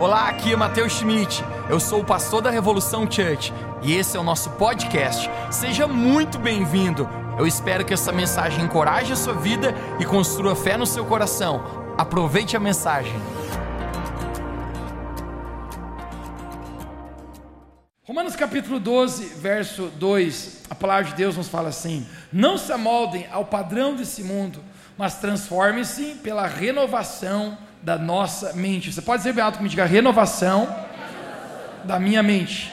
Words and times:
Olá, 0.00 0.30
aqui 0.30 0.54
é 0.54 0.56
Matheus 0.56 0.94
Schmidt. 0.94 1.44
Eu 1.68 1.78
sou 1.78 2.00
o 2.00 2.04
pastor 2.04 2.40
da 2.40 2.48
Revolução 2.48 3.02
Church 3.02 3.52
e 3.82 3.92
esse 3.92 4.16
é 4.16 4.20
o 4.20 4.22
nosso 4.22 4.48
podcast. 4.52 5.28
Seja 5.50 5.86
muito 5.86 6.38
bem-vindo. 6.38 7.06
Eu 7.38 7.46
espero 7.46 7.84
que 7.84 7.92
essa 7.92 8.10
mensagem 8.10 8.64
encoraje 8.64 9.12
a 9.12 9.16
sua 9.16 9.34
vida 9.34 9.74
e 10.00 10.06
construa 10.06 10.56
fé 10.56 10.78
no 10.78 10.86
seu 10.86 11.04
coração. 11.04 11.94
Aproveite 11.98 12.56
a 12.56 12.60
mensagem. 12.60 13.12
Romanos 18.02 18.34
capítulo 18.34 18.80
12, 18.80 19.26
verso 19.34 19.88
2, 19.96 20.62
a 20.70 20.74
palavra 20.74 21.10
de 21.10 21.14
Deus 21.14 21.36
nos 21.36 21.48
fala 21.48 21.68
assim: 21.68 22.06
Não 22.32 22.56
se 22.56 22.72
amoldem 22.72 23.28
ao 23.30 23.44
padrão 23.44 23.94
desse 23.94 24.24
mundo, 24.24 24.64
mas 24.96 25.16
transformem-se 25.16 26.14
pela 26.22 26.46
renovação 26.46 27.58
da 27.82 27.96
nossa 27.96 28.52
mente. 28.52 28.92
Você 28.92 29.02
pode 29.02 29.22
dizer 29.22 29.34
que 29.34 29.62
me 29.62 29.68
diga 29.68 29.84
renovação 29.84 30.68
da 31.84 31.98
minha 31.98 32.22
mente. 32.22 32.72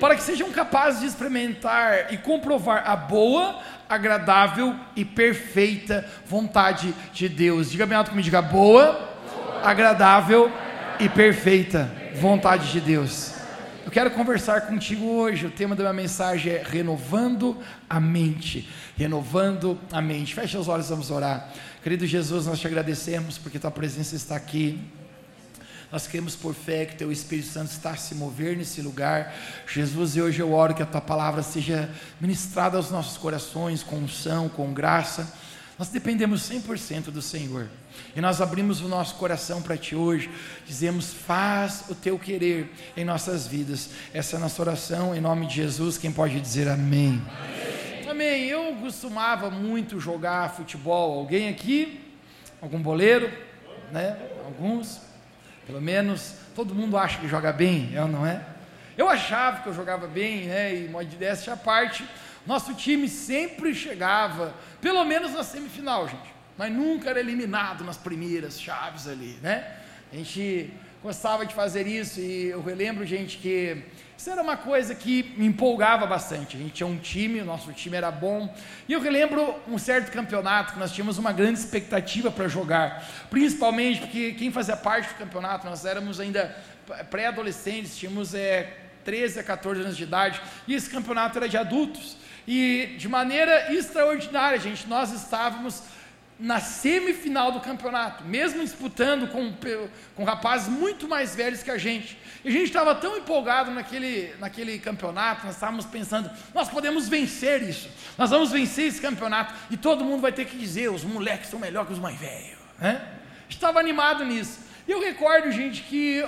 Para 0.00 0.14
que 0.14 0.22
sejam 0.22 0.50
capazes 0.50 1.00
de 1.00 1.06
experimentar 1.06 2.12
e 2.12 2.18
comprovar 2.18 2.88
a 2.88 2.94
boa, 2.94 3.60
agradável 3.88 4.74
e 4.94 5.04
perfeita 5.04 6.06
vontade 6.26 6.94
de 7.12 7.28
Deus. 7.28 7.70
Diga 7.70 7.86
bem 7.86 7.96
alto 7.96 8.14
me 8.14 8.22
diga 8.22 8.42
boa, 8.42 9.10
agradável 9.62 10.52
e 11.00 11.08
perfeita 11.08 11.90
vontade 12.14 12.70
de 12.72 12.80
Deus. 12.80 13.34
Eu 13.86 13.92
quero 13.92 14.10
conversar 14.10 14.62
contigo 14.62 15.06
hoje. 15.06 15.46
O 15.46 15.50
tema 15.50 15.76
da 15.76 15.84
minha 15.84 15.92
mensagem 15.92 16.52
é 16.54 16.62
renovando 16.62 17.56
a 17.88 18.00
mente. 18.00 18.68
Renovando 18.96 19.78
a 19.92 20.02
mente. 20.02 20.34
Feche 20.34 20.56
os 20.58 20.66
olhos, 20.66 20.88
vamos 20.88 21.10
orar. 21.10 21.48
Querido 21.86 22.04
Jesus, 22.04 22.46
nós 22.46 22.58
te 22.58 22.66
agradecemos 22.66 23.38
porque 23.38 23.60
tua 23.60 23.70
presença 23.70 24.16
está 24.16 24.34
aqui. 24.34 24.76
Nós 25.92 26.08
queremos 26.08 26.34
por 26.34 26.52
fé 26.52 26.84
que 26.84 26.96
teu 26.96 27.12
Espírito 27.12 27.46
Santo 27.46 27.70
está 27.70 27.90
a 27.90 27.96
se 27.96 28.12
mover 28.12 28.56
nesse 28.56 28.82
lugar. 28.82 29.32
Jesus, 29.72 30.16
e 30.16 30.20
hoje 30.20 30.40
eu 30.40 30.52
oro 30.52 30.74
que 30.74 30.82
a 30.82 30.86
tua 30.86 31.00
palavra 31.00 31.44
seja 31.44 31.88
ministrada 32.20 32.76
aos 32.76 32.90
nossos 32.90 33.16
corações 33.16 33.84
com 33.84 33.98
unção, 33.98 34.48
com 34.48 34.74
graça. 34.74 35.32
Nós 35.78 35.88
dependemos 35.88 36.42
100% 36.50 37.12
do 37.12 37.22
Senhor. 37.22 37.68
E 38.16 38.20
nós 38.20 38.40
abrimos 38.40 38.80
o 38.80 38.88
nosso 38.88 39.14
coração 39.14 39.62
para 39.62 39.76
ti 39.76 39.94
hoje. 39.94 40.28
Dizemos: 40.66 41.14
"Faz 41.14 41.84
o 41.88 41.94
teu 41.94 42.18
querer 42.18 42.68
em 42.96 43.04
nossas 43.04 43.46
vidas". 43.46 43.90
Essa 44.12 44.34
é 44.34 44.36
a 44.38 44.40
nossa 44.40 44.60
oração 44.60 45.14
em 45.14 45.20
nome 45.20 45.46
de 45.46 45.54
Jesus. 45.54 45.96
Quem 45.96 46.10
pode 46.10 46.40
dizer 46.40 46.66
amém? 46.66 47.22
amém. 47.28 47.95
Amém. 48.16 48.46
Eu 48.46 48.74
costumava 48.80 49.50
muito 49.50 50.00
jogar 50.00 50.54
futebol. 50.54 51.18
Alguém 51.18 51.50
aqui? 51.50 52.00
Algum 52.62 52.80
boleiro? 52.80 53.30
Né? 53.92 54.16
Alguns? 54.42 55.02
Pelo 55.66 55.82
menos 55.82 56.34
todo 56.54 56.74
mundo 56.74 56.96
acha 56.96 57.18
que 57.18 57.28
joga 57.28 57.52
bem, 57.52 57.92
é 57.94 58.00
ou 58.00 58.08
não 58.08 58.26
é? 58.26 58.42
Eu 58.96 59.06
achava 59.06 59.60
que 59.60 59.68
eu 59.68 59.74
jogava 59.74 60.06
bem, 60.06 60.46
né? 60.46 60.74
E 60.74 60.88
modéstia 60.88 61.52
à 61.52 61.58
parte, 61.58 62.08
nosso 62.46 62.72
time 62.72 63.06
sempre 63.06 63.74
chegava, 63.74 64.54
pelo 64.80 65.04
menos 65.04 65.34
na 65.34 65.44
semifinal, 65.44 66.08
gente. 66.08 66.34
Mas 66.56 66.72
nunca 66.72 67.10
era 67.10 67.20
eliminado 67.20 67.84
nas 67.84 67.98
primeiras 67.98 68.58
chaves 68.58 69.06
ali, 69.06 69.38
né? 69.42 69.76
A 70.10 70.16
gente 70.16 70.72
gostava 71.02 71.44
de 71.44 71.54
fazer 71.54 71.86
isso 71.86 72.18
e 72.18 72.46
eu 72.46 72.62
relembro, 72.62 73.04
gente, 73.04 73.36
que 73.36 73.84
isso 74.16 74.30
era 74.30 74.40
uma 74.40 74.56
coisa 74.56 74.94
que 74.94 75.34
me 75.36 75.46
empolgava 75.46 76.06
bastante. 76.06 76.56
A 76.56 76.58
gente 76.58 76.72
tinha 76.72 76.86
um 76.86 76.96
time, 76.96 77.40
o 77.40 77.44
nosso 77.44 77.70
time 77.72 77.96
era 77.96 78.10
bom. 78.10 78.52
E 78.88 78.92
eu 78.94 79.00
relembro 79.00 79.54
um 79.68 79.76
certo 79.76 80.10
campeonato 80.10 80.72
que 80.72 80.78
nós 80.78 80.90
tínhamos 80.90 81.18
uma 81.18 81.32
grande 81.32 81.58
expectativa 81.58 82.30
para 82.30 82.48
jogar. 82.48 83.06
Principalmente 83.28 84.00
porque 84.00 84.32
quem 84.32 84.50
fazia 84.50 84.76
parte 84.76 85.08
do 85.10 85.14
campeonato, 85.16 85.66
nós 85.66 85.84
éramos 85.84 86.18
ainda 86.18 86.56
pré-adolescentes, 87.10 87.96
tínhamos 87.96 88.34
é, 88.34 88.74
13 89.04 89.40
a 89.40 89.44
14 89.44 89.82
anos 89.82 89.96
de 89.96 90.04
idade. 90.04 90.40
E 90.66 90.74
esse 90.74 90.88
campeonato 90.88 91.36
era 91.36 91.48
de 91.48 91.58
adultos. 91.58 92.16
E 92.48 92.94
de 92.96 93.08
maneira 93.08 93.72
extraordinária, 93.74 94.58
gente, 94.58 94.88
nós 94.88 95.12
estávamos 95.12 95.82
na 96.38 96.60
semifinal 96.60 97.50
do 97.50 97.60
campeonato, 97.60 98.22
mesmo 98.24 98.62
disputando 98.62 99.28
com, 99.28 99.54
com 100.14 100.24
rapazes 100.24 100.68
muito 100.68 101.08
mais 101.08 101.34
velhos 101.34 101.62
que 101.62 101.70
a 101.70 101.78
gente. 101.78 102.18
E 102.44 102.48
a 102.48 102.52
gente 102.52 102.64
estava 102.66 102.94
tão 102.94 103.16
empolgado 103.16 103.70
naquele, 103.70 104.34
naquele 104.38 104.78
campeonato, 104.78 105.46
nós 105.46 105.54
estávamos 105.54 105.86
pensando, 105.86 106.30
nós 106.54 106.68
podemos 106.68 107.08
vencer 107.08 107.62
isso, 107.62 107.88
nós 108.18 108.30
vamos 108.30 108.50
vencer 108.52 108.86
esse 108.86 109.00
campeonato, 109.00 109.54
e 109.70 109.76
todo 109.76 110.04
mundo 110.04 110.20
vai 110.20 110.32
ter 110.32 110.44
que 110.44 110.58
dizer, 110.58 110.90
os 110.90 111.04
moleques 111.04 111.48
são 111.48 111.58
melhores 111.58 111.88
que 111.88 111.94
os 111.94 112.00
mais 112.00 112.18
velhos. 112.18 112.58
Né? 112.78 113.02
Estava 113.48 113.80
animado 113.80 114.24
nisso. 114.24 114.60
E 114.86 114.92
eu 114.92 115.00
recordo, 115.00 115.50
gente, 115.50 115.82
que 115.82 116.24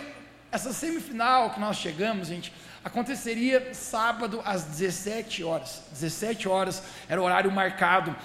essa 0.51 0.73
semifinal 0.73 1.51
que 1.51 1.61
nós 1.61 1.77
chegamos, 1.77 2.29
gente, 2.29 2.53
aconteceria 2.83 3.75
sábado 3.75 4.41
às 4.45 4.65
17 4.65 5.45
horas. 5.45 5.83
17 5.93 6.49
horas 6.49 6.83
era 7.09 7.21
o 7.21 7.25
horário 7.25 7.53
marcado 7.53 8.17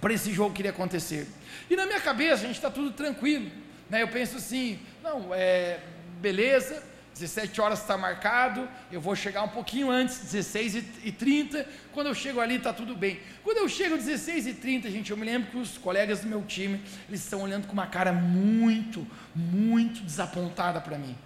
para 0.00 0.12
esse 0.12 0.32
jogo 0.32 0.54
que 0.54 0.60
iria 0.60 0.70
acontecer. 0.70 1.26
E 1.68 1.76
na 1.76 1.86
minha 1.86 2.00
cabeça, 2.00 2.44
a 2.44 2.46
gente 2.46 2.56
está 2.56 2.70
tudo 2.70 2.90
tranquilo. 2.92 3.50
Né? 3.90 4.02
Eu 4.02 4.08
penso 4.08 4.36
assim, 4.36 4.78
não, 5.02 5.34
é, 5.34 5.80
beleza, 6.20 6.82
17 7.14 7.60
horas 7.60 7.80
está 7.80 7.96
marcado, 7.96 8.68
eu 8.92 9.00
vou 9.00 9.16
chegar 9.16 9.42
um 9.42 9.48
pouquinho 9.48 9.90
antes, 9.90 10.20
16 10.20 10.74
e 11.04 11.12
30, 11.12 11.66
quando 11.92 12.06
eu 12.06 12.14
chego 12.14 12.40
ali 12.40 12.56
está 12.56 12.72
tudo 12.72 12.94
bem. 12.94 13.18
Quando 13.42 13.58
eu 13.58 13.68
chego 13.68 13.96
16 13.96 14.46
e 14.46 14.54
30, 14.54 14.90
gente, 14.90 15.10
eu 15.10 15.16
me 15.16 15.26
lembro 15.26 15.50
que 15.50 15.56
os 15.56 15.76
colegas 15.76 16.20
do 16.20 16.28
meu 16.28 16.42
time, 16.42 16.80
eles 17.08 17.22
estão 17.22 17.42
olhando 17.42 17.66
com 17.66 17.72
uma 17.72 17.88
cara 17.88 18.12
muito, 18.12 19.06
muito 19.34 20.00
desapontada 20.02 20.80
para 20.80 20.96
mim. 20.96 21.16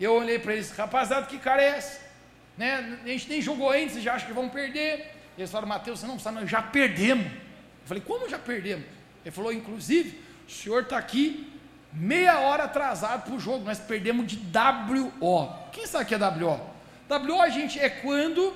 Eu 0.00 0.14
olhei 0.14 0.38
para 0.38 0.54
eles, 0.54 0.70
rapaziada, 0.70 1.26
que 1.26 1.38
cara 1.38 1.62
é 1.62 1.68
essa? 1.68 2.00
Né? 2.56 2.98
A 3.04 3.08
gente 3.08 3.28
nem 3.28 3.42
jogou 3.42 3.70
antes, 3.70 4.02
já 4.02 4.14
acha 4.14 4.26
que 4.26 4.32
vão 4.32 4.48
perder. 4.48 5.14
Eles 5.36 5.50
falaram, 5.50 5.68
Mateus, 5.68 6.00
você 6.00 6.06
não 6.06 6.18
sabe, 6.18 6.40
nós 6.40 6.50
já 6.50 6.62
perdemos. 6.62 7.26
Eu 7.86 7.88
falei, 7.88 8.02
como 8.04 8.28
já 8.28 8.36
perdemos? 8.36 8.84
Ele 9.24 9.30
falou, 9.30 9.52
inclusive, 9.52 10.20
o 10.46 10.50
senhor 10.50 10.82
está 10.82 10.98
aqui 10.98 11.52
meia 11.92 12.40
hora 12.40 12.64
atrasado 12.64 13.22
para 13.22 13.34
o 13.34 13.38
jogo, 13.38 13.64
nós 13.64 13.78
perdemos 13.78 14.26
de 14.26 14.36
WO. 14.36 15.52
Quem 15.70 15.86
sabe 15.86 16.02
o 16.02 16.06
que 16.08 16.14
é 16.16 16.18
WO? 16.18 16.60
WO, 17.08 17.50
gente, 17.50 17.78
é 17.78 17.88
quando 17.88 18.52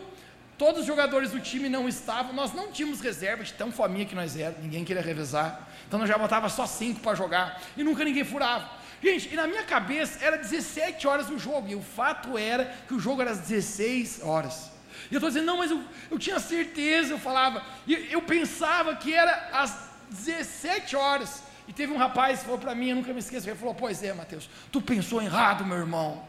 todos 0.59 0.81
os 0.81 0.87
jogadores 0.87 1.31
do 1.31 1.39
time 1.39 1.69
não 1.69 1.89
estavam, 1.89 2.33
nós 2.33 2.53
não 2.53 2.73
tínhamos 2.73 3.01
reserva 3.01 3.45
de 3.45 3.53
tão 3.53 3.71
fominha 3.71 4.05
que 4.05 4.17
nós 4.17 4.37
éramos, 4.37 4.65
ninguém 4.65 4.85
queria 4.85 5.01
revezar. 5.01 5.69
Então 5.87 6.01
nós 6.01 6.09
já 6.09 6.19
botava 6.19 6.49
só 6.49 6.67
cinco 6.67 6.99
para 6.99 7.15
jogar 7.15 7.63
e 7.77 7.85
nunca 7.85 8.05
ninguém 8.05 8.25
furava. 8.25 8.69
Gente, 9.01 9.33
e 9.33 9.37
na 9.37 9.47
minha 9.47 9.63
cabeça 9.63 10.19
era 10.25 10.37
17 10.37 11.07
horas 11.07 11.31
o 11.31 11.39
jogo, 11.39 11.69
e 11.69 11.77
o 11.77 11.81
fato 11.81 12.37
era 12.37 12.65
que 12.89 12.95
o 12.95 12.99
jogo 12.99 13.23
era 13.23 13.31
às 13.31 13.39
16 13.39 14.23
horas. 14.23 14.70
E 15.10 15.15
eu 15.15 15.19
estou 15.19 15.28
dizendo, 15.28 15.47
não, 15.47 15.59
mas 15.59 15.71
eu, 15.71 15.82
eu 16.10 16.19
tinha 16.19 16.38
certeza, 16.38 17.15
eu 17.15 17.19
falava, 17.19 17.65
e 17.87 18.09
eu 18.10 18.22
pensava 18.22 18.94
que 18.94 19.12
era 19.12 19.50
às 19.53 19.91
17 20.10 20.94
horas. 20.97 21.43
E 21.66 21.72
teve 21.72 21.93
um 21.93 21.97
rapaz 21.97 22.41
que 22.41 22.44
falou 22.44 22.59
para 22.59 22.75
mim, 22.75 22.91
eu 22.91 22.97
nunca 22.97 23.12
me 23.12 23.21
esqueço, 23.21 23.48
ele 23.48 23.56
falou, 23.56 23.75
pois 23.75 24.03
é, 24.03 24.12
Mateus, 24.12 24.48
tu 24.71 24.81
pensou 24.81 25.21
errado, 25.21 25.65
meu 25.65 25.76
irmão. 25.76 26.22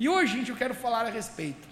E 0.00 0.08
hoje, 0.08 0.36
gente, 0.36 0.50
eu 0.50 0.56
quero 0.56 0.74
falar 0.74 1.06
a 1.06 1.10
respeito 1.10 1.66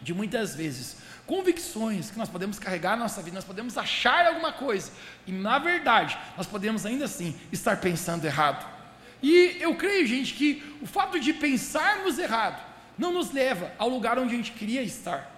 de 0.00 0.12
muitas 0.12 0.54
vezes 0.54 0.96
convicções 1.26 2.10
que 2.10 2.18
nós 2.18 2.28
podemos 2.28 2.58
carregar 2.58 2.96
na 2.96 3.04
nossa 3.04 3.22
vida, 3.22 3.36
nós 3.36 3.44
podemos 3.44 3.78
achar 3.78 4.26
alguma 4.26 4.52
coisa, 4.52 4.90
e 5.26 5.32
na 5.32 5.58
verdade, 5.58 6.18
nós 6.36 6.46
podemos 6.46 6.84
ainda 6.84 7.04
assim 7.04 7.38
estar 7.52 7.76
pensando 7.80 8.24
errado. 8.24 8.68
E 9.22 9.56
eu 9.60 9.76
creio, 9.76 10.04
gente, 10.06 10.34
que 10.34 10.76
o 10.82 10.86
fato 10.86 11.20
de 11.20 11.32
pensarmos 11.32 12.18
errado 12.18 12.60
não 12.98 13.12
nos 13.12 13.30
leva 13.30 13.70
ao 13.78 13.88
lugar 13.88 14.18
onde 14.18 14.34
a 14.34 14.36
gente 14.36 14.52
queria 14.52 14.82
estar. 14.82 15.30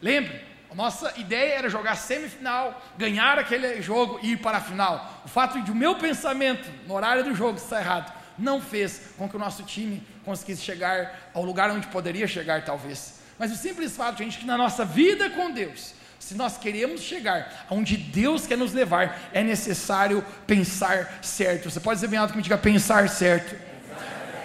Lembre, 0.00 0.40
a 0.70 0.74
nossa 0.74 1.12
ideia 1.18 1.54
era 1.54 1.68
jogar 1.68 1.96
semifinal, 1.96 2.82
ganhar 2.98 3.38
aquele 3.38 3.80
jogo 3.80 4.18
e 4.22 4.32
ir 4.32 4.36
para 4.38 4.58
a 4.58 4.60
final. 4.60 5.22
O 5.24 5.28
fato 5.28 5.60
de 5.62 5.70
o 5.70 5.74
meu 5.74 5.96
pensamento 5.96 6.68
no 6.86 6.94
horário 6.94 7.24
do 7.24 7.34
jogo 7.34 7.58
estar 7.58 7.80
errado 7.80 8.12
não 8.38 8.60
fez 8.60 9.00
com 9.16 9.28
que 9.28 9.36
o 9.36 9.38
nosso 9.38 9.62
time 9.62 10.02
conseguisse 10.24 10.62
chegar 10.62 11.30
ao 11.32 11.42
lugar 11.42 11.70
onde 11.70 11.86
poderia 11.86 12.26
chegar, 12.26 12.64
talvez. 12.64 13.20
Mas 13.38 13.52
o 13.52 13.56
simples 13.56 13.96
fato, 13.96 14.18
gente, 14.18 14.38
que 14.38 14.44
na 14.44 14.58
nossa 14.58 14.84
vida 14.84 15.30
com 15.30 15.50
Deus, 15.50 15.94
se 16.18 16.34
nós 16.34 16.58
queremos 16.58 17.00
chegar 17.02 17.66
aonde 17.70 17.96
Deus 17.96 18.46
quer 18.46 18.58
nos 18.58 18.72
levar, 18.72 19.30
é 19.32 19.42
necessário 19.42 20.24
pensar 20.46 21.20
certo. 21.22 21.70
Você 21.70 21.80
pode 21.80 21.98
dizer 21.98 22.08
bem 22.08 22.18
alto 22.18 22.32
que 22.32 22.36
me 22.36 22.42
diga 22.42 22.58
pensar 22.58 23.08
certo. 23.08 23.54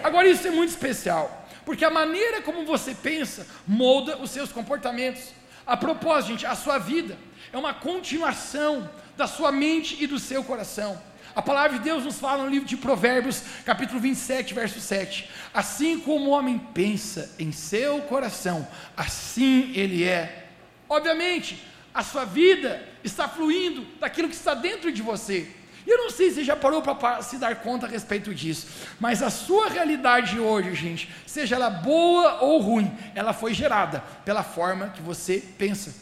Agora, 0.02 0.28
isso 0.28 0.46
é 0.46 0.50
muito 0.50 0.70
especial, 0.70 1.46
porque 1.64 1.84
a 1.84 1.90
maneira 1.90 2.42
como 2.42 2.64
você 2.64 2.94
pensa 2.94 3.46
molda 3.66 4.16
os 4.18 4.30
seus 4.30 4.52
comportamentos. 4.52 5.41
A 5.66 5.76
propósito, 5.76 6.30
gente, 6.30 6.46
a 6.46 6.54
sua 6.54 6.78
vida 6.78 7.18
é 7.52 7.56
uma 7.56 7.72
continuação 7.72 8.88
da 9.16 9.26
sua 9.26 9.52
mente 9.52 9.96
e 10.02 10.06
do 10.06 10.18
seu 10.18 10.42
coração. 10.42 11.00
A 11.34 11.40
palavra 11.40 11.78
de 11.78 11.84
Deus 11.84 12.04
nos 12.04 12.18
fala 12.18 12.42
no 12.42 12.50
livro 12.50 12.68
de 12.68 12.76
Provérbios, 12.76 13.42
capítulo 13.64 14.00
27, 14.00 14.52
verso 14.52 14.80
7. 14.80 15.30
Assim 15.54 15.98
como 15.98 16.26
o 16.26 16.32
homem 16.32 16.58
pensa 16.58 17.34
em 17.38 17.52
seu 17.52 18.00
coração, 18.02 18.66
assim 18.96 19.72
ele 19.74 20.04
é. 20.04 20.48
Obviamente, 20.88 21.62
a 21.94 22.02
sua 22.02 22.24
vida 22.24 22.86
está 23.02 23.28
fluindo 23.28 23.86
daquilo 23.98 24.28
que 24.28 24.34
está 24.34 24.54
dentro 24.54 24.92
de 24.92 25.00
você. 25.00 25.48
Eu 25.86 25.98
não 25.98 26.10
sei 26.10 26.30
se 26.30 26.44
já 26.44 26.54
parou 26.54 26.80
para 26.82 27.22
se 27.22 27.38
dar 27.38 27.56
conta 27.56 27.86
a 27.86 27.88
respeito 27.88 28.34
disso, 28.34 28.66
mas 29.00 29.22
a 29.22 29.30
sua 29.30 29.68
realidade 29.68 30.38
hoje, 30.38 30.74
gente, 30.74 31.10
seja 31.26 31.56
ela 31.56 31.70
boa 31.70 32.40
ou 32.40 32.60
ruim, 32.60 32.92
ela 33.14 33.32
foi 33.32 33.52
gerada 33.52 34.00
pela 34.24 34.42
forma 34.42 34.90
que 34.90 35.02
você 35.02 35.42
pensa. 35.58 35.94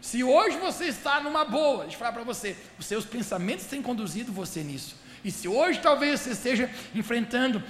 Se 0.00 0.22
hoje 0.22 0.58
você 0.58 0.84
está 0.84 1.20
numa 1.20 1.44
boa, 1.44 1.84
deixa 1.84 1.94
eu 1.94 1.98
falar 1.98 2.12
para 2.12 2.22
você, 2.22 2.54
os 2.78 2.84
seus 2.84 3.06
pensamentos 3.06 3.64
têm 3.64 3.80
conduzido 3.80 4.30
você 4.32 4.62
nisso. 4.62 4.96
E 5.24 5.30
se 5.30 5.48
hoje 5.48 5.80
talvez 5.80 6.20
você 6.20 6.32
esteja 6.32 6.70
enfrentando 6.94 7.62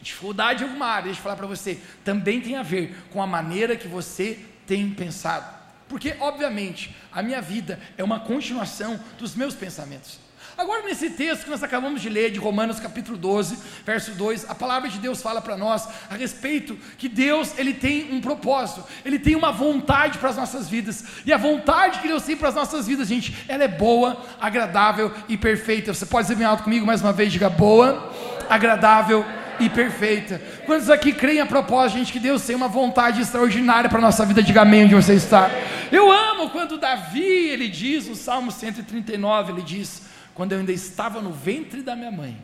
dificuldade 0.00 0.64
em 0.64 0.66
alguma 0.66 0.86
área, 0.86 1.04
deixa 1.04 1.20
eu 1.20 1.22
falar 1.22 1.36
para 1.36 1.46
você, 1.46 1.78
também 2.04 2.40
tem 2.40 2.56
a 2.56 2.62
ver 2.62 2.96
com 3.12 3.22
a 3.22 3.26
maneira 3.26 3.76
que 3.76 3.86
você 3.86 4.38
tem 4.66 4.90
pensado. 4.90 5.57
Porque, 5.88 6.14
obviamente, 6.20 6.94
a 7.12 7.22
minha 7.22 7.40
vida 7.40 7.80
é 7.96 8.04
uma 8.04 8.20
continuação 8.20 8.98
dos 9.18 9.34
meus 9.34 9.54
pensamentos. 9.54 10.18
Agora, 10.58 10.82
nesse 10.82 11.10
texto 11.10 11.44
que 11.44 11.50
nós 11.50 11.62
acabamos 11.62 12.02
de 12.02 12.08
ler, 12.08 12.32
de 12.32 12.38
Romanos 12.40 12.80
capítulo 12.80 13.16
12, 13.16 13.56
verso 13.86 14.10
2, 14.10 14.50
a 14.50 14.56
palavra 14.56 14.88
de 14.88 14.98
Deus 14.98 15.22
fala 15.22 15.40
para 15.40 15.56
nós 15.56 15.88
a 16.10 16.16
respeito 16.16 16.76
que 16.98 17.08
Deus 17.08 17.56
ele 17.56 17.72
tem 17.72 18.12
um 18.12 18.20
propósito, 18.20 18.82
ele 19.04 19.20
tem 19.20 19.36
uma 19.36 19.52
vontade 19.52 20.18
para 20.18 20.30
as 20.30 20.36
nossas 20.36 20.68
vidas, 20.68 21.04
e 21.24 21.32
a 21.32 21.36
vontade 21.36 22.00
que 22.00 22.08
Deus 22.08 22.24
tem 22.24 22.36
para 22.36 22.48
as 22.48 22.56
nossas 22.56 22.88
vidas, 22.88 23.06
gente, 23.06 23.36
ela 23.46 23.62
é 23.62 23.68
boa, 23.68 24.20
agradável 24.40 25.14
e 25.28 25.36
perfeita. 25.36 25.94
Você 25.94 26.06
pode 26.06 26.26
dizer 26.26 26.34
bem 26.34 26.46
alto 26.46 26.64
comigo 26.64 26.84
mais 26.84 27.02
uma 27.02 27.12
vez, 27.12 27.32
diga 27.32 27.48
boa, 27.48 28.12
agradável 28.50 29.24
e 29.60 29.68
perfeita. 29.68 30.40
Quantos 30.66 30.90
aqui 30.90 31.12
creem 31.12 31.40
a 31.40 31.46
propósito, 31.46 31.98
gente, 31.98 32.12
que 32.12 32.20
Deus 32.20 32.44
tem 32.44 32.54
uma 32.54 32.68
vontade 32.68 33.20
extraordinária 33.20 33.88
para 33.88 33.98
a 33.98 34.02
nossa 34.02 34.24
vida? 34.24 34.42
Diga 34.42 34.62
amém 34.62 34.84
onde 34.84 34.94
você 34.94 35.14
está. 35.14 35.50
Eu 35.90 36.10
amo 36.10 36.50
quando 36.50 36.78
Davi, 36.78 37.20
ele 37.20 37.68
diz, 37.68 38.06
no 38.06 38.14
Salmo 38.14 38.50
139, 38.50 39.52
ele 39.52 39.62
diz: 39.62 40.02
quando 40.34 40.52
eu 40.52 40.58
ainda 40.58 40.72
estava 40.72 41.20
no 41.20 41.32
ventre 41.32 41.82
da 41.82 41.96
minha 41.96 42.10
mãe, 42.10 42.40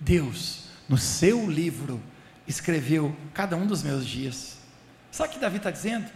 Deus, 0.00 0.68
no 0.88 0.96
seu 0.96 1.50
livro, 1.50 2.00
escreveu 2.46 3.14
cada 3.34 3.56
um 3.56 3.66
dos 3.66 3.82
meus 3.82 4.06
dias. 4.06 4.58
Sabe 5.10 5.30
o 5.30 5.32
que 5.32 5.38
Davi 5.38 5.56
está 5.56 5.70
dizendo? 5.70 6.06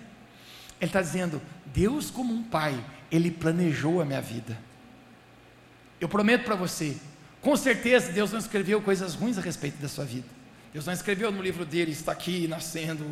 Ele 0.81 0.89
está 0.89 1.03
dizendo: 1.03 1.43
Deus, 1.67 2.11
como 2.11 2.33
um 2.33 2.43
pai, 2.43 2.79
ele 3.11 3.31
planejou 3.31 4.01
a 4.01 4.05
minha 4.05 4.21
vida. 4.21 4.57
Eu 6.01 6.09
prometo 6.09 6.45
para 6.45 6.55
você, 6.55 6.97
com 7.41 7.57
certeza 7.57 8.13
Deus 8.13 8.33
não 8.33 8.39
escreveu 8.39 8.83
coisas 8.83 9.15
ruins 9.15 9.39
a 9.39 9.41
respeito 9.41 9.79
da 9.79 9.89
sua 9.89 10.05
vida. 10.05 10.29
Deus 10.73 10.87
não 10.87 10.93
escreveu 10.93 11.33
no 11.33 11.43
livro 11.43 11.65
dele: 11.65 11.93
está 11.93 12.13
aqui 12.13 12.47
nascendo 12.47 13.07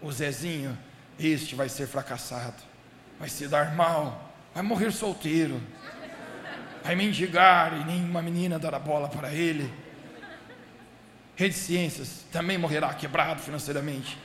o 0.00 0.10
Zezinho, 0.10 0.76
este 1.18 1.54
vai 1.54 1.68
ser 1.68 1.86
fracassado, 1.86 2.62
vai 3.18 3.28
se 3.28 3.46
dar 3.46 3.74
mal, 3.74 4.32
vai 4.54 4.62
morrer 4.62 4.90
solteiro, 4.90 5.60
vai 6.82 6.96
mendigar 6.96 7.80
e 7.80 7.84
nenhuma 7.84 8.22
menina 8.22 8.58
dará 8.58 8.78
bola 8.78 9.08
para 9.08 9.32
ele. 9.32 9.72
Rede 11.36 11.54
Ciências 11.54 12.24
também 12.30 12.58
morrerá 12.58 12.92
quebrado 12.92 13.40
financeiramente. 13.40 14.18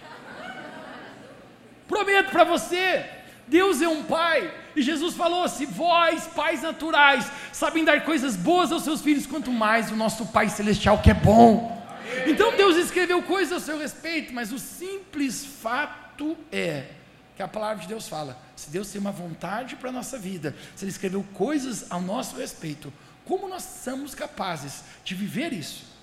Prometo 1.87 2.31
para 2.31 2.43
você, 2.43 3.05
Deus 3.47 3.81
é 3.81 3.87
um 3.87 4.03
pai, 4.03 4.51
e 4.75 4.81
Jesus 4.81 5.15
falou: 5.15 5.47
se 5.47 5.65
vós, 5.65 6.27
pais 6.27 6.61
naturais, 6.61 7.31
sabem 7.51 7.85
dar 7.85 8.03
coisas 8.03 8.35
boas 8.35 8.71
aos 8.71 8.83
seus 8.83 9.01
filhos, 9.01 9.25
quanto 9.25 9.51
mais 9.51 9.91
o 9.91 9.95
nosso 9.95 10.25
Pai 10.27 10.49
Celestial 10.49 11.01
que 11.01 11.11
é 11.11 11.13
bom. 11.13 11.75
Então 12.25 12.55
Deus 12.55 12.75
escreveu 12.75 13.21
coisas 13.23 13.63
a 13.63 13.65
seu 13.65 13.77
respeito, 13.77 14.33
mas 14.33 14.51
o 14.51 14.59
simples 14.59 15.45
fato 15.45 16.37
é 16.51 16.87
que 17.35 17.43
a 17.43 17.47
palavra 17.47 17.81
de 17.81 17.87
Deus 17.87 18.07
fala: 18.07 18.37
se 18.55 18.69
Deus 18.69 18.89
tem 18.89 18.99
uma 18.99 19.11
vontade 19.11 19.75
para 19.75 19.89
a 19.89 19.93
nossa 19.93 20.17
vida, 20.17 20.55
se 20.75 20.85
Ele 20.85 20.91
escreveu 20.91 21.23
coisas 21.33 21.85
ao 21.89 22.01
nosso 22.01 22.37
respeito, 22.37 22.91
como 23.25 23.47
nós 23.47 23.63
somos 23.83 24.15
capazes 24.15 24.83
de 25.03 25.13
viver 25.13 25.53
isso? 25.53 25.94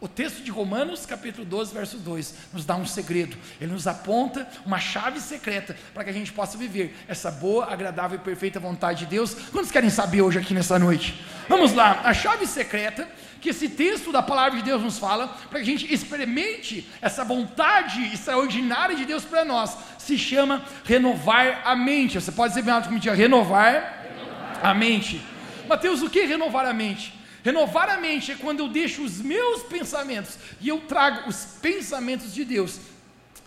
O 0.00 0.06
texto 0.06 0.44
de 0.44 0.50
Romanos, 0.52 1.04
capítulo 1.04 1.44
12, 1.44 1.74
verso 1.74 1.98
2, 1.98 2.34
nos 2.52 2.64
dá 2.64 2.76
um 2.76 2.86
segredo. 2.86 3.36
Ele 3.60 3.72
nos 3.72 3.88
aponta 3.88 4.46
uma 4.64 4.78
chave 4.78 5.18
secreta 5.18 5.76
para 5.92 6.04
que 6.04 6.10
a 6.10 6.12
gente 6.12 6.30
possa 6.30 6.56
viver 6.56 6.94
essa 7.08 7.32
boa, 7.32 7.66
agradável 7.66 8.16
e 8.16 8.22
perfeita 8.22 8.60
vontade 8.60 9.00
de 9.00 9.06
Deus. 9.06 9.34
Quantos 9.50 9.72
querem 9.72 9.90
saber 9.90 10.22
hoje 10.22 10.38
aqui 10.38 10.54
nessa 10.54 10.78
noite? 10.78 11.20
Vamos 11.48 11.72
lá, 11.72 12.02
a 12.04 12.14
chave 12.14 12.46
secreta 12.46 13.08
que 13.40 13.48
esse 13.48 13.68
texto 13.68 14.12
da 14.12 14.22
palavra 14.22 14.58
de 14.58 14.64
Deus 14.64 14.80
nos 14.82 15.00
fala, 15.00 15.26
para 15.50 15.58
que 15.58 15.64
a 15.64 15.76
gente 15.76 15.92
experimente 15.92 16.88
essa 17.02 17.24
vontade 17.24 18.00
extraordinária 18.14 18.94
de 18.94 19.04
Deus 19.04 19.24
para 19.24 19.44
nós, 19.44 19.76
se 19.98 20.16
chama 20.16 20.64
renovar 20.84 21.62
a 21.64 21.74
mente. 21.74 22.20
Você 22.20 22.30
pode 22.30 22.50
dizer 22.50 22.62
bem 22.62 22.72
alto 22.72 22.86
comigo, 22.86 23.04
renovar, 23.10 24.04
renovar 24.04 24.60
a 24.62 24.72
mente. 24.74 25.20
Mateus, 25.68 26.02
o 26.02 26.08
que 26.08 26.20
é 26.20 26.26
renovar 26.26 26.66
a 26.66 26.72
mente? 26.72 27.17
Renovar 27.48 27.88
a 27.88 27.96
mente 27.96 28.30
é 28.30 28.34
quando 28.34 28.60
eu 28.60 28.68
deixo 28.68 29.02
os 29.02 29.22
meus 29.22 29.62
pensamentos 29.62 30.36
e 30.60 30.68
eu 30.68 30.82
trago 30.82 31.30
os 31.30 31.46
pensamentos 31.62 32.34
de 32.34 32.44
Deus 32.44 32.78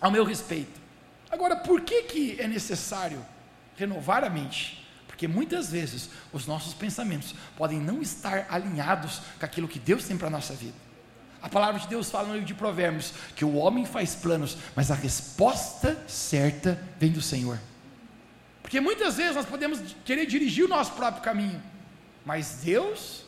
ao 0.00 0.10
meu 0.10 0.24
respeito. 0.24 0.80
Agora, 1.30 1.54
por 1.54 1.82
que, 1.82 2.02
que 2.02 2.40
é 2.40 2.48
necessário 2.48 3.24
renovar 3.76 4.24
a 4.24 4.28
mente? 4.28 4.84
Porque 5.06 5.28
muitas 5.28 5.70
vezes 5.70 6.10
os 6.32 6.48
nossos 6.48 6.74
pensamentos 6.74 7.32
podem 7.56 7.78
não 7.78 8.02
estar 8.02 8.44
alinhados 8.50 9.20
com 9.38 9.46
aquilo 9.46 9.68
que 9.68 9.78
Deus 9.78 10.04
tem 10.04 10.18
para 10.18 10.26
a 10.26 10.30
nossa 10.32 10.52
vida. 10.52 10.74
A 11.40 11.48
palavra 11.48 11.78
de 11.78 11.86
Deus 11.86 12.10
fala 12.10 12.26
no 12.26 12.32
livro 12.32 12.48
de 12.48 12.54
Provérbios 12.54 13.12
que 13.36 13.44
o 13.44 13.54
homem 13.54 13.86
faz 13.86 14.16
planos, 14.16 14.56
mas 14.74 14.90
a 14.90 14.96
resposta 14.96 15.96
certa 16.08 16.76
vem 16.98 17.12
do 17.12 17.22
Senhor. 17.22 17.56
Porque 18.62 18.80
muitas 18.80 19.16
vezes 19.16 19.36
nós 19.36 19.46
podemos 19.46 19.78
querer 20.04 20.26
dirigir 20.26 20.64
o 20.64 20.68
nosso 20.68 20.90
próprio 20.94 21.22
caminho, 21.22 21.62
mas 22.24 22.62
Deus 22.64 23.21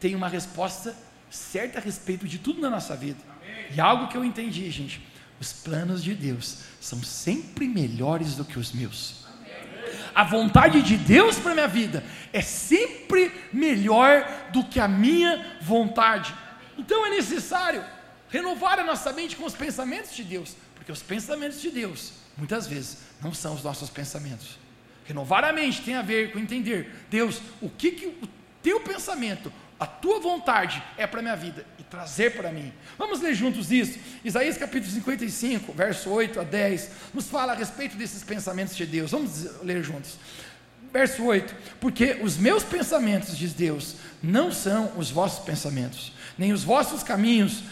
tem 0.00 0.14
uma 0.14 0.28
resposta 0.28 0.94
certa 1.30 1.78
a 1.78 1.82
respeito 1.82 2.26
de 2.26 2.38
tudo 2.38 2.60
na 2.60 2.70
nossa 2.70 2.96
vida. 2.96 3.18
Amém. 3.42 3.66
E 3.74 3.80
algo 3.80 4.08
que 4.08 4.16
eu 4.16 4.24
entendi, 4.24 4.70
gente: 4.70 5.00
os 5.40 5.52
planos 5.52 6.02
de 6.02 6.14
Deus 6.14 6.64
são 6.80 7.02
sempre 7.02 7.68
melhores 7.68 8.34
do 8.34 8.44
que 8.44 8.58
os 8.58 8.72
meus 8.72 9.26
a 10.16 10.24
vontade 10.24 10.80
de 10.80 10.96
Deus 10.96 11.38
para 11.38 11.52
a 11.52 11.54
minha 11.54 11.68
vida 11.68 12.02
é 12.32 12.40
sempre 12.40 13.30
melhor 13.52 14.26
do 14.50 14.64
que 14.64 14.80
a 14.80 14.88
minha 14.88 15.58
vontade. 15.60 16.34
Então 16.78 17.04
é 17.04 17.10
necessário 17.10 17.84
renovar 18.30 18.78
a 18.78 18.84
nossa 18.84 19.12
mente 19.12 19.36
com 19.36 19.44
os 19.44 19.54
pensamentos 19.54 20.16
de 20.16 20.24
Deus, 20.24 20.56
porque 20.74 20.90
os 20.90 21.02
pensamentos 21.02 21.60
de 21.60 21.70
Deus, 21.70 22.14
muitas 22.34 22.66
vezes, 22.66 23.00
não 23.22 23.34
são 23.34 23.52
os 23.52 23.62
nossos 23.62 23.90
pensamentos. 23.90 24.58
Renovar 25.04 25.44
a 25.44 25.52
mente 25.52 25.82
tem 25.82 25.94
a 25.94 26.02
ver 26.02 26.32
com 26.32 26.38
entender, 26.38 26.90
Deus, 27.10 27.42
o 27.60 27.68
que, 27.68 27.90
que 27.90 28.06
o 28.06 28.28
teu 28.62 28.80
pensamento, 28.80 29.52
a 29.78 29.86
tua 29.86 30.20
vontade 30.20 30.82
é 30.96 31.06
para 31.06 31.20
a 31.20 31.22
minha 31.22 31.36
vida 31.36 31.66
e 31.78 31.82
trazer 31.82 32.34
para 32.34 32.50
mim. 32.50 32.72
Vamos 32.96 33.20
ler 33.20 33.34
juntos 33.34 33.70
isso? 33.70 33.98
Isaías 34.24 34.56
capítulo 34.56 34.90
55, 34.90 35.72
verso 35.72 36.10
8 36.10 36.40
a 36.40 36.44
10, 36.44 36.90
nos 37.12 37.28
fala 37.28 37.52
a 37.52 37.56
respeito 37.56 37.96
desses 37.96 38.24
pensamentos 38.24 38.74
de 38.74 38.86
Deus. 38.86 39.10
Vamos 39.10 39.62
ler 39.62 39.82
juntos. 39.82 40.18
Verso 40.92 41.24
8: 41.24 41.54
Porque 41.78 42.18
os 42.22 42.38
meus 42.38 42.62
pensamentos, 42.64 43.36
diz 43.36 43.52
Deus, 43.52 43.96
não 44.22 44.50
são 44.50 44.92
os 44.96 45.10
vossos 45.10 45.44
pensamentos, 45.44 46.12
nem 46.38 46.52
os 46.52 46.64
vossos 46.64 47.02
caminhos 47.02 47.62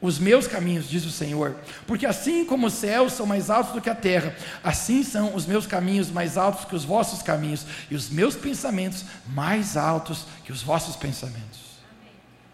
os 0.00 0.18
meus 0.18 0.46
caminhos, 0.46 0.88
diz 0.88 1.04
o 1.04 1.10
Senhor, 1.10 1.56
porque 1.86 2.04
assim 2.04 2.44
como 2.44 2.66
os 2.66 2.74
céus 2.74 3.14
são 3.14 3.24
mais 3.24 3.48
altos 3.48 3.72
do 3.72 3.80
que 3.80 3.88
a 3.88 3.94
terra, 3.94 4.36
assim 4.62 5.02
são 5.02 5.34
os 5.34 5.46
meus 5.46 5.66
caminhos 5.66 6.10
mais 6.10 6.36
altos 6.36 6.66
que 6.66 6.76
os 6.76 6.84
vossos 6.84 7.22
caminhos, 7.22 7.66
e 7.90 7.94
os 7.94 8.10
meus 8.10 8.36
pensamentos 8.36 9.04
mais 9.26 9.76
altos 9.76 10.26
que 10.44 10.52
os 10.52 10.62
vossos 10.62 10.96
pensamentos. 10.96 11.60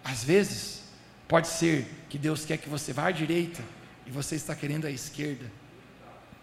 Às 0.04 0.22
vezes, 0.22 0.82
pode 1.26 1.48
ser 1.48 1.86
que 2.08 2.16
Deus 2.16 2.44
quer 2.44 2.58
que 2.58 2.68
você 2.68 2.92
vá 2.92 3.08
à 3.08 3.10
direita 3.10 3.62
e 4.06 4.10
você 4.10 4.36
está 4.36 4.54
querendo 4.54 4.86
à 4.86 4.90
esquerda, 4.90 5.50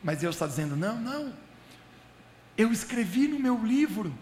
mas 0.03 0.19
Deus 0.19 0.35
está 0.35 0.47
dizendo: 0.47 0.75
não, 0.75 0.99
não, 0.99 1.33
eu 2.57 2.71
escrevi 2.73 3.27
no 3.27 3.39
meu 3.39 3.57
livro 3.63 4.13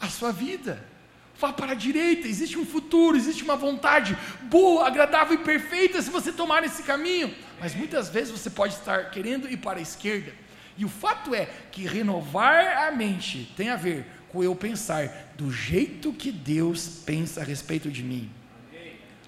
a 0.00 0.08
sua 0.08 0.32
vida 0.32 0.93
Vá 1.38 1.52
para 1.52 1.72
a 1.72 1.74
direita, 1.74 2.28
existe 2.28 2.58
um 2.58 2.64
futuro, 2.64 3.16
existe 3.16 3.42
uma 3.42 3.56
vontade 3.56 4.16
boa, 4.42 4.86
agradável 4.86 5.34
e 5.34 5.38
perfeita 5.38 6.00
se 6.00 6.10
você 6.10 6.32
tomar 6.32 6.62
esse 6.64 6.82
caminho. 6.82 7.34
Mas 7.60 7.74
muitas 7.74 8.08
vezes 8.08 8.30
você 8.30 8.48
pode 8.48 8.74
estar 8.74 9.10
querendo 9.10 9.50
ir 9.50 9.56
para 9.56 9.78
a 9.78 9.82
esquerda. 9.82 10.32
E 10.76 10.84
o 10.84 10.88
fato 10.88 11.34
é 11.34 11.48
que 11.70 11.86
renovar 11.86 12.88
a 12.88 12.90
mente 12.92 13.52
tem 13.56 13.68
a 13.68 13.76
ver 13.76 14.06
com 14.28 14.42
eu 14.42 14.54
pensar 14.54 15.32
do 15.36 15.50
jeito 15.52 16.12
que 16.12 16.32
Deus 16.32 17.02
pensa 17.04 17.40
a 17.40 17.44
respeito 17.44 17.90
de 17.90 18.02
mim. 18.02 18.30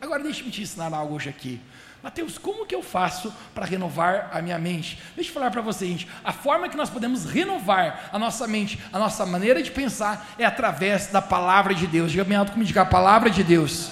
Agora 0.00 0.22
deixe-me 0.22 0.50
te 0.50 0.62
ensinar 0.62 0.92
algo 0.92 1.14
hoje 1.14 1.28
aqui. 1.28 1.60
Mateus, 2.06 2.38
como 2.38 2.64
que 2.64 2.72
eu 2.72 2.84
faço 2.84 3.34
para 3.52 3.66
renovar 3.66 4.30
a 4.32 4.40
minha 4.40 4.56
mente? 4.60 4.96
Deixa 5.16 5.28
eu 5.28 5.34
falar 5.34 5.50
para 5.50 5.60
você, 5.60 5.86
gente. 5.86 6.06
A 6.22 6.32
forma 6.32 6.68
que 6.68 6.76
nós 6.76 6.88
podemos 6.88 7.24
renovar 7.24 8.10
a 8.12 8.16
nossa 8.16 8.46
mente, 8.46 8.78
a 8.92 8.98
nossa 9.00 9.26
maneira 9.26 9.60
de 9.60 9.72
pensar, 9.72 10.32
é 10.38 10.44
através 10.44 11.08
da 11.08 11.20
palavra 11.20 11.74
de 11.74 11.84
Deus. 11.84 12.12
Diga 12.12 12.22
bem 12.22 12.36
alto 12.36 12.52
como 12.52 12.64
diga 12.64 12.82
a 12.82 12.86
palavra 12.86 13.28
de 13.28 13.42
Deus. 13.42 13.90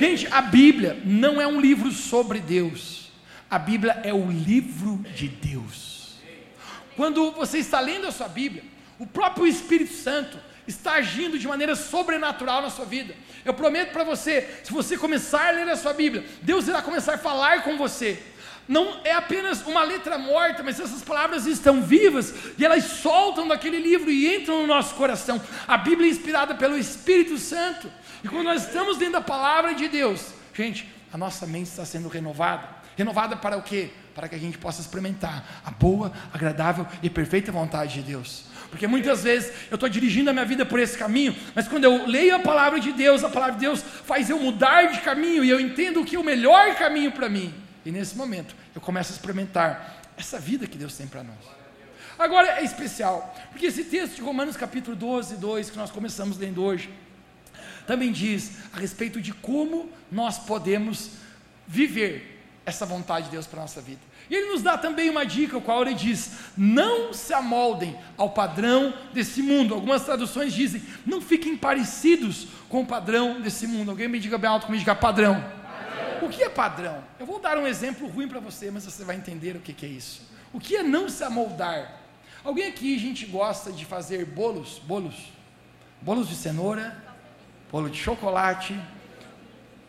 Gente, 0.00 0.26
a 0.32 0.40
Bíblia 0.40 0.98
não 1.04 1.38
é 1.38 1.46
um 1.46 1.60
livro 1.60 1.92
sobre 1.92 2.40
Deus. 2.40 3.12
A 3.50 3.58
Bíblia 3.58 4.00
é 4.02 4.14
o 4.14 4.26
livro 4.26 5.04
de 5.14 5.28
Deus. 5.28 6.14
Quando 6.96 7.30
você 7.32 7.58
está 7.58 7.78
lendo 7.78 8.06
a 8.06 8.12
sua 8.12 8.26
Bíblia, 8.26 8.64
o 8.98 9.06
próprio 9.06 9.46
Espírito 9.46 9.92
Santo, 9.92 10.38
está 10.66 10.94
agindo 10.94 11.38
de 11.38 11.46
maneira 11.46 11.74
sobrenatural 11.76 12.62
na 12.62 12.70
sua 12.70 12.84
vida. 12.84 13.14
Eu 13.44 13.54
prometo 13.54 13.92
para 13.92 14.04
você, 14.04 14.60
se 14.62 14.72
você 14.72 14.96
começar 14.96 15.48
a 15.48 15.50
ler 15.50 15.68
a 15.68 15.76
sua 15.76 15.92
Bíblia, 15.92 16.24
Deus 16.42 16.66
irá 16.68 16.80
começar 16.80 17.14
a 17.14 17.18
falar 17.18 17.62
com 17.62 17.76
você. 17.76 18.22
Não 18.66 19.00
é 19.04 19.12
apenas 19.12 19.62
uma 19.66 19.82
letra 19.82 20.16
morta, 20.16 20.62
mas 20.62 20.80
essas 20.80 21.02
palavras 21.02 21.46
estão 21.46 21.82
vivas 21.82 22.34
e 22.56 22.64
elas 22.64 22.84
soltam 22.84 23.46
daquele 23.46 23.78
livro 23.78 24.10
e 24.10 24.36
entram 24.36 24.62
no 24.62 24.66
nosso 24.66 24.94
coração. 24.94 25.40
A 25.68 25.76
Bíblia 25.76 26.08
é 26.08 26.10
inspirada 26.10 26.54
pelo 26.54 26.78
Espírito 26.78 27.36
Santo. 27.36 27.90
E 28.22 28.28
quando 28.28 28.44
nós 28.44 28.64
estamos 28.66 28.96
dentro 28.96 29.14
da 29.14 29.20
palavra 29.20 29.74
de 29.74 29.86
Deus, 29.88 30.32
gente, 30.54 30.88
a 31.12 31.18
nossa 31.18 31.46
mente 31.46 31.66
está 31.66 31.84
sendo 31.84 32.08
renovada. 32.08 32.66
Renovada 32.96 33.36
para 33.36 33.56
o 33.58 33.62
quê? 33.62 33.90
Para 34.14 34.28
que 34.28 34.34
a 34.34 34.38
gente 34.38 34.56
possa 34.56 34.80
experimentar 34.80 35.44
a 35.64 35.70
boa, 35.70 36.12
agradável 36.32 36.86
e 37.02 37.10
perfeita 37.10 37.52
vontade 37.52 37.94
de 37.94 38.02
Deus. 38.02 38.44
Porque 38.74 38.88
muitas 38.88 39.22
vezes 39.22 39.52
eu 39.70 39.76
estou 39.76 39.88
dirigindo 39.88 40.30
a 40.30 40.32
minha 40.32 40.44
vida 40.44 40.66
por 40.66 40.80
esse 40.80 40.98
caminho, 40.98 41.32
mas 41.54 41.68
quando 41.68 41.84
eu 41.84 42.08
leio 42.08 42.34
a 42.34 42.40
palavra 42.40 42.80
de 42.80 42.90
Deus, 42.90 43.22
a 43.22 43.28
palavra 43.28 43.54
de 43.54 43.60
Deus 43.60 43.80
faz 43.82 44.28
eu 44.28 44.36
mudar 44.36 44.90
de 44.90 45.00
caminho 45.00 45.44
e 45.44 45.48
eu 45.48 45.60
entendo 45.60 46.00
o 46.00 46.04
que 46.04 46.16
é 46.16 46.18
o 46.18 46.24
melhor 46.24 46.74
caminho 46.74 47.12
para 47.12 47.28
mim. 47.28 47.54
E 47.84 47.92
nesse 47.92 48.16
momento 48.16 48.56
eu 48.74 48.80
começo 48.80 49.12
a 49.12 49.14
experimentar 49.14 50.02
essa 50.16 50.40
vida 50.40 50.66
que 50.66 50.76
Deus 50.76 50.96
tem 50.96 51.06
para 51.06 51.22
nós. 51.22 51.38
Agora 52.18 52.58
é 52.58 52.64
especial, 52.64 53.32
porque 53.52 53.66
esse 53.66 53.84
texto 53.84 54.16
de 54.16 54.22
Romanos 54.22 54.56
capítulo 54.56 54.96
12, 54.96 55.36
2, 55.36 55.70
que 55.70 55.76
nós 55.76 55.92
começamos 55.92 56.36
lendo 56.36 56.60
hoje, 56.60 56.90
também 57.86 58.10
diz 58.10 58.56
a 58.72 58.80
respeito 58.80 59.20
de 59.20 59.32
como 59.32 59.88
nós 60.10 60.36
podemos 60.36 61.10
viver 61.64 62.42
essa 62.66 62.84
vontade 62.84 63.26
de 63.26 63.30
Deus 63.30 63.46
para 63.46 63.60
a 63.60 63.62
nossa 63.62 63.80
vida. 63.80 64.00
E 64.28 64.34
ele 64.34 64.52
nos 64.52 64.62
dá 64.62 64.78
também 64.78 65.10
uma 65.10 65.24
dica, 65.24 65.60
qual 65.60 65.82
ele 65.82 65.94
diz: 65.94 66.32
não 66.56 67.12
se 67.12 67.34
amoldem 67.34 67.96
ao 68.16 68.30
padrão 68.30 68.94
desse 69.12 69.42
mundo. 69.42 69.74
Algumas 69.74 70.04
traduções 70.04 70.54
dizem: 70.54 70.82
não 71.04 71.20
fiquem 71.20 71.56
parecidos 71.56 72.48
com 72.68 72.82
o 72.82 72.86
padrão 72.86 73.40
desse 73.40 73.66
mundo. 73.66 73.90
Alguém 73.90 74.08
me 74.08 74.18
diga 74.18 74.38
bem 74.38 74.48
alto 74.48 74.66
comigo, 74.66 74.80
diga 74.80 74.94
padrão. 74.94 75.34
padrão. 75.34 76.26
O 76.26 76.28
que 76.28 76.42
é 76.42 76.48
padrão? 76.48 77.04
Eu 77.20 77.26
vou 77.26 77.38
dar 77.38 77.58
um 77.58 77.66
exemplo 77.66 78.08
ruim 78.08 78.26
para 78.26 78.40
você, 78.40 78.70
mas 78.70 78.84
você 78.84 79.04
vai 79.04 79.16
entender 79.16 79.56
o 79.56 79.60
que, 79.60 79.72
que 79.72 79.84
é 79.84 79.88
isso. 79.90 80.22
O 80.52 80.58
que 80.58 80.76
é 80.76 80.82
não 80.82 81.08
se 81.08 81.22
amoldar? 81.22 82.00
Alguém 82.42 82.68
aqui, 82.68 82.98
gente 82.98 83.26
gosta 83.26 83.72
de 83.72 83.84
fazer 83.84 84.24
bolos? 84.24 84.78
Bolos? 84.78 85.32
Bolos 86.00 86.28
de 86.28 86.34
cenoura, 86.34 86.96
bolo 87.72 87.88
de 87.88 87.96
chocolate, 87.98 88.78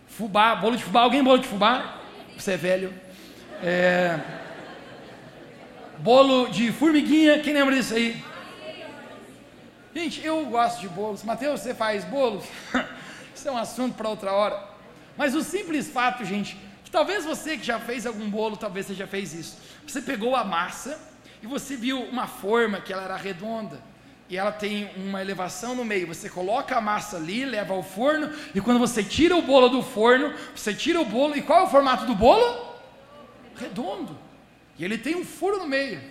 fubá, 0.08 0.56
bolo 0.56 0.76
de 0.76 0.84
fubá. 0.84 1.02
Alguém 1.02 1.24
bolo 1.24 1.38
de 1.38 1.48
fubá? 1.48 2.02
Você 2.38 2.54
é 2.54 2.58
velho. 2.58 3.05
É, 3.64 4.20
bolo 6.00 6.48
de 6.50 6.72
formiguinha, 6.72 7.40
quem 7.40 7.54
lembra 7.54 7.74
disso 7.76 7.94
aí? 7.94 8.24
Gente, 9.94 10.26
eu 10.26 10.46
gosto 10.48 10.82
de 10.82 10.90
bolos. 10.90 11.24
Mateus, 11.24 11.62
você 11.62 11.74
faz 11.74 12.04
bolos? 12.04 12.44
Isso 13.34 13.48
é 13.48 13.52
um 13.52 13.58
assunto 13.58 13.96
para 13.96 14.10
outra 14.10 14.34
hora. 14.34 14.62
Mas 15.16 15.34
o 15.34 15.42
simples 15.42 15.88
fato, 15.88 16.26
gente, 16.26 16.58
que 16.84 16.92
talvez 16.92 17.24
você 17.24 17.58
que 17.58 17.64
já 17.64 17.80
fez 17.80 18.06
algum 18.06 18.30
bolo, 18.30 18.58
talvez 18.58 18.88
você 18.88 18.94
já 18.94 19.08
fez 19.08 19.34
isso. 19.34 19.58
Você 19.88 20.02
pegou 20.02 20.36
a 20.36 20.44
massa 20.44 21.00
e 21.42 21.48
você 21.48 21.78
viu 21.78 22.02
uma 22.02 22.28
forma 22.28 22.82
que 22.82 22.92
ela 22.92 23.04
era 23.04 23.16
redonda 23.16 23.80
e 24.30 24.38
ela 24.38 24.52
tem 24.52 24.90
uma 24.98 25.22
elevação 25.22 25.76
no 25.76 25.86
meio. 25.86 26.08
Você 26.08 26.30
coloca 26.30 26.76
a 26.76 26.82
massa 26.82 27.16
ali, 27.16 27.46
leva 27.46 27.74
ao 27.74 27.84
forno, 27.84 28.34
e 28.54 28.60
quando 28.60 28.80
você 28.80 29.04
tira 29.04 29.38
o 29.38 29.42
bolo 29.42 29.70
do 29.70 29.82
forno, 29.82 30.34
você 30.54 30.74
tira 30.74 31.00
o 31.00 31.06
bolo, 31.06 31.38
e 31.38 31.42
qual 31.42 31.62
é 31.62 31.64
o 31.64 31.70
formato 31.70 32.06
do 32.06 32.16
bolo? 32.16 32.75
Redondo. 33.56 34.18
E 34.78 34.84
ele 34.84 34.98
tem 34.98 35.16
um 35.16 35.26
furo 35.26 35.60
no 35.60 35.68
meio. 35.68 36.02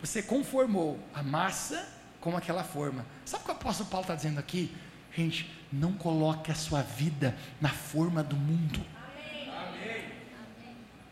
Você 0.00 0.22
conformou 0.22 0.98
a 1.14 1.22
massa 1.22 1.86
com 2.20 2.36
aquela 2.36 2.64
forma. 2.64 3.04
Sabe 3.24 3.42
o 3.42 3.46
que 3.46 3.52
o 3.52 3.54
apóstolo 3.54 3.88
Paulo 3.88 4.04
está 4.04 4.14
dizendo 4.14 4.38
aqui? 4.38 4.74
Gente, 5.14 5.50
não 5.72 5.92
coloque 5.92 6.50
a 6.50 6.54
sua 6.54 6.82
vida 6.82 7.36
na 7.60 7.68
forma 7.68 8.22
do 8.22 8.36
mundo. 8.36 8.84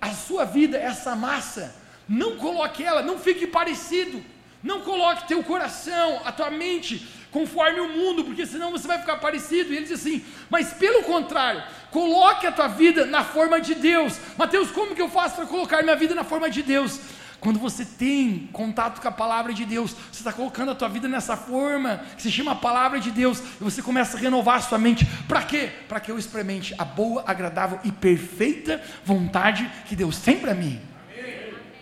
A 0.01 0.13
sua 0.13 0.45
vida, 0.45 0.79
essa 0.79 1.17
massa, 1.17 1.75
não 2.09 2.37
coloque 2.37 2.85
ela, 2.85 3.03
não 3.03 3.19
fique 3.19 3.47
parecido. 3.47 4.23
Não 4.63 4.81
coloque 4.81 5.29
teu 5.29 5.43
coração, 5.45 6.21
a 6.25 6.33
tua 6.33 6.51
mente 6.51 7.07
conforme 7.31 7.81
o 7.81 7.89
mundo, 7.89 8.25
porque 8.25 8.47
senão 8.47 8.71
você 8.71 8.87
vai 8.87 8.99
ficar 8.99 9.17
parecido. 9.17 9.73
E 9.73 9.77
ele 9.77 9.87
diz 9.87 10.01
assim: 10.01 10.25
mas 10.51 10.73
pelo 10.73 11.03
contrário, 11.03 11.63
coloque 11.91 12.47
a 12.47 12.53
tua 12.53 12.69
vida 12.69 13.05
na 13.07 13.25
forma 13.25 13.61
de 13.61 13.75
Deus. 13.75 14.19
Mateus, 14.37 14.71
como 14.71 14.95
que 14.95 15.03
eu 15.03 15.09
faço 15.09 15.37
para 15.37 15.47
colocar 15.47 15.83
minha 15.83 15.97
vida 15.97 16.15
na 16.15 16.25
forma 16.25 16.49
de 16.51 16.63
Deus? 16.63 17.01
Quando 17.41 17.61
você 17.61 17.85
tem 17.85 18.49
contato 18.53 19.01
com 19.01 19.07
a 19.07 19.13
palavra 19.13 19.55
de 19.55 19.65
Deus, 19.65 19.93
você 19.93 20.21
está 20.21 20.33
colocando 20.33 20.73
a 20.73 20.75
tua 20.75 20.89
vida 20.89 21.07
nessa 21.07 21.37
forma, 21.37 22.03
que 22.17 22.23
se 22.23 22.33
chama 22.33 22.51
a 22.51 22.57
palavra 22.57 22.99
de 22.99 23.13
Deus, 23.13 23.39
e 23.39 23.63
você 23.63 23.81
começa 23.81 24.17
a 24.17 24.21
renovar 24.21 24.57
a 24.57 24.61
sua 24.61 24.77
mente. 24.77 25.07
Para 25.29 25.43
quê? 25.43 25.71
Para 25.89 26.01
que 26.01 26.11
eu 26.11 26.19
experimente 26.19 26.75
a 26.77 26.85
boa, 26.85 27.23
agradável 27.25 27.79
e 27.85 27.93
perfeita 27.93 28.83
vontade 29.05 29.71
que 29.87 29.95
Deus 29.95 30.19
tem 30.19 30.41
para 30.41 30.53
mim. 30.53 30.81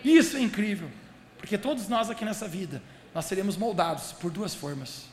Isso 0.03 0.37
é 0.37 0.41
incrível. 0.41 0.89
Porque 1.39 1.57
todos 1.57 1.87
nós 1.87 2.09
aqui 2.09 2.23
nessa 2.23 2.47
vida, 2.47 2.81
nós 3.13 3.25
seremos 3.25 3.57
moldados 3.57 4.13
por 4.13 4.29
duas 4.29 4.53
formas. 4.53 5.05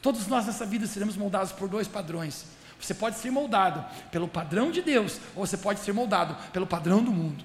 Todos 0.00 0.26
nós 0.26 0.46
nessa 0.46 0.64
vida 0.64 0.86
seremos 0.86 1.16
moldados 1.16 1.52
por 1.52 1.68
dois 1.68 1.88
padrões. 1.88 2.46
Você 2.80 2.94
pode 2.94 3.16
ser 3.16 3.30
moldado 3.30 3.84
pelo 4.10 4.28
padrão 4.28 4.70
de 4.70 4.80
Deus, 4.80 5.20
ou 5.34 5.44
você 5.44 5.56
pode 5.56 5.80
ser 5.80 5.92
moldado 5.92 6.36
pelo 6.52 6.66
padrão 6.66 7.02
do 7.02 7.10
mundo. 7.10 7.44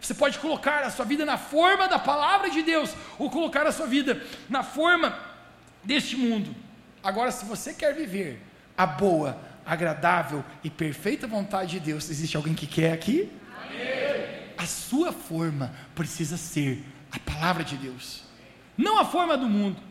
Você 0.00 0.14
pode 0.14 0.38
colocar 0.38 0.84
a 0.84 0.90
sua 0.90 1.04
vida 1.04 1.24
na 1.24 1.38
forma 1.38 1.88
da 1.88 1.98
palavra 1.98 2.50
de 2.50 2.62
Deus, 2.62 2.94
ou 3.18 3.30
colocar 3.30 3.66
a 3.66 3.72
sua 3.72 3.86
vida 3.86 4.22
na 4.48 4.62
forma 4.62 5.18
deste 5.82 6.16
mundo. 6.16 6.54
Agora, 7.02 7.30
se 7.30 7.44
você 7.44 7.72
quer 7.72 7.94
viver 7.94 8.42
a 8.76 8.86
boa, 8.86 9.38
agradável 9.64 10.44
e 10.62 10.70
perfeita 10.70 11.26
vontade 11.26 11.72
de 11.72 11.80
Deus, 11.80 12.10
existe 12.10 12.36
alguém 12.36 12.54
que 12.54 12.66
quer 12.66 12.92
aqui? 12.92 13.32
Amém. 13.64 14.52
A 14.56 14.66
sua 14.66 15.12
forma 15.12 15.72
precisa 15.94 16.36
ser 16.36 16.84
a 17.10 17.18
palavra 17.18 17.64
de 17.64 17.76
Deus, 17.76 18.22
não 18.76 18.98
a 18.98 19.04
forma 19.04 19.36
do 19.36 19.48
mundo. 19.48 19.87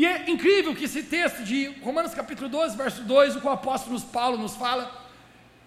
E 0.00 0.06
é 0.06 0.30
incrível 0.30 0.74
que 0.74 0.86
esse 0.86 1.02
texto 1.02 1.44
de 1.44 1.66
Romanos 1.82 2.14
capítulo 2.14 2.48
12, 2.48 2.74
verso 2.74 3.02
2, 3.02 3.36
o 3.36 3.40
qual 3.42 3.52
o 3.52 3.58
apóstolo 3.58 4.00
Paulo 4.00 4.38
nos 4.38 4.54
fala, 4.56 4.90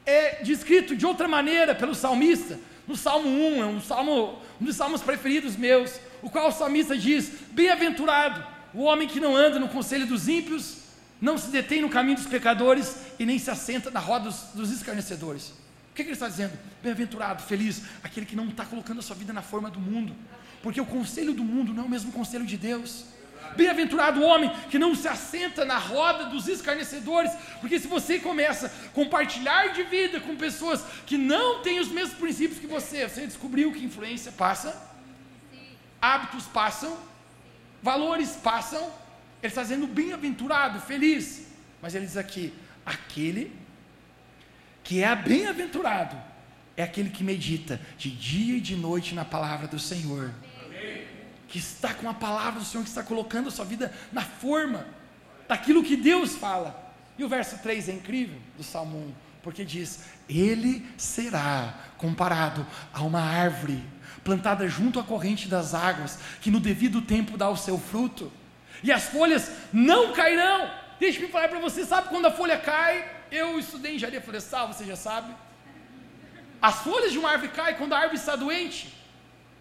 é 0.08 0.42
descrito 0.44 0.96
de 0.96 1.06
outra 1.06 1.28
maneira 1.28 1.76
pelo 1.76 1.94
salmista, 1.94 2.60
no 2.88 2.96
Salmo 2.96 3.30
1, 3.30 3.62
é 3.62 3.66
um, 3.68 3.80
salmo, 3.80 4.40
um 4.60 4.66
dos 4.66 4.76
salmos 4.76 5.04
preferidos 5.04 5.56
meus, 5.56 6.00
o 6.24 6.32
qual 6.32 6.48
o 6.48 6.52
salmista 6.52 6.98
diz: 6.98 7.32
Bem-aventurado 7.52 8.44
o 8.74 8.82
homem 8.82 9.08
que 9.08 9.20
não 9.20 9.36
anda 9.36 9.60
no 9.60 9.70
conselho 9.70 10.08
dos 10.08 10.28
ímpios, 10.28 10.78
não 11.22 11.38
se 11.38 11.52
detém 11.52 11.84
no 11.84 11.90
caminho 11.90 12.18
dos 12.18 12.26
pecadores 12.26 12.98
e 13.20 13.28
nem 13.28 13.38
se 13.38 13.52
assenta 13.52 13.92
na 13.92 14.00
roda 14.00 14.30
dos, 14.30 14.46
dos 14.56 14.72
escarnecedores. 14.72 15.50
O 15.50 15.94
que, 15.94 16.02
que 16.02 16.10
ele 16.10 16.14
está 16.14 16.28
dizendo? 16.28 16.58
Bem-aventurado, 16.82 17.44
feliz, 17.44 17.84
aquele 18.04 18.26
que 18.26 18.36
não 18.36 18.48
está 18.48 18.66
colocando 18.66 18.98
a 18.98 19.04
sua 19.04 19.16
vida 19.16 19.32
na 19.32 19.44
forma 19.44 19.70
do 19.70 19.80
mundo, 19.80 20.16
porque 20.64 20.82
o 20.82 20.88
conselho 20.88 21.36
do 21.36 21.44
mundo 21.44 21.72
não 21.72 21.84
é 21.84 21.86
o 21.86 21.90
mesmo 21.90 22.12
conselho 22.12 22.48
de 22.48 22.58
Deus. 22.58 23.14
Bem-aventurado 23.56 24.20
o 24.20 24.24
homem 24.24 24.52
que 24.70 24.80
não 24.80 24.96
se 24.96 25.08
assenta 25.08 25.64
na 25.64 25.78
roda 25.78 26.26
dos 26.26 26.48
escarnecedores, 26.48 27.32
porque 27.60 27.80
se 27.80 27.88
você 27.88 28.20
começa 28.20 28.68
a 28.68 28.90
compartilhar 28.90 29.74
de 29.74 29.84
vida 29.84 30.20
com 30.20 30.36
pessoas 30.36 30.84
que 31.06 31.18
não 31.18 31.62
têm 31.62 31.80
os 31.80 31.90
mesmos 31.90 32.18
princípios 32.18 32.60
que 32.60 32.68
você, 32.68 33.08
você 33.08 33.26
descobriu 33.26 33.72
que 33.72 33.84
influência 33.84 34.32
passa, 34.32 34.92
hábitos 36.02 36.46
passam, 36.46 36.98
valores 37.82 38.32
passam, 38.44 38.82
ele 39.42 39.52
está 39.52 39.62
dizendo 39.62 39.88
bem-aventurado, 39.88 40.80
feliz, 40.82 41.48
mas 41.82 41.94
ele 41.96 42.06
diz 42.06 42.18
aqui: 42.18 42.54
aquele 42.86 43.52
que 44.84 45.04
é 45.04 45.16
bem-aventurado 45.16 46.16
é 46.76 46.84
aquele 46.84 47.10
que 47.10 47.24
medita 47.24 47.80
de 47.98 48.10
dia 48.10 48.58
e 48.58 48.62
de 48.62 48.76
noite 48.76 49.14
na 49.14 49.24
palavra 49.24 49.68
do 49.68 49.80
Senhor 49.80 50.34
que 51.54 51.60
está 51.60 51.94
com 51.94 52.10
a 52.10 52.16
palavra 52.16 52.60
do 52.60 52.66
Senhor, 52.66 52.84
que 52.84 52.90
está 52.90 53.04
colocando 53.04 53.48
a 53.48 53.52
sua 53.52 53.64
vida 53.64 53.94
na 54.12 54.24
forma 54.24 54.88
daquilo 55.48 55.84
que 55.84 55.96
Deus 55.96 56.36
fala. 56.36 56.92
E 57.16 57.24
o 57.24 57.30
verso 57.30 57.60
3 57.60 57.90
é 57.90 57.92
incrível 57.92 58.40
do 58.58 58.64
Salmo 58.64 58.98
1, 58.98 59.14
porque 59.44 59.64
diz: 59.64 60.00
Ele 60.28 60.84
será 60.98 61.76
comparado 61.96 62.66
a 62.92 63.04
uma 63.04 63.22
árvore 63.22 63.86
plantada 64.24 64.68
junto 64.68 65.00
à 65.00 65.04
corrente 65.04 65.48
das 65.48 65.76
águas, 65.76 66.18
que 66.42 66.50
no 66.50 66.60
devido 66.60 67.04
tempo 67.04 67.38
dá 67.38 67.48
o 67.52 67.56
seu 67.56 67.78
fruto, 67.78 68.32
e 68.82 68.92
as 68.92 69.04
folhas 69.10 69.52
não 69.72 70.12
cairão. 70.12 70.72
Deixa-me 71.00 71.28
falar 71.28 71.50
para 71.50 71.60
você: 71.60 71.86
sabe 71.86 72.10
quando 72.10 72.26
a 72.26 72.32
folha 72.32 72.58
cai? 72.58 73.08
Eu 73.32 73.60
estudei 73.60 73.94
engenharia 73.94 74.22
florestal, 74.22 74.74
você 74.74 74.86
já 74.86 74.96
sabe. 74.96 75.32
As 76.60 76.80
folhas 76.80 77.12
de 77.12 77.20
uma 77.20 77.30
árvore 77.30 77.52
caem 77.52 77.76
quando 77.76 77.94
a 77.94 78.00
árvore 78.00 78.18
está 78.18 78.36
doente. 78.36 78.92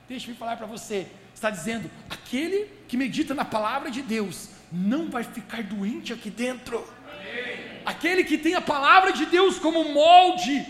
Deixa-me 0.09 0.35
falar 0.35 0.57
para 0.57 0.67
você: 0.67 1.07
está 1.43 1.51
dizendo: 1.51 1.91
aquele 2.09 2.71
que 2.87 2.97
medita 2.97 3.35
na 3.35 3.45
palavra 3.45 3.91
de 3.91 4.01
Deus 4.01 4.49
não 4.71 5.11
vai 5.11 5.25
ficar 5.25 5.63
doente 5.63 6.13
aqui 6.13 6.31
dentro. 6.31 6.87
Amém. 7.09 7.83
Aquele 7.85 8.23
que 8.23 8.39
tem 8.39 8.55
a 8.55 8.61
palavra 8.61 9.13
de 9.13 9.27
Deus 9.27 9.59
como 9.59 9.93
molde, 9.93 10.65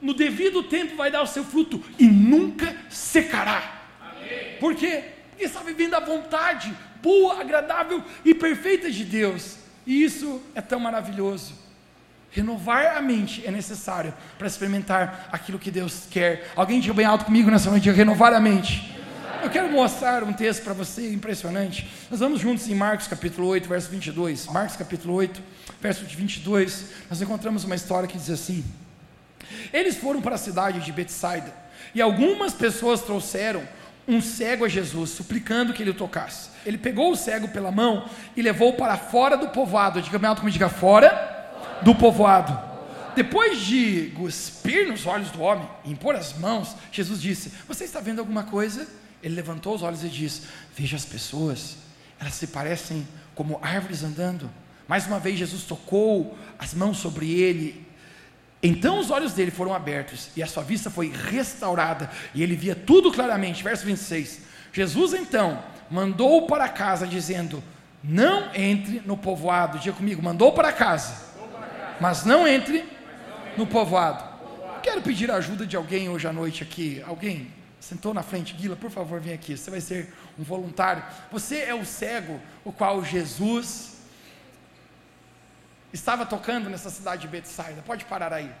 no 0.00 0.14
devido 0.14 0.62
tempo 0.62 0.96
vai 0.96 1.10
dar 1.10 1.22
o 1.22 1.26
seu 1.26 1.44
fruto 1.44 1.82
e 1.98 2.06
nunca 2.06 2.76
secará. 2.88 3.82
Amém. 4.00 4.56
Por 4.60 4.74
quê? 4.76 5.04
Porque 5.30 5.44
está 5.44 5.60
vivendo 5.60 5.94
a 5.94 6.00
vontade 6.00 6.74
boa, 7.02 7.40
agradável 7.40 8.02
e 8.24 8.34
perfeita 8.34 8.90
de 8.90 9.04
Deus. 9.04 9.56
E 9.86 10.02
isso 10.02 10.40
é 10.54 10.60
tão 10.60 10.78
maravilhoso. 10.78 11.54
Renovar 12.30 12.96
a 12.96 13.00
mente 13.00 13.44
é 13.46 13.50
necessário 13.50 14.12
para 14.36 14.46
experimentar 14.46 15.28
aquilo 15.32 15.58
que 15.58 15.70
Deus 15.70 16.06
quer. 16.10 16.50
Alguém 16.54 16.78
diga 16.78 16.94
bem 16.94 17.06
alto 17.06 17.24
comigo 17.24 17.50
nessa 17.50 17.70
noite: 17.70 17.90
renovar 17.90 18.32
a 18.32 18.40
mente. 18.40 18.97
Eu 19.40 19.50
quero 19.50 19.70
mostrar 19.70 20.24
um 20.24 20.32
texto 20.32 20.64
para 20.64 20.72
você 20.72 21.12
impressionante. 21.12 21.88
Nós 22.10 22.18
vamos 22.18 22.40
juntos 22.40 22.68
em 22.68 22.74
Marcos 22.74 23.06
capítulo 23.06 23.46
8, 23.46 23.68
verso 23.68 23.88
22. 23.88 24.46
Marcos 24.46 24.76
capítulo 24.76 25.14
8, 25.14 25.40
verso 25.80 26.04
22. 26.04 26.86
Nós 27.08 27.22
encontramos 27.22 27.62
uma 27.62 27.76
história 27.76 28.08
que 28.08 28.18
diz 28.18 28.30
assim: 28.30 28.64
Eles 29.72 29.96
foram 29.96 30.20
para 30.20 30.34
a 30.34 30.38
cidade 30.38 30.80
de 30.80 30.90
Betsaida, 30.90 31.54
e 31.94 32.02
algumas 32.02 32.52
pessoas 32.52 33.00
trouxeram 33.00 33.62
um 34.08 34.20
cego 34.20 34.64
a 34.64 34.68
Jesus, 34.68 35.10
suplicando 35.10 35.72
que 35.72 35.82
ele 35.84 35.90
o 35.90 35.94
tocasse. 35.94 36.50
Ele 36.66 36.76
pegou 36.76 37.12
o 37.12 37.16
cego 37.16 37.46
pela 37.48 37.70
mão 37.70 38.10
e 38.36 38.42
levou 38.42 38.72
para 38.72 38.96
fora 38.96 39.36
do 39.36 39.48
povoado. 39.50 40.02
Diga 40.02 40.34
como 40.34 40.50
diga 40.50 40.68
fora 40.68 41.78
do 41.82 41.94
povoado. 41.94 42.58
Depois 43.14 43.60
de 43.60 44.12
cuspir 44.16 44.88
nos 44.88 45.06
olhos 45.06 45.30
do 45.30 45.40
homem 45.42 45.68
e 45.84 45.92
impor 45.92 46.16
as 46.16 46.32
mãos, 46.32 46.74
Jesus 46.90 47.22
disse: 47.22 47.52
Você 47.68 47.84
está 47.84 48.00
vendo 48.00 48.18
alguma 48.18 48.42
coisa? 48.42 48.86
Ele 49.22 49.34
levantou 49.34 49.74
os 49.74 49.82
olhos 49.82 50.04
e 50.04 50.08
disse: 50.08 50.42
Veja 50.76 50.96
as 50.96 51.04
pessoas, 51.04 51.76
elas 52.20 52.34
se 52.34 52.48
parecem 52.48 53.06
como 53.34 53.58
árvores 53.62 54.02
andando. 54.02 54.50
Mais 54.86 55.06
uma 55.06 55.18
vez, 55.18 55.38
Jesus 55.38 55.64
tocou 55.64 56.36
as 56.58 56.72
mãos 56.74 56.98
sobre 56.98 57.30
ele. 57.30 57.86
Então 58.62 58.98
os 58.98 59.10
olhos 59.10 59.32
dele 59.34 59.50
foram 59.50 59.72
abertos 59.72 60.30
e 60.36 60.42
a 60.42 60.46
sua 60.46 60.64
vista 60.64 60.90
foi 60.90 61.12
restaurada 61.12 62.10
e 62.34 62.42
ele 62.42 62.56
via 62.56 62.74
tudo 62.74 63.12
claramente. 63.12 63.62
Verso 63.62 63.84
26. 63.84 64.40
Jesus 64.72 65.14
então 65.14 65.62
mandou 65.90 66.46
para 66.46 66.68
casa, 66.68 67.06
dizendo: 67.06 67.62
Não 68.02 68.52
entre 68.54 69.00
no 69.04 69.16
povoado. 69.16 69.78
Diga 69.78 69.94
comigo: 69.94 70.22
mandou 70.22 70.52
para 70.52 70.72
casa, 70.72 71.14
mas 72.00 72.24
não 72.24 72.46
entre 72.46 72.84
no 73.56 73.66
povoado. 73.66 74.26
Quero 74.82 75.02
pedir 75.02 75.30
a 75.30 75.36
ajuda 75.36 75.66
de 75.66 75.76
alguém 75.76 76.08
hoje 76.08 76.26
à 76.26 76.32
noite 76.32 76.62
aqui. 76.62 77.02
Alguém 77.06 77.52
Sentou 77.88 78.12
na 78.12 78.22
frente, 78.22 78.52
Guila, 78.52 78.76
por 78.76 78.90
favor, 78.90 79.18
vem 79.18 79.32
aqui. 79.32 79.56
Você 79.56 79.70
vai 79.70 79.80
ser 79.80 80.12
um 80.38 80.42
voluntário. 80.42 81.02
Você 81.32 81.60
é 81.60 81.74
o 81.74 81.86
cego, 81.86 82.38
o 82.62 82.70
qual 82.70 83.02
Jesus 83.02 83.96
estava 85.90 86.26
tocando 86.26 86.68
nessa 86.68 86.90
cidade 86.90 87.22
de 87.22 87.28
Betsaida. 87.28 87.80
Pode 87.80 88.04
parar 88.04 88.30
aí. 88.30 88.52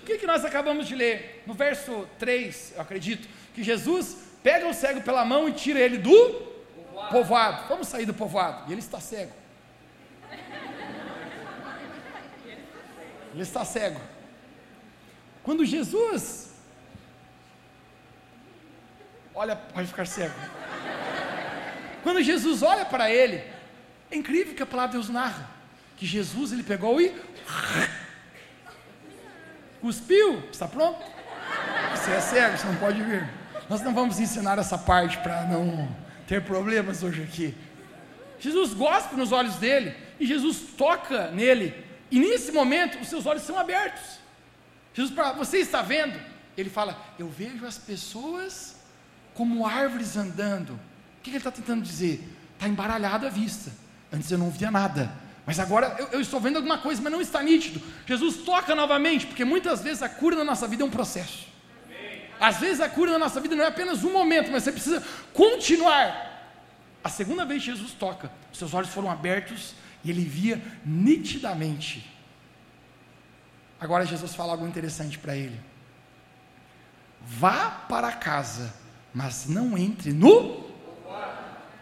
O 0.00 0.04
que, 0.06 0.18
que 0.18 0.24
nós 0.24 0.44
acabamos 0.44 0.86
de 0.86 0.94
ler? 0.94 1.42
No 1.48 1.52
verso 1.52 2.06
3, 2.16 2.74
eu 2.76 2.80
acredito, 2.80 3.28
que 3.52 3.64
Jesus 3.64 4.18
pega 4.40 4.68
o 4.68 4.72
cego 4.72 5.00
pela 5.00 5.24
mão 5.24 5.48
e 5.48 5.52
tira 5.52 5.80
ele 5.80 5.98
do 5.98 6.12
povoado. 6.12 7.10
povoado. 7.10 7.68
Vamos 7.68 7.88
sair 7.88 8.06
do 8.06 8.14
povoado. 8.14 8.70
E 8.70 8.72
ele 8.72 8.80
está 8.80 9.00
cego. 9.00 9.32
Ele 13.34 13.42
está 13.42 13.64
cego. 13.64 14.00
Quando 15.42 15.64
Jesus 15.64 16.45
olha, 19.36 19.54
pode 19.54 19.86
ficar 19.86 20.06
cego. 20.06 20.34
Quando 22.02 22.22
Jesus 22.22 22.62
olha 22.62 22.84
para 22.84 23.10
ele, 23.10 23.44
é 24.10 24.16
incrível 24.16 24.54
que 24.54 24.62
a 24.62 24.66
palavra 24.66 24.92
de 24.92 24.96
Deus 24.98 25.08
narra 25.08 25.56
que 25.96 26.06
Jesus 26.06 26.52
ele 26.52 26.62
pegou 26.62 27.00
e 27.00 27.14
cuspiu. 29.80 30.42
Está 30.50 30.68
pronto? 30.68 31.00
Você 31.92 32.10
é 32.10 32.20
cego, 32.20 32.56
você 32.56 32.66
não 32.66 32.76
pode 32.76 33.02
vir. 33.02 33.28
Nós 33.68 33.80
não 33.80 33.94
vamos 33.94 34.20
ensinar 34.20 34.58
essa 34.58 34.76
parte 34.76 35.18
para 35.18 35.44
não 35.44 35.88
ter 36.26 36.42
problemas 36.42 37.02
hoje 37.02 37.22
aqui. 37.22 37.54
Jesus 38.38 38.74
gosta 38.74 39.16
nos 39.16 39.32
olhos 39.32 39.56
dele 39.56 39.94
e 40.20 40.26
Jesus 40.26 40.58
toca 40.76 41.30
nele. 41.30 41.84
E 42.10 42.20
nesse 42.20 42.52
momento 42.52 42.98
os 43.00 43.08
seus 43.08 43.26
olhos 43.26 43.42
são 43.42 43.58
abertos. 43.58 44.20
Jesus 44.92 45.14
fala: 45.14 45.32
Você 45.32 45.58
está 45.58 45.82
vendo? 45.82 46.20
Ele 46.56 46.68
fala: 46.68 46.96
Eu 47.18 47.28
vejo 47.28 47.66
as 47.66 47.78
pessoas 47.78 48.75
como 49.36 49.66
árvores 49.66 50.16
andando. 50.16 50.70
O 50.70 51.22
que 51.22 51.30
ele 51.30 51.36
está 51.36 51.50
tentando 51.50 51.82
dizer? 51.82 52.26
Está 52.54 52.66
embaralhado 52.66 53.26
a 53.26 53.30
vista. 53.30 53.70
Antes 54.12 54.30
eu 54.30 54.38
não 54.38 54.50
via 54.50 54.70
nada. 54.70 55.12
Mas 55.44 55.60
agora 55.60 55.94
eu, 55.98 56.06
eu, 56.08 56.20
estou 56.20 56.40
vendo 56.40 56.56
alguma 56.56 56.78
coisa, 56.78 57.00
mas 57.02 57.12
não 57.12 57.20
está 57.20 57.42
nítido. 57.42 57.80
Jesus 58.06 58.38
toca 58.38 58.74
novamente, 58.74 59.26
porque 59.26 59.44
muitas 59.44 59.82
vezes 59.82 60.02
a 60.02 60.08
cura 60.08 60.36
na 60.36 60.44
nossa 60.44 60.66
vida 60.66 60.82
é 60.82 60.86
um 60.86 60.90
processo. 60.90 61.46
Às 62.40 62.58
vezes 62.58 62.80
a 62.80 62.88
cura 62.88 63.12
na 63.12 63.18
nossa 63.18 63.40
vida 63.40 63.54
não 63.54 63.64
é 63.64 63.68
apenas 63.68 64.02
um 64.04 64.12
momento, 64.12 64.50
mas 64.50 64.64
você 64.64 64.72
precisa 64.72 65.02
continuar. 65.32 66.34
A 67.04 67.08
segunda 67.08 67.44
vez 67.44 67.62
Jesus 67.62 67.92
toca, 67.92 68.30
seus 68.52 68.74
olhos 68.74 68.90
foram 68.90 69.10
abertos 69.10 69.74
e 70.02 70.10
ele 70.10 70.24
via 70.24 70.60
nitidamente. 70.84 72.10
Agora 73.78 74.04
Jesus 74.06 74.34
fala 74.34 74.52
algo 74.52 74.66
interessante 74.66 75.18
para 75.18 75.36
ele. 75.36 75.60
Vá 77.20 77.70
para 77.70 78.12
casa 78.12 78.85
mas 79.16 79.46
não 79.46 79.78
entre 79.78 80.12
no. 80.12 80.66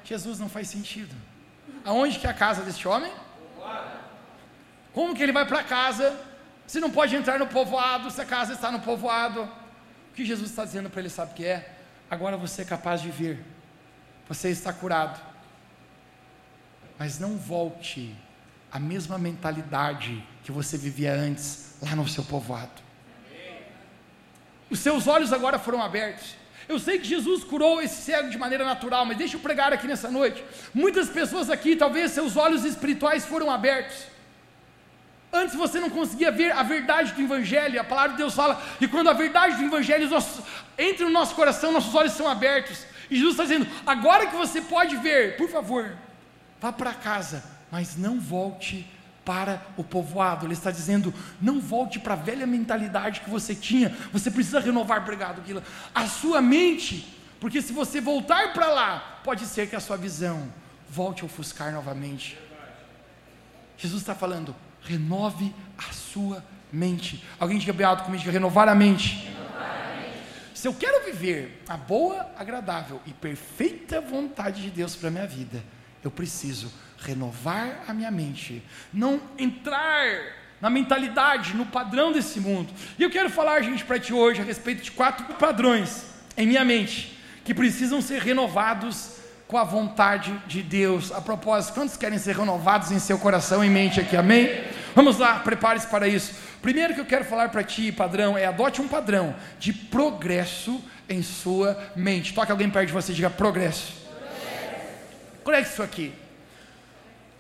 Jesus 0.05 0.39
não 0.39 0.49
faz 0.49 0.69
sentido. 0.69 1.13
Aonde 1.85 2.21
que 2.21 2.29
é 2.29 2.31
a 2.31 2.35
casa 2.35 2.63
deste 2.63 2.87
homem? 2.87 3.13
Como 4.93 5.17
que 5.17 5.21
ele 5.21 5.33
vai 5.33 5.45
para 5.45 5.65
casa? 5.65 6.17
Se 6.65 6.79
não 6.79 6.93
pode 6.93 7.17
entrar 7.17 7.41
no 7.41 7.49
povoado, 7.49 8.09
se 8.09 8.21
a 8.21 8.25
casa 8.25 8.53
está 8.53 8.71
no 8.71 8.79
povoado. 8.79 9.43
O 9.43 10.15
que 10.15 10.25
Jesus 10.25 10.49
está 10.49 10.65
dizendo 10.65 10.89
para 10.89 11.01
ele, 11.01 11.11
sabe 11.11 11.33
o 11.33 11.35
que 11.35 11.45
é? 11.45 11.75
Agora 12.09 12.37
você 12.37 12.63
é 12.63 12.65
capaz 12.65 13.03
de 13.03 13.11
vir. 13.11 13.45
Você 14.29 14.51
está 14.51 14.73
curado. 14.73 15.21
Mas 16.97 17.19
não 17.19 17.37
volte 17.37 18.15
à 18.71 18.79
mesma 18.79 19.19
mentalidade 19.19 20.25
que 20.45 20.53
você 20.53 20.79
vivia 20.79 21.13
antes, 21.13 21.75
lá 21.83 21.97
no 21.97 22.07
seu 22.07 22.23
povoado. 22.23 22.81
Os 24.71 24.79
seus 24.79 25.09
olhos 25.09 25.33
agora 25.33 25.59
foram 25.59 25.83
abertos. 25.83 26.44
Eu 26.69 26.79
sei 26.79 26.99
que 26.99 27.07
Jesus 27.07 27.45
curou 27.45 27.83
esse 27.83 28.03
cego 28.03 28.31
de 28.31 28.39
maneira 28.39 28.65
natural, 28.65 29.05
mas 29.05 29.17
deixa 29.17 29.37
eu 29.37 29.41
pregar 29.41 29.73
aqui 29.73 29.87
nessa 29.87 30.11
noite. 30.11 30.43
Muitas 30.73 31.09
pessoas 31.09 31.51
aqui, 31.51 31.77
talvez 31.77 32.13
seus 32.13 32.37
olhos 32.37 32.65
espirituais 32.65 33.25
foram 33.25 33.51
abertos. 33.51 33.97
Antes 35.33 35.57
você 35.57 35.81
não 35.81 35.91
conseguia 35.91 36.31
ver 36.31 36.53
a 36.53 36.63
verdade 36.63 37.13
do 37.13 37.21
Evangelho, 37.21 37.81
a 37.81 37.85
palavra 37.85 38.13
de 38.13 38.19
Deus 38.19 38.35
fala 38.35 38.63
que 38.79 38.87
quando 38.87 39.11
a 39.11 39.13
verdade 39.13 39.57
do 39.57 39.65
Evangelho 39.65 40.09
entra 40.79 41.05
no 41.05 41.11
nosso 41.11 41.35
coração, 41.35 41.73
nossos 41.73 41.95
olhos 41.95 42.13
são 42.13 42.29
abertos. 42.29 42.87
E 43.11 43.17
Jesus 43.17 43.33
está 43.33 43.43
dizendo: 43.43 43.67
agora 43.85 44.29
que 44.29 44.37
você 44.37 44.63
pode 44.63 44.97
ver, 44.97 45.37
por 45.37 45.49
favor, 45.49 45.93
vá 46.61 46.73
para 46.73 46.95
casa, 46.95 47.43
mas 47.71 47.97
não 47.97 48.19
volte 48.19 48.89
para 49.25 49.65
o 49.77 49.83
povoado. 49.83 50.47
Ele 50.47 50.53
está 50.53 50.71
dizendo: 50.71 51.13
não 51.41 51.61
volte 51.61 51.99
para 51.99 52.15
a 52.15 52.17
velha 52.17 52.47
mentalidade 52.47 53.21
que 53.21 53.31
você 53.31 53.55
tinha. 53.55 53.97
Você 54.13 54.31
precisa 54.31 54.61
renovar, 54.61 55.03
obrigado, 55.03 55.43
Guila, 55.43 55.63
a 55.95 56.07
sua 56.07 56.41
mente, 56.41 57.19
porque 57.41 57.63
se 57.63 57.73
você 57.73 58.01
voltar 58.01 58.53
para 58.53 58.69
lá, 58.69 59.21
pode 59.25 59.47
ser 59.47 59.69
que 59.69 59.77
a 59.77 59.81
sua 59.81 59.97
visão 59.97 60.53
volte 60.89 61.23
a 61.23 61.27
ofuscar 61.27 61.73
novamente. 61.73 62.39
Jesus 63.77 64.03
está 64.03 64.15
falando: 64.15 64.55
renove 64.83 65.55
a 65.77 65.93
sua 65.93 66.45
mente. 66.73 67.25
Alguém 67.39 67.59
diga 67.59 67.73
bem 67.73 67.87
alto 67.87 68.05
comigo: 68.05 68.31
renovar 68.31 68.69
a 68.69 68.75
mente. 68.75 69.33
Se 70.55 70.69
eu 70.69 70.73
quero 70.73 71.05
viver 71.05 71.63
a 71.69 71.77
boa, 71.77 72.31
agradável 72.39 73.01
e 73.05 73.13
perfeita 73.13 74.01
vontade 74.01 74.63
de 74.63 74.71
Deus 74.71 74.97
para 74.97 75.09
a 75.09 75.11
minha 75.11 75.27
vida, 75.27 75.63
eu 76.03 76.11
preciso 76.11 76.73
renovar 77.05 77.85
a 77.87 77.93
minha 77.93 78.11
mente, 78.11 78.63
não 78.93 79.21
entrar 79.39 80.07
na 80.61 80.71
mentalidade, 80.71 81.55
no 81.55 81.67
padrão 81.67 82.13
desse 82.13 82.41
mundo. 82.41 82.73
E 82.99 83.03
eu 83.03 83.11
quero 83.11 83.29
falar, 83.29 83.61
gente, 83.61 83.85
para 83.85 83.99
ti 83.99 84.15
hoje 84.15 84.41
a 84.41 84.45
respeito 84.45 84.83
de 84.83 84.91
quatro 84.91 85.27
padrões 85.35 86.07
em 86.37 86.47
minha 86.47 86.65
mente 86.65 87.19
que 87.45 87.53
precisam 87.53 88.01
ser 88.01 88.23
renovados 88.23 89.17
com 89.47 89.59
a 89.59 89.65
vontade 89.65 90.33
de 90.47 90.63
Deus. 90.63 91.13
A 91.13 91.21
propósito, 91.21 91.75
quantos 91.75 91.97
querem 91.97 92.19
ser 92.19 92.37
renovados 92.37 92.91
em 92.91 92.99
seu 92.99 93.19
coração 93.19 93.63
e 93.63 93.69
mente 93.69 94.01
aqui? 94.01 94.17
Amém? 94.17 94.65
Vamos 94.95 95.19
lá, 95.19 95.41
prepare-se 95.41 95.87
para 95.87 96.09
isso. 96.09 96.33
Primeiro 96.63 96.95
que 96.95 97.01
eu 97.01 97.05
quero 97.05 97.27
falar 97.27 97.51
para 97.51 97.63
ti, 97.63 97.93
padrão, 97.93 98.39
é 98.39 98.47
adote 98.47 98.81
um 98.81 98.89
padrão 98.89 99.35
de 99.59 99.73
progresso 99.73 100.83
em 101.09 101.23
sua 101.23 101.79
mente. 101.95 102.33
Toque 102.33 102.51
alguém 102.51 102.71
perto 102.71 102.87
de 102.87 102.93
você 102.95 103.13
e 103.13 103.15
diga 103.15 103.29
progresso. 103.29 103.93
Conecte 105.43 105.73
isso 105.73 105.83
aqui. 105.83 106.24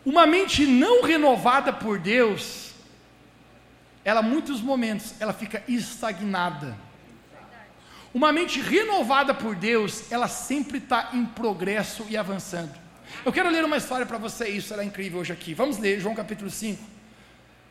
Uma 0.04 0.26
mente 0.26 0.66
não 0.66 1.02
renovada 1.02 1.72
por 1.72 1.98
Deus, 1.98 2.72
ela 4.04 4.20
muitos 4.20 4.60
momentos 4.60 5.14
ela 5.18 5.32
fica 5.32 5.62
estagnada. 5.66 6.76
Uma 8.12 8.32
mente 8.32 8.60
renovada 8.60 9.34
por 9.34 9.56
Deus, 9.56 10.12
ela 10.12 10.28
sempre 10.28 10.78
está 10.78 11.10
em 11.14 11.24
progresso 11.24 12.06
e 12.08 12.16
avançando. 12.16 12.72
Eu 13.24 13.32
quero 13.32 13.50
ler 13.50 13.64
uma 13.64 13.76
história 13.76 14.06
para 14.06 14.18
você, 14.18 14.48
isso 14.48 14.68
será 14.68 14.84
incrível 14.84 15.20
hoje 15.20 15.32
aqui. 15.32 15.54
Vamos 15.54 15.78
ler 15.78 16.00
João 16.00 16.14
capítulo 16.14 16.50
5. 16.50 16.94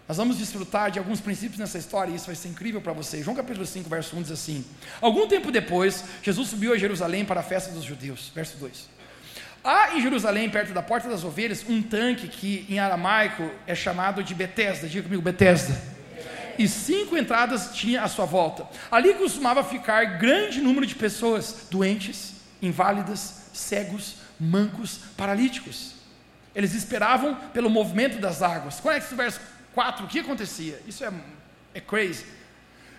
Nós 0.07 0.17
vamos 0.17 0.37
desfrutar 0.37 0.91
de 0.91 0.99
alguns 0.99 1.21
princípios 1.21 1.59
nessa 1.59 1.77
história 1.77 2.11
e 2.11 2.15
isso 2.15 2.25
vai 2.25 2.35
ser 2.35 2.49
incrível 2.49 2.81
para 2.81 2.91
você. 2.91 3.23
João 3.23 3.35
capítulo 3.35 3.65
5, 3.65 3.89
verso 3.89 4.17
1 4.17 4.21
diz 4.23 4.31
assim: 4.31 4.65
Algum 4.99 5.27
tempo 5.27 5.49
depois, 5.49 6.03
Jesus 6.21 6.49
subiu 6.49 6.73
a 6.73 6.77
Jerusalém 6.77 7.23
para 7.23 7.39
a 7.39 7.43
festa 7.43 7.71
dos 7.71 7.85
judeus. 7.85 8.29
Verso 8.35 8.57
2. 8.57 8.89
Há 9.63 9.95
em 9.95 10.01
Jerusalém, 10.01 10.49
perto 10.49 10.73
da 10.73 10.81
Porta 10.81 11.07
das 11.07 11.23
Ovelhas, 11.23 11.63
um 11.69 11.81
tanque 11.81 12.27
que 12.27 12.65
em 12.69 12.79
aramaico 12.79 13.49
é 13.65 13.73
chamado 13.73 14.21
de 14.21 14.35
Betesda. 14.35 14.89
Diga 14.89 15.03
comigo, 15.03 15.21
Betesda. 15.21 15.79
E 16.57 16.67
cinco 16.67 17.15
entradas 17.15 17.73
tinha 17.73 18.03
à 18.03 18.09
sua 18.09 18.25
volta. 18.25 18.67
Ali 18.91 19.13
costumava 19.13 19.63
ficar 19.63 20.17
grande 20.17 20.59
número 20.59 20.85
de 20.85 20.95
pessoas 20.95 21.67
doentes, 21.71 22.33
inválidas, 22.61 23.43
cegos, 23.53 24.15
mancos, 24.37 24.99
paralíticos. 25.15 25.93
Eles 26.53 26.73
esperavam 26.73 27.33
pelo 27.53 27.69
movimento 27.69 28.19
das 28.19 28.41
águas. 28.41 28.81
Conecta 28.81 29.13
o 29.13 29.17
verso 29.17 29.39
4, 29.73 30.05
o 30.05 30.09
que 30.09 30.19
acontecia? 30.19 30.79
Isso 30.85 31.05
é, 31.05 31.11
é 31.73 31.79
crazy. 31.79 32.25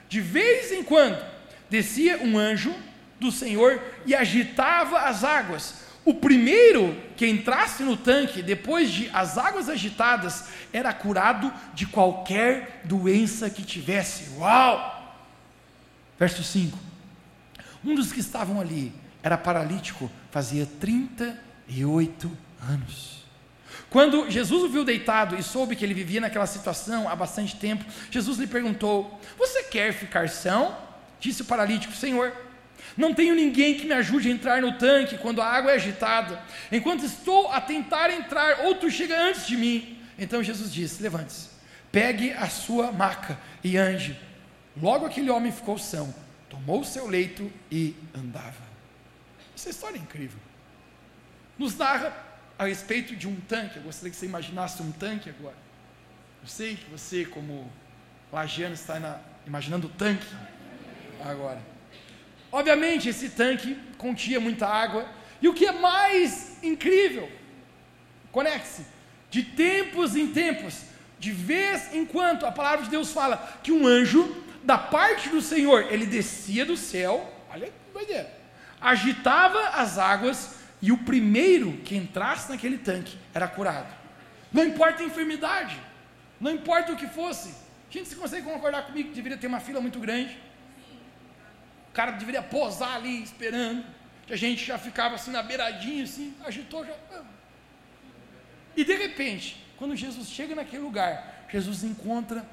De 0.09 0.20
vez 0.20 0.72
em 0.72 0.83
quando, 0.83 1.22
descia 1.68 2.18
um 2.22 2.38
anjo 2.38 2.74
do 3.20 3.31
Senhor 3.31 3.81
e 4.07 4.14
agitava 4.14 5.00
as 5.00 5.22
águas 5.22 5.84
o 6.05 6.12
primeiro 6.12 6.97
que 7.17 7.27
entrasse 7.27 7.83
no 7.83 7.97
tanque, 7.97 8.43
depois 8.43 8.90
de 8.90 9.09
as 9.12 9.38
águas 9.38 9.69
agitadas, 9.69 10.49
era 10.73 10.93
curado 10.93 11.53
de 11.73 11.87
qualquer 11.87 12.83
doença 12.85 13.49
que 13.49 13.62
tivesse. 13.62 14.31
Uau! 14.38 15.17
Verso 16.19 16.45
5. 16.45 16.79
Um 17.85 17.95
dos 17.95 18.12
que 18.12 18.21
estavam 18.21 18.61
ali 18.61 18.93
era 19.23 19.38
paralítico, 19.38 20.11
fazia 20.31 20.67
38 20.79 22.31
anos. 22.69 23.25
Quando 23.88 24.31
Jesus 24.31 24.64
o 24.64 24.69
viu 24.69 24.85
deitado 24.85 25.37
e 25.37 25.43
soube 25.43 25.77
que 25.77 25.85
ele 25.85 25.95
vivia 25.95 26.21
naquela 26.21 26.47
situação 26.47 27.09
há 27.09 27.17
bastante 27.17 27.57
tempo, 27.57 27.85
Jesus 28.11 28.38
lhe 28.38 28.47
perguntou: 28.47 29.21
Você 29.38 29.62
quer 29.64 29.93
ficar 29.93 30.29
são? 30.29 30.77
Disse 31.21 31.43
o 31.43 31.45
paralítico: 31.47 31.95
Senhor, 31.95 32.33
não 32.97 33.12
tenho 33.12 33.35
ninguém 33.35 33.75
que 33.75 33.87
me 33.87 33.92
ajude 33.92 34.29
a 34.29 34.33
entrar 34.33 34.62
no 34.62 34.79
tanque 34.79 35.18
quando 35.18 35.42
a 35.42 35.47
água 35.47 35.73
é 35.73 35.75
agitada. 35.75 36.40
Enquanto 36.70 37.05
estou 37.05 37.51
a 37.51 37.61
tentar 37.61 38.11
entrar, 38.11 38.61
outro 38.61 38.90
chega 38.90 39.20
antes 39.20 39.47
de 39.47 39.57
mim. 39.57 39.99
Então 40.18 40.42
Jesus 40.42 40.73
disse: 40.73 41.03
Levante-se, 41.03 41.49
pegue 41.90 42.33
a 42.33 42.49
sua 42.49 42.92
maca 42.92 43.38
e 43.62 43.77
ande. 43.77 44.18
Logo 44.81 45.07
aquele 45.07 45.31
homem 45.31 45.53
ficou 45.53 45.79
são, 45.79 46.14
tomou 46.49 46.81
o 46.81 46.85
seu 46.85 47.07
leito 47.07 47.51
e 47.70 47.94
andava. 48.14 48.62
Essa 49.57 49.70
história 49.70 49.97
é 49.97 50.01
incrível. 50.01 50.38
Nos 51.59 51.77
narra 51.77 52.12
a 52.59 52.66
respeito 52.66 53.14
de 53.16 53.29
um 53.29 53.37
tanque. 53.37 53.77
Eu 53.77 53.83
gostaria 53.83 54.11
que 54.11 54.16
você 54.16 54.27
imaginasse 54.27 54.83
um 54.83 54.92
tanque 54.92 55.31
agora. 55.31 55.57
Eu 56.42 56.49
sei 56.49 56.77
que 56.77 56.90
você, 56.90 57.25
como 57.25 57.70
lagiano, 58.33 58.75
está 58.75 58.99
na, 58.99 59.18
imaginando 59.47 59.87
o 59.87 59.90
tanque 59.90 60.27
agora. 61.25 61.74
Obviamente, 62.55 63.09
esse 63.09 63.31
tanque 63.31 63.77
continha 63.99 64.38
muita 64.38 64.64
água. 64.69 65.09
E 65.43 65.49
o 65.49 65.53
que 65.53 65.67
é 65.67 65.73
mais 65.73 66.62
incrível, 66.62 67.29
conecte-se, 68.31 68.87
de 69.29 69.43
tempos 69.43 70.14
em 70.14 70.29
tempos, 70.29 70.83
de 71.19 71.33
vez 71.33 71.93
em 71.93 72.07
quando, 72.07 72.47
a 72.47 72.53
palavra 72.53 72.85
de 72.85 72.93
Deus 72.93 73.11
fala 73.11 73.59
que 73.61 73.73
um 73.73 73.85
anjo, 73.85 74.45
da 74.62 74.79
parte 74.79 75.29
do 75.31 75.43
Senhor, 75.43 75.93
ele 75.93 76.07
descia 76.07 76.64
do 76.64 76.77
céu, 76.77 77.29
olha 77.51 77.67
que 77.67 77.93
doideira, 77.93 78.33
agitava 78.81 79.59
as 79.71 79.99
águas 79.99 80.55
e 80.81 80.93
o 80.93 80.99
primeiro 80.99 81.73
que 81.79 81.97
entrasse 81.97 82.49
naquele 82.49 82.79
tanque 82.79 83.19
era 83.35 83.49
curado. 83.49 83.93
Não 84.53 84.64
importa 84.64 85.03
a 85.03 85.07
enfermidade, 85.07 85.77
não 86.40 86.53
importa 86.53 86.93
o 86.93 86.97
que 86.97 87.09
fosse. 87.09 87.53
Gente, 87.90 88.11
você 88.11 88.14
consegue 88.14 88.47
concordar 88.47 88.87
comigo 88.87 89.09
que 89.09 89.17
deveria 89.17 89.37
ter 89.37 89.49
uma 89.49 89.59
fila 89.59 89.81
muito 89.81 89.99
grande? 89.99 90.38
Cara 91.94 92.12
deveria 92.12 92.42
posar 92.42 92.96
ali 92.96 93.22
esperando. 93.22 93.85
Que 94.26 94.33
a 94.33 94.37
gente 94.37 94.64
já 94.64 94.76
ficava 94.78 95.14
assim 95.14 95.30
na 95.30 95.42
beiradinha, 95.42 96.04
assim, 96.04 96.35
agitou 96.44 96.85
já. 96.85 96.94
Ah. 97.12 97.22
E 98.76 98.85
de 98.85 98.94
repente, 98.94 99.64
quando 99.76 99.94
Jesus 99.94 100.28
chega 100.28 100.54
naquele 100.54 100.83
lugar, 100.83 101.46
Jesus 101.50 101.85
encontra 101.85 102.44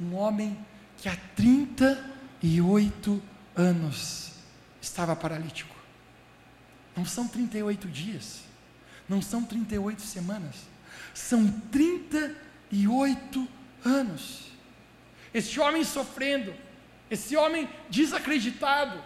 um 0.00 0.14
homem 0.14 0.58
que 0.96 1.08
há 1.08 1.16
38 1.36 3.22
anos 3.54 4.32
estava 4.80 5.14
paralítico. 5.14 5.76
Não 6.96 7.04
são 7.04 7.28
38 7.28 7.86
dias, 7.88 8.40
não 9.08 9.22
são 9.22 9.44
38 9.44 10.02
semanas, 10.02 10.56
são 11.14 11.48
38 11.70 13.48
anos. 13.84 14.48
Este 15.32 15.60
homem 15.60 15.84
sofrendo, 15.84 16.52
esse 17.10 17.36
homem 17.36 17.68
desacreditado. 17.88 19.02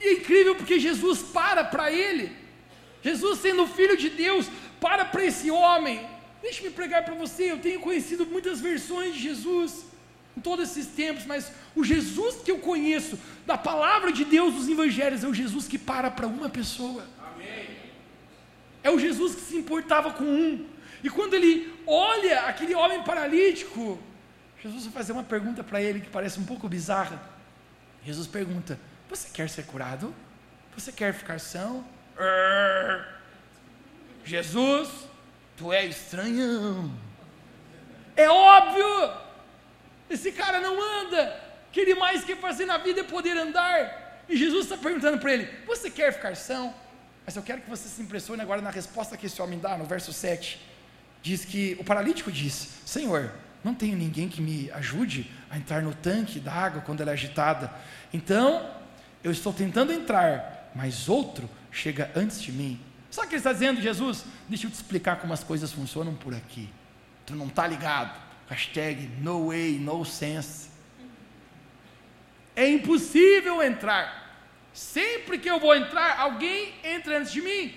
E 0.00 0.08
é 0.08 0.12
incrível 0.14 0.54
porque 0.54 0.78
Jesus 0.80 1.22
para 1.22 1.64
para 1.64 1.92
ele. 1.92 2.36
Jesus, 3.02 3.40
sendo 3.40 3.66
filho 3.66 3.96
de 3.96 4.10
Deus, 4.10 4.46
para 4.80 5.04
para 5.04 5.24
esse 5.24 5.50
homem. 5.50 6.06
Deixe-me 6.40 6.70
pregar 6.70 7.04
para 7.04 7.14
você. 7.14 7.50
Eu 7.50 7.58
tenho 7.58 7.80
conhecido 7.80 8.26
muitas 8.26 8.60
versões 8.60 9.14
de 9.14 9.20
Jesus 9.20 9.84
em 10.36 10.40
todos 10.40 10.70
esses 10.70 10.86
tempos, 10.86 11.26
mas 11.26 11.52
o 11.76 11.84
Jesus 11.84 12.36
que 12.42 12.50
eu 12.50 12.58
conheço, 12.58 13.18
da 13.46 13.58
palavra 13.58 14.10
de 14.10 14.24
Deus 14.24 14.54
dos 14.54 14.68
evangelhos, 14.68 15.22
é 15.22 15.28
o 15.28 15.34
Jesus 15.34 15.68
que 15.68 15.78
para 15.78 16.10
para 16.10 16.26
uma 16.26 16.48
pessoa. 16.48 17.06
Amém. 17.34 17.68
É 18.82 18.90
o 18.90 18.98
Jesus 18.98 19.34
que 19.34 19.42
se 19.42 19.56
importava 19.56 20.12
com 20.12 20.24
um. 20.24 20.66
E 21.04 21.10
quando 21.10 21.34
ele 21.34 21.72
olha 21.86 22.40
aquele 22.42 22.74
homem 22.74 23.02
paralítico, 23.02 23.98
Jesus 24.62 24.84
vai 24.84 24.92
fazer 24.92 25.12
uma 25.12 25.24
pergunta 25.24 25.64
para 25.64 25.82
ele 25.82 26.00
que 26.00 26.08
parece 26.08 26.38
um 26.38 26.44
pouco 26.44 26.68
bizarra. 26.68 27.20
Jesus 28.04 28.26
pergunta: 28.26 28.78
Você 29.08 29.28
quer 29.32 29.50
ser 29.50 29.64
curado? 29.64 30.14
Você 30.76 30.92
quer 30.92 31.12
ficar 31.12 31.40
são? 31.40 31.84
Jesus, 34.24 34.88
tu 35.56 35.72
é 35.72 35.84
estranhão. 35.84 36.94
É 38.16 38.28
óbvio. 38.28 39.12
Esse 40.08 40.30
cara 40.30 40.60
não 40.60 40.80
anda. 41.00 41.40
Que 41.72 41.80
ele 41.80 41.94
mais 41.94 42.22
quer 42.22 42.36
fazer 42.36 42.66
na 42.66 42.78
vida 42.78 43.00
é 43.00 43.04
poder 43.04 43.36
andar. 43.36 44.22
E 44.28 44.36
Jesus 44.36 44.66
está 44.66 44.76
perguntando 44.76 45.18
para 45.18 45.32
ele: 45.32 45.50
Você 45.66 45.90
quer 45.90 46.12
ficar 46.12 46.36
são? 46.36 46.72
Mas 47.26 47.34
eu 47.34 47.42
quero 47.42 47.62
que 47.62 47.70
você 47.70 47.88
se 47.88 48.00
impressione 48.00 48.42
agora 48.42 48.60
na 48.60 48.70
resposta 48.70 49.16
que 49.16 49.26
esse 49.26 49.40
homem 49.42 49.58
dá, 49.58 49.76
no 49.76 49.84
verso 49.84 50.12
7. 50.12 50.60
Diz 51.20 51.44
que 51.44 51.76
o 51.80 51.84
paralítico 51.84 52.30
diz: 52.30 52.68
Senhor, 52.84 53.32
não 53.64 53.74
tenho 53.74 53.96
ninguém 53.96 54.28
que 54.28 54.40
me 54.40 54.70
ajude 54.72 55.30
a 55.50 55.56
entrar 55.56 55.82
no 55.82 55.94
tanque 55.94 56.40
da 56.40 56.52
água 56.52 56.82
quando 56.82 57.00
ela 57.00 57.10
é 57.10 57.14
agitada. 57.14 57.72
Então, 58.12 58.68
eu 59.22 59.30
estou 59.30 59.52
tentando 59.52 59.92
entrar, 59.92 60.70
mas 60.74 61.08
outro 61.08 61.48
chega 61.70 62.10
antes 62.16 62.42
de 62.42 62.50
mim. 62.50 62.80
Sabe 63.10 63.26
o 63.26 63.28
que 63.28 63.34
ele 63.36 63.40
está 63.40 63.52
dizendo, 63.52 63.80
Jesus? 63.80 64.24
Deixa 64.48 64.66
eu 64.66 64.70
te 64.70 64.74
explicar 64.74 65.16
como 65.16 65.32
as 65.32 65.44
coisas 65.44 65.70
funcionam 65.70 66.14
por 66.14 66.34
aqui. 66.34 66.68
Tu 67.26 67.36
não 67.36 67.46
está 67.46 67.66
ligado? 67.66 68.18
Hashtag 68.48 69.08
no 69.20 69.48
way, 69.48 69.78
no 69.78 70.04
sense. 70.04 70.70
É 72.56 72.68
impossível 72.68 73.62
entrar. 73.62 74.22
Sempre 74.72 75.38
que 75.38 75.48
eu 75.48 75.60
vou 75.60 75.74
entrar, 75.74 76.18
alguém 76.18 76.74
entra 76.82 77.18
antes 77.18 77.32
de 77.32 77.40
mim. 77.40 77.74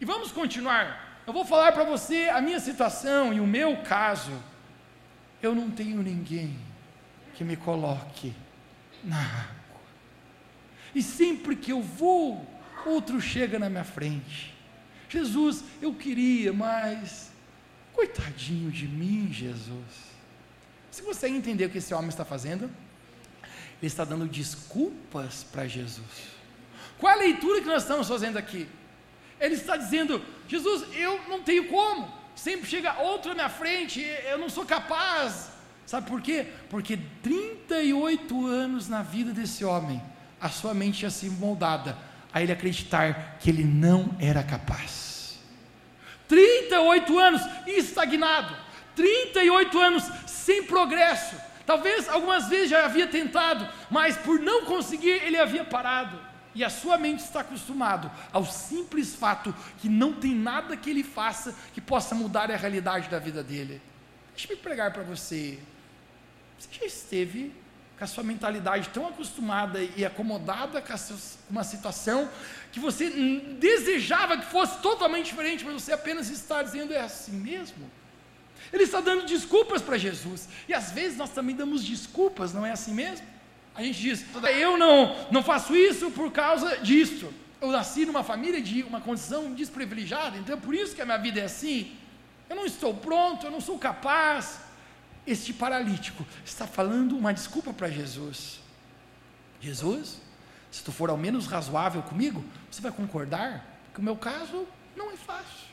E 0.00 0.04
vamos 0.04 0.30
continuar. 0.32 1.22
Eu 1.26 1.32
vou 1.32 1.44
falar 1.44 1.72
para 1.72 1.84
você 1.84 2.28
a 2.32 2.40
minha 2.40 2.60
situação 2.60 3.32
e 3.32 3.40
o 3.40 3.46
meu 3.46 3.76
caso 3.78 4.32
eu 5.42 5.54
não 5.54 5.70
tenho 5.70 6.02
ninguém 6.02 6.58
que 7.34 7.44
me 7.44 7.56
coloque 7.56 8.34
na 9.04 9.20
água. 9.20 9.80
E 10.94 11.02
sempre 11.02 11.54
que 11.54 11.72
eu 11.72 11.80
vou, 11.80 12.44
outro 12.84 13.20
chega 13.20 13.58
na 13.58 13.70
minha 13.70 13.84
frente. 13.84 14.54
Jesus, 15.08 15.64
eu 15.80 15.94
queria, 15.94 16.52
mas 16.52 17.30
coitadinho 17.94 18.70
de 18.70 18.86
mim, 18.86 19.28
Jesus. 19.32 20.08
Se 20.90 21.02
você 21.02 21.28
entender 21.28 21.66
o 21.66 21.70
que 21.70 21.78
esse 21.78 21.94
homem 21.94 22.08
está 22.08 22.24
fazendo, 22.24 22.64
ele 23.80 23.86
está 23.86 24.04
dando 24.04 24.26
desculpas 24.26 25.44
para 25.44 25.68
Jesus. 25.68 26.38
Qual 26.98 27.12
a 27.12 27.16
leitura 27.16 27.60
que 27.60 27.66
nós 27.66 27.82
estamos 27.82 28.08
fazendo 28.08 28.36
aqui? 28.36 28.68
Ele 29.40 29.54
está 29.54 29.76
dizendo: 29.76 30.20
Jesus, 30.48 30.84
eu 30.96 31.28
não 31.28 31.42
tenho 31.42 31.68
como 31.68 32.17
sempre 32.38 32.68
chega 32.68 33.00
outro 33.00 33.34
na 33.34 33.48
frente, 33.48 34.00
eu 34.00 34.38
não 34.38 34.48
sou 34.48 34.64
capaz. 34.64 35.50
Sabe 35.84 36.08
por 36.08 36.22
quê? 36.22 36.46
Porque 36.70 36.96
38 37.22 38.46
anos 38.46 38.88
na 38.88 39.02
vida 39.02 39.32
desse 39.32 39.64
homem, 39.64 40.00
a 40.40 40.48
sua 40.48 40.72
mente 40.72 41.00
tinha 41.00 41.10
sido 41.10 41.32
moldada 41.32 41.98
a 42.32 42.40
ele 42.40 42.52
acreditar 42.52 43.38
que 43.40 43.50
ele 43.50 43.64
não 43.64 44.14
era 44.20 44.42
capaz. 44.42 45.38
38 46.28 47.18
anos 47.18 47.42
estagnado, 47.66 48.54
38 48.94 49.78
anos 49.80 50.04
sem 50.26 50.62
progresso. 50.62 51.34
Talvez 51.66 52.08
algumas 52.08 52.48
vezes 52.48 52.70
já 52.70 52.84
havia 52.84 53.06
tentado, 53.06 53.68
mas 53.90 54.16
por 54.16 54.38
não 54.38 54.64
conseguir, 54.64 55.22
ele 55.24 55.36
havia 55.36 55.64
parado 55.64 56.27
e 56.58 56.64
a 56.64 56.68
sua 56.68 56.98
mente 56.98 57.20
está 57.20 57.42
acostumado 57.42 58.10
ao 58.32 58.44
simples 58.44 59.14
fato 59.14 59.54
que 59.80 59.88
não 59.88 60.12
tem 60.12 60.34
nada 60.34 60.76
que 60.76 60.90
ele 60.90 61.04
faça 61.04 61.54
que 61.72 61.80
possa 61.80 62.16
mudar 62.16 62.50
a 62.50 62.56
realidade 62.56 63.08
da 63.08 63.20
vida 63.20 63.44
dele. 63.44 63.80
Deixa 64.34 64.52
eu 64.52 64.56
pregar 64.56 64.92
para 64.92 65.04
você. 65.04 65.56
Você 66.58 66.68
já 66.80 66.84
esteve 66.84 67.52
com 67.96 68.02
a 68.02 68.08
sua 68.08 68.24
mentalidade 68.24 68.88
tão 68.88 69.06
acostumada 69.06 69.80
e 69.80 70.04
acomodada 70.04 70.82
com 70.82 70.94
uma 71.48 71.62
situação 71.62 72.28
que 72.72 72.80
você 72.80 73.08
desejava 73.60 74.36
que 74.36 74.46
fosse 74.46 74.78
totalmente 74.78 75.26
diferente, 75.26 75.64
mas 75.64 75.80
você 75.80 75.92
apenas 75.92 76.28
está 76.28 76.60
dizendo 76.60 76.92
é 76.92 76.98
assim 76.98 77.36
mesmo. 77.36 77.88
Ele 78.72 78.82
está 78.82 79.00
dando 79.00 79.26
desculpas 79.26 79.80
para 79.80 79.96
Jesus. 79.96 80.48
E 80.68 80.74
às 80.74 80.90
vezes 80.90 81.16
nós 81.16 81.30
também 81.30 81.54
damos 81.54 81.84
desculpas, 81.84 82.52
não 82.52 82.66
é 82.66 82.72
assim 82.72 82.92
mesmo? 82.92 83.24
A 83.78 83.82
gente 83.84 84.00
diz, 84.00 84.26
eu 84.60 84.76
não, 84.76 85.14
não 85.30 85.40
faço 85.40 85.76
isso 85.76 86.10
por 86.10 86.32
causa 86.32 86.78
disso. 86.78 87.32
Eu 87.60 87.70
nasci 87.70 88.04
numa 88.04 88.24
família 88.24 88.60
de 88.60 88.82
uma 88.82 89.00
condição 89.00 89.54
desprivilegiada, 89.54 90.36
então 90.36 90.56
é 90.56 90.58
por 90.58 90.74
isso 90.74 90.96
que 90.96 91.00
a 91.00 91.04
minha 91.04 91.16
vida 91.16 91.38
é 91.38 91.44
assim. 91.44 91.96
Eu 92.50 92.56
não 92.56 92.66
estou 92.66 92.92
pronto, 92.92 93.46
eu 93.46 93.52
não 93.52 93.60
sou 93.60 93.78
capaz. 93.78 94.58
Este 95.24 95.52
paralítico 95.52 96.26
está 96.44 96.66
falando 96.66 97.16
uma 97.16 97.32
desculpa 97.32 97.72
para 97.72 97.88
Jesus. 97.88 98.58
Jesus, 99.60 100.20
se 100.72 100.82
tu 100.82 100.90
for 100.90 101.08
ao 101.08 101.16
menos 101.16 101.46
razoável 101.46 102.02
comigo, 102.02 102.44
você 102.68 102.80
vai 102.80 102.90
concordar 102.90 103.64
que 103.94 104.00
o 104.00 104.02
meu 104.02 104.16
caso 104.16 104.66
não 104.96 105.12
é 105.12 105.16
fácil. 105.16 105.68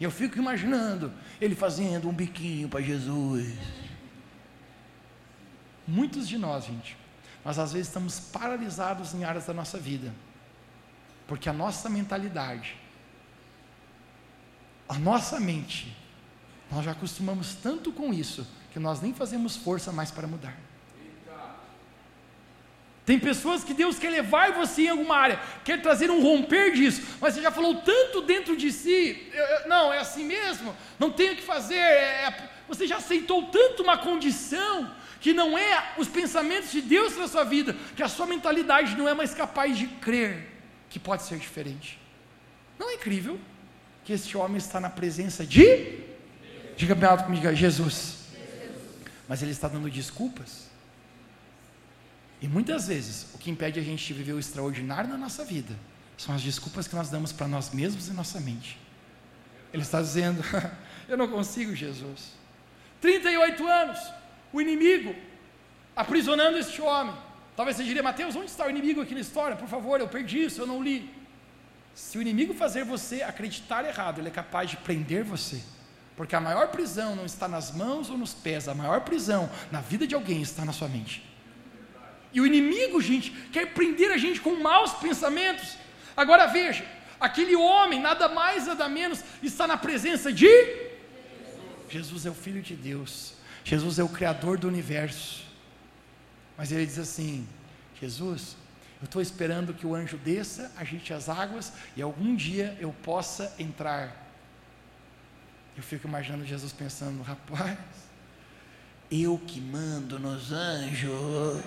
E 0.00 0.02
eu 0.02 0.10
fico 0.10 0.38
imaginando 0.38 1.12
ele 1.40 1.54
fazendo 1.54 2.08
um 2.08 2.12
biquinho 2.12 2.68
para 2.68 2.80
Jesus. 2.80 3.56
Muitos 5.86 6.26
de 6.26 6.36
nós, 6.36 6.64
gente, 6.64 6.96
nós 7.44 7.58
às 7.58 7.72
vezes 7.72 7.88
estamos 7.88 8.20
paralisados 8.20 9.14
em 9.14 9.24
áreas 9.24 9.46
da 9.46 9.52
nossa 9.52 9.78
vida, 9.78 10.12
porque 11.26 11.48
a 11.48 11.52
nossa 11.52 11.88
mentalidade, 11.88 12.76
a 14.88 14.98
nossa 14.98 15.40
mente, 15.40 15.96
nós 16.70 16.84
já 16.84 16.92
acostumamos 16.92 17.54
tanto 17.54 17.92
com 17.92 18.12
isso, 18.12 18.46
que 18.72 18.78
nós 18.78 19.00
nem 19.00 19.12
fazemos 19.12 19.56
força 19.56 19.92
mais 19.92 20.10
para 20.10 20.26
mudar. 20.26 20.56
Tem 23.04 23.18
pessoas 23.18 23.64
que 23.64 23.74
Deus 23.74 23.98
quer 23.98 24.10
levar 24.10 24.52
você 24.52 24.82
em 24.82 24.88
alguma 24.90 25.16
área, 25.16 25.40
quer 25.64 25.82
trazer 25.82 26.08
um 26.08 26.22
romper 26.22 26.72
disso, 26.72 27.02
mas 27.20 27.34
você 27.34 27.42
já 27.42 27.50
falou 27.50 27.76
tanto 27.76 28.22
dentro 28.22 28.56
de 28.56 28.70
si, 28.70 29.28
eu, 29.32 29.44
eu, 29.44 29.68
não, 29.68 29.92
é 29.92 29.98
assim 29.98 30.24
mesmo, 30.24 30.74
não 31.00 31.10
tenho 31.10 31.32
o 31.32 31.36
que 31.36 31.42
fazer, 31.42 31.74
é, 31.74 32.26
é, 32.26 32.50
você 32.68 32.86
já 32.86 32.98
aceitou 32.98 33.48
tanto 33.48 33.82
uma 33.82 33.98
condição, 33.98 34.88
que 35.22 35.32
não 35.32 35.56
é 35.56 35.94
os 35.96 36.08
pensamentos 36.08 36.70
de 36.70 36.82
Deus 36.82 37.16
na 37.16 37.26
sua 37.26 37.44
vida, 37.44 37.74
que 37.96 38.02
a 38.02 38.08
sua 38.08 38.26
mentalidade 38.26 38.94
não 38.96 39.08
é 39.08 39.14
mais 39.14 39.32
capaz 39.32 39.78
de 39.78 39.86
crer 39.86 40.46
que 40.90 40.98
pode 40.98 41.22
ser 41.22 41.38
diferente. 41.38 41.98
Não 42.78 42.90
é 42.90 42.94
incrível 42.94 43.40
que 44.04 44.12
este 44.12 44.36
homem 44.36 44.58
está 44.58 44.78
na 44.78 44.90
presença 44.90 45.46
de, 45.46 46.00
diga 46.76 46.94
bem 46.94 47.08
alto 47.08 47.24
comigo, 47.24 47.54
Jesus, 47.54 48.18
mas 49.26 49.40
ele 49.40 49.52
está 49.52 49.68
dando 49.68 49.88
desculpas 49.88 50.72
e 52.42 52.48
muitas 52.48 52.88
vezes, 52.88 53.28
o 53.32 53.38
que 53.38 53.52
impede 53.52 53.78
a 53.78 53.82
gente 53.82 54.04
de 54.04 54.12
viver 54.12 54.32
o 54.32 54.38
extraordinário 54.40 55.08
na 55.08 55.16
nossa 55.16 55.44
vida 55.44 55.76
são 56.18 56.34
as 56.34 56.42
desculpas 56.42 56.88
que 56.88 56.94
nós 56.96 57.08
damos 57.08 57.32
para 57.32 57.46
nós 57.46 57.70
mesmos 57.70 58.08
e 58.08 58.12
nossa 58.12 58.40
mente. 58.40 58.76
Ele 59.72 59.82
está 59.82 60.02
dizendo: 60.02 60.42
Eu 61.08 61.16
não 61.16 61.28
consigo, 61.28 61.74
Jesus. 61.74 62.32
38 63.00 63.64
anos, 63.64 63.98
o 64.52 64.60
inimigo 64.60 65.14
aprisionando 65.96 66.58
este 66.58 66.80
homem. 66.80 67.14
Talvez 67.56 67.76
você 67.76 67.84
diria, 67.84 68.02
Mateus, 68.02 68.34
onde 68.34 68.46
está 68.46 68.66
o 68.66 68.70
inimigo 68.70 69.00
aqui 69.00 69.14
na 69.14 69.20
história? 69.20 69.56
Por 69.56 69.68
favor, 69.68 70.00
eu 70.00 70.08
perdi 70.08 70.44
isso, 70.44 70.60
eu 70.60 70.66
não 70.66 70.82
li. 70.82 71.10
Se 71.94 72.16
o 72.16 72.22
inimigo 72.22 72.54
fazer 72.54 72.84
você 72.84 73.22
acreditar 73.22 73.84
errado, 73.84 74.18
ele 74.18 74.28
é 74.28 74.30
capaz 74.30 74.70
de 74.70 74.76
prender 74.78 75.22
você. 75.22 75.60
Porque 76.16 76.34
a 76.34 76.40
maior 76.40 76.68
prisão 76.68 77.14
não 77.14 77.26
está 77.26 77.46
nas 77.46 77.74
mãos 77.74 78.08
ou 78.08 78.16
nos 78.16 78.32
pés, 78.32 78.68
a 78.68 78.74
maior 78.74 79.02
prisão 79.02 79.50
na 79.70 79.80
vida 79.80 80.06
de 80.06 80.14
alguém 80.14 80.40
está 80.40 80.64
na 80.64 80.72
sua 80.72 80.88
mente. 80.88 81.22
E 82.32 82.40
o 82.40 82.46
inimigo, 82.46 83.00
gente, 83.00 83.30
quer 83.52 83.74
prender 83.74 84.10
a 84.10 84.16
gente 84.16 84.40
com 84.40 84.54
maus 84.56 84.92
pensamentos. 84.94 85.76
Agora 86.16 86.46
veja, 86.46 86.84
aquele 87.20 87.54
homem, 87.54 88.00
nada 88.00 88.28
mais, 88.28 88.66
nada 88.66 88.88
menos, 88.88 89.22
está 89.42 89.66
na 89.66 89.76
presença 89.76 90.32
de 90.32 90.48
Jesus 91.92 92.24
é 92.24 92.30
o 92.30 92.34
Filho 92.34 92.62
de 92.62 92.74
Deus. 92.74 93.34
Jesus 93.64 93.98
é 93.98 94.04
o 94.04 94.08
Criador 94.08 94.58
do 94.58 94.68
universo. 94.68 95.44
Mas 96.56 96.72
ele 96.72 96.86
diz 96.86 96.98
assim: 96.98 97.46
Jesus, 98.00 98.56
eu 99.00 99.06
estou 99.06 99.20
esperando 99.20 99.74
que 99.74 99.86
o 99.86 99.94
anjo 99.94 100.16
desça, 100.16 100.70
agite 100.76 101.12
as 101.12 101.28
águas 101.28 101.72
e 101.96 102.02
algum 102.02 102.36
dia 102.36 102.76
eu 102.80 102.92
possa 103.02 103.54
entrar. 103.58 104.22
Eu 105.76 105.82
fico 105.82 106.06
imaginando 106.06 106.44
Jesus 106.44 106.72
pensando: 106.72 107.22
rapaz, 107.22 107.78
eu 109.10 109.38
que 109.38 109.60
mando 109.60 110.18
nos 110.18 110.52
anjos. 110.52 111.62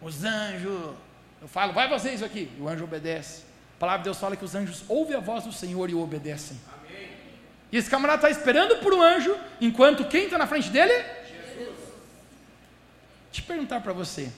Os 0.00 0.24
anjos, 0.24 0.94
eu 1.40 1.46
falo, 1.46 1.72
vai 1.72 1.88
isso 2.12 2.24
aqui, 2.24 2.50
e 2.58 2.60
o 2.60 2.68
anjo 2.68 2.82
obedece. 2.82 3.42
A 3.76 3.78
palavra 3.78 4.00
de 4.00 4.04
Deus 4.04 4.18
fala 4.18 4.36
que 4.36 4.44
os 4.44 4.54
anjos 4.54 4.82
ouvem 4.88 5.16
a 5.16 5.20
voz 5.20 5.44
do 5.44 5.52
Senhor 5.52 5.88
e 5.88 5.94
obedecem. 5.94 6.58
Amém. 6.72 6.81
E 7.72 7.78
esse 7.78 7.88
camarada 7.88 8.28
está 8.28 8.30
esperando 8.30 8.76
por 8.82 8.92
um 8.92 9.00
anjo, 9.00 9.34
enquanto 9.58 10.04
quem 10.04 10.26
está 10.26 10.36
na 10.36 10.46
frente 10.46 10.68
dele? 10.68 10.92
Jesus. 10.92 11.78
Te 13.32 13.40
perguntar 13.40 13.80
para 13.80 13.94
você, 13.94 14.30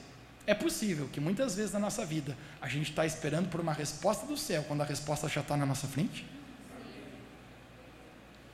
é 0.47 0.53
possível 0.53 1.09
que 1.11 1.19
muitas 1.19 1.55
vezes 1.55 1.73
na 1.73 1.79
nossa 1.79 2.05
vida 2.05 2.37
a 2.61 2.69
gente 2.69 2.91
está 2.91 3.05
esperando 3.05 3.49
por 3.49 3.59
uma 3.59 3.73
resposta 3.73 4.25
do 4.25 4.37
céu 4.37 4.63
quando 4.65 4.81
a 4.81 4.85
resposta 4.85 5.27
já 5.27 5.41
está 5.41 5.57
na 5.57 5.65
nossa 5.65 5.85
frente? 5.85 6.25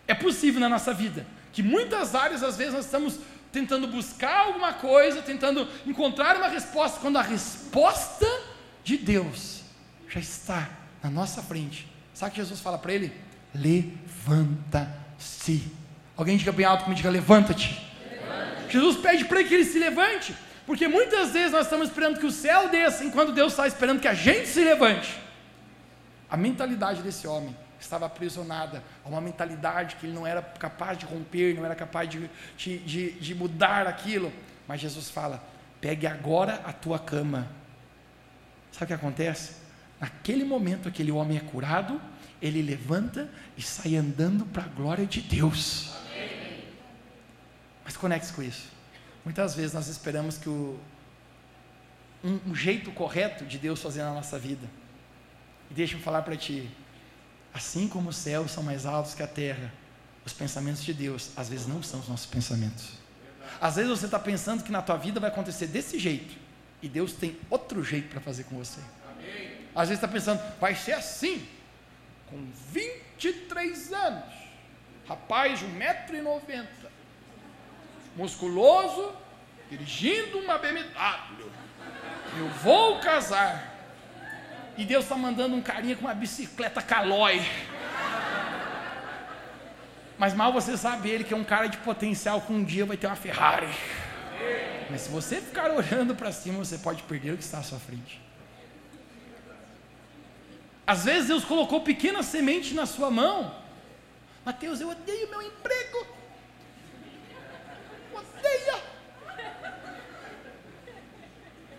É 0.08 0.15
possível 0.15 0.60
na 0.60 0.67
nossa 0.67 0.94
vida 0.94 1.28
que 1.54 1.62
muitas 1.62 2.15
áreas 2.15 2.41
às 2.41 2.58
vezes 2.58 2.74
nós 2.74 2.86
estamos 2.86 3.20
tentando 3.52 3.88
buscar 3.88 4.48
alguma 4.48 4.74
coisa, 4.74 5.22
tentando 5.22 5.67
encontrar 5.86 6.38
uma 6.38 6.48
resposta, 6.48 7.00
quando 7.00 7.17
a 7.17 7.22
resposta 7.22 8.26
de 8.84 8.98
Deus 8.98 9.62
já 10.08 10.20
está 10.20 10.70
na 11.04 11.10
nossa 11.10 11.44
frente. 11.44 11.88
Sabe 12.13 12.32
o 12.32 12.34
que 12.36 12.41
Jesus 12.41 12.62
fala 12.62 12.78
para 12.78 12.94
ele? 12.94 13.13
Levanta-se. 13.54 14.92
Alguém 16.16 16.38
diga 16.38 16.52
bem 16.52 16.66
alto 16.66 16.84
como 16.84 16.96
diga: 16.96 17.10
levanta-te. 17.10 17.82
Levanta 18.10 18.70
Jesus 18.70 18.98
pede 18.98 19.26
para 19.26 19.44
que 19.44 19.54
ele 19.54 19.66
se 19.66 19.80
levante, 19.80 20.36
porque 20.66 20.88
muitas 20.88 21.32
vezes 21.32 21.52
nós 21.52 21.66
estamos 21.66 21.88
esperando 21.90 22.20
que 22.20 22.26
o 22.26 22.32
céu 22.32 22.70
desça, 22.70 23.04
enquanto 23.04 23.32
Deus 23.32 23.54
está 23.54 23.68
esperando 23.68 24.00
que 24.00 24.08
a 24.08 24.14
gente 24.14 24.48
se 24.48 24.64
levante. 24.64 25.20
A 26.30 26.38
mentalidade 26.38 27.02
desse 27.02 27.28
homem 27.28 27.56
estava 27.80 28.06
aprisionada 28.06 28.84
a 29.04 29.10
uma 29.10 29.20
mentalidade 29.20 29.96
que 29.96 30.06
ele 30.06 30.14
não 30.14 30.26
era 30.26 30.42
capaz 30.42 30.98
de 30.98 31.06
romper, 31.06 31.56
não 31.56 31.66
era 31.66 31.76
capaz 31.76 32.08
de, 32.08 32.30
de, 32.56 32.78
de, 32.80 33.12
de 33.12 33.36
mudar 33.36 33.88
aquilo. 33.88 34.32
Mas 34.68 34.80
Jesus 34.80 35.10
fala: 35.10 35.44
pegue 35.82 36.08
agora 36.08 36.62
a 36.64 36.72
tua 36.72 37.00
cama. 37.00 37.48
Sabe 38.72 38.86
o 38.86 38.88
que 38.88 38.94
acontece? 38.94 39.56
Naquele 40.00 40.46
momento, 40.46 40.88
aquele 40.88 41.12
homem 41.12 41.38
é 41.38 41.42
curado, 41.42 42.00
ele 42.41 42.62
levanta 42.62 43.30
e 43.56 43.62
sai 43.62 43.95
andando 43.95 44.45
para 44.45 44.63
a 44.63 44.67
glória 44.67 45.06
de 45.06 45.21
Deus. 45.21 45.91
Amém. 46.12 46.63
Mas 47.84 47.95
conecte-se 47.95 48.34
com 48.34 48.41
isso. 48.41 48.69
Muitas 49.23 49.56
vezes 49.56 49.73
nós 49.73 49.88
esperamos 49.88 50.38
que 50.38 50.49
o, 50.49 50.80
um, 52.23 52.39
um 52.47 52.56
jeito 52.56 52.91
correto 52.91 53.45
de 53.45 53.58
Deus 53.58 53.82
fazer 53.82 54.04
na 54.04 54.13
nossa 54.13 54.39
vida. 54.39 54.67
E 55.69 55.73
deixa-me 55.73 56.01
falar 56.01 56.23
para 56.23 56.36
ti, 56.36 56.69
Assim 57.54 57.88
como 57.88 58.10
os 58.10 58.15
céus 58.15 58.51
são 58.51 58.63
mais 58.63 58.86
altos 58.86 59.13
que 59.13 59.21
a 59.21 59.27
terra, 59.27 59.71
os 60.25 60.32
pensamentos 60.32 60.84
de 60.84 60.93
Deus 60.93 61.32
às 61.36 61.49
vezes 61.49 61.67
não 61.67 61.84
são 61.84 61.99
os 61.99 62.08
nossos 62.08 62.25
pensamentos. 62.25 62.93
Às 63.60 63.75
vezes 63.75 63.89
você 63.89 64.06
está 64.06 64.19
pensando 64.19 64.63
que 64.63 64.71
na 64.71 64.82
tua 64.82 64.97
vida 64.97 65.19
vai 65.19 65.30
acontecer 65.30 65.67
desse 65.67 65.99
jeito, 65.99 66.34
e 66.82 66.88
Deus 66.88 67.13
tem 67.13 67.38
outro 67.49 67.84
jeito 67.84 68.10
para 68.10 68.21
fazer 68.21 68.45
com 68.45 68.56
você. 68.56 68.80
Às 69.75 69.89
vezes 69.89 70.04
está 70.04 70.08
pensando, 70.08 70.41
vai 70.60 70.75
ser 70.75 70.93
assim, 70.93 71.45
com 72.32 72.50
23 72.72 73.94
anos, 73.94 74.34
rapaz 75.08 75.60
de 75.60 75.65
1,90m, 75.65 76.65
musculoso, 78.15 79.13
dirigindo 79.70 80.39
uma 80.39 80.58
BMW, 80.58 81.52
eu 82.38 82.48
vou 82.63 83.00
casar. 83.00 83.70
E 84.78 84.86
Deus 84.86 85.04
está 85.04 85.17
mandando 85.17 85.56
um 85.56 85.62
carinha 85.62 85.96
com 85.96 86.06
uma 86.06 86.13
bicicleta 86.13 86.82
calói. 86.82 87.46
Mas 90.17 90.34
mal 90.34 90.54
você 90.54 90.78
sabe 90.78 91.10
ele 91.10 91.24
que 91.26 91.34
é 91.34 91.38
um 91.38 91.44
cara 91.44 91.67
de 91.67 91.78
potencial 91.78 92.41
que 92.41 92.54
um 92.54 92.63
dia 92.63 92.86
vai 92.86 92.96
ter 92.96 93.08
uma 93.08 93.15
Ferrari. 93.15 93.67
Mas 94.89 95.02
se 95.02 95.10
você 95.10 95.41
ficar 95.41 95.70
olhando 95.72 96.15
para 96.15 96.32
cima, 96.32 96.60
você 96.60 96.78
pode 96.78 97.04
perder 97.04 97.34
o 97.34 97.38
que 97.38 97.44
está 97.44 97.60
à 97.60 97.63
sua 97.63 97.80
frente. 97.80 98.22
Às 100.91 101.06
vezes 101.06 101.30
Deus 101.30 101.45
colocou 101.45 101.80
pequena 101.80 102.21
semente 102.21 102.73
na 102.73 102.86
sua 102.86 103.10
mão. 103.10 103.56
Mateus, 104.45 104.82
eu 104.82 104.89
odeio 104.89 105.30
meu 105.30 105.41
emprego. 105.41 106.06
Odeia. 108.13 108.77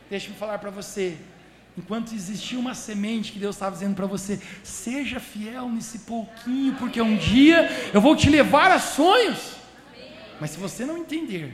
Deixa 0.09 0.31
eu 0.31 0.35
falar 0.35 0.57
para 0.57 0.71
você. 0.71 1.19
Enquanto 1.77 2.15
existia 2.15 2.59
uma 2.59 2.75
semente 2.75 3.33
que 3.33 3.39
Deus 3.39 3.55
estava 3.55 3.75
dizendo 3.77 3.95
para 3.95 4.07
você, 4.07 4.41
seja 4.65 5.21
fiel 5.21 5.69
nesse 5.69 5.99
pouquinho, 6.13 6.75
porque 6.77 7.03
um 7.03 7.15
dia 7.15 7.69
eu 7.93 8.01
vou 8.01 8.17
te 8.17 8.31
levar 8.31 8.71
a 8.71 8.79
sonhos. 8.79 9.57
Mas 10.41 10.53
se 10.53 10.59
você 10.59 10.87
não 10.87 10.97
entender 10.97 11.53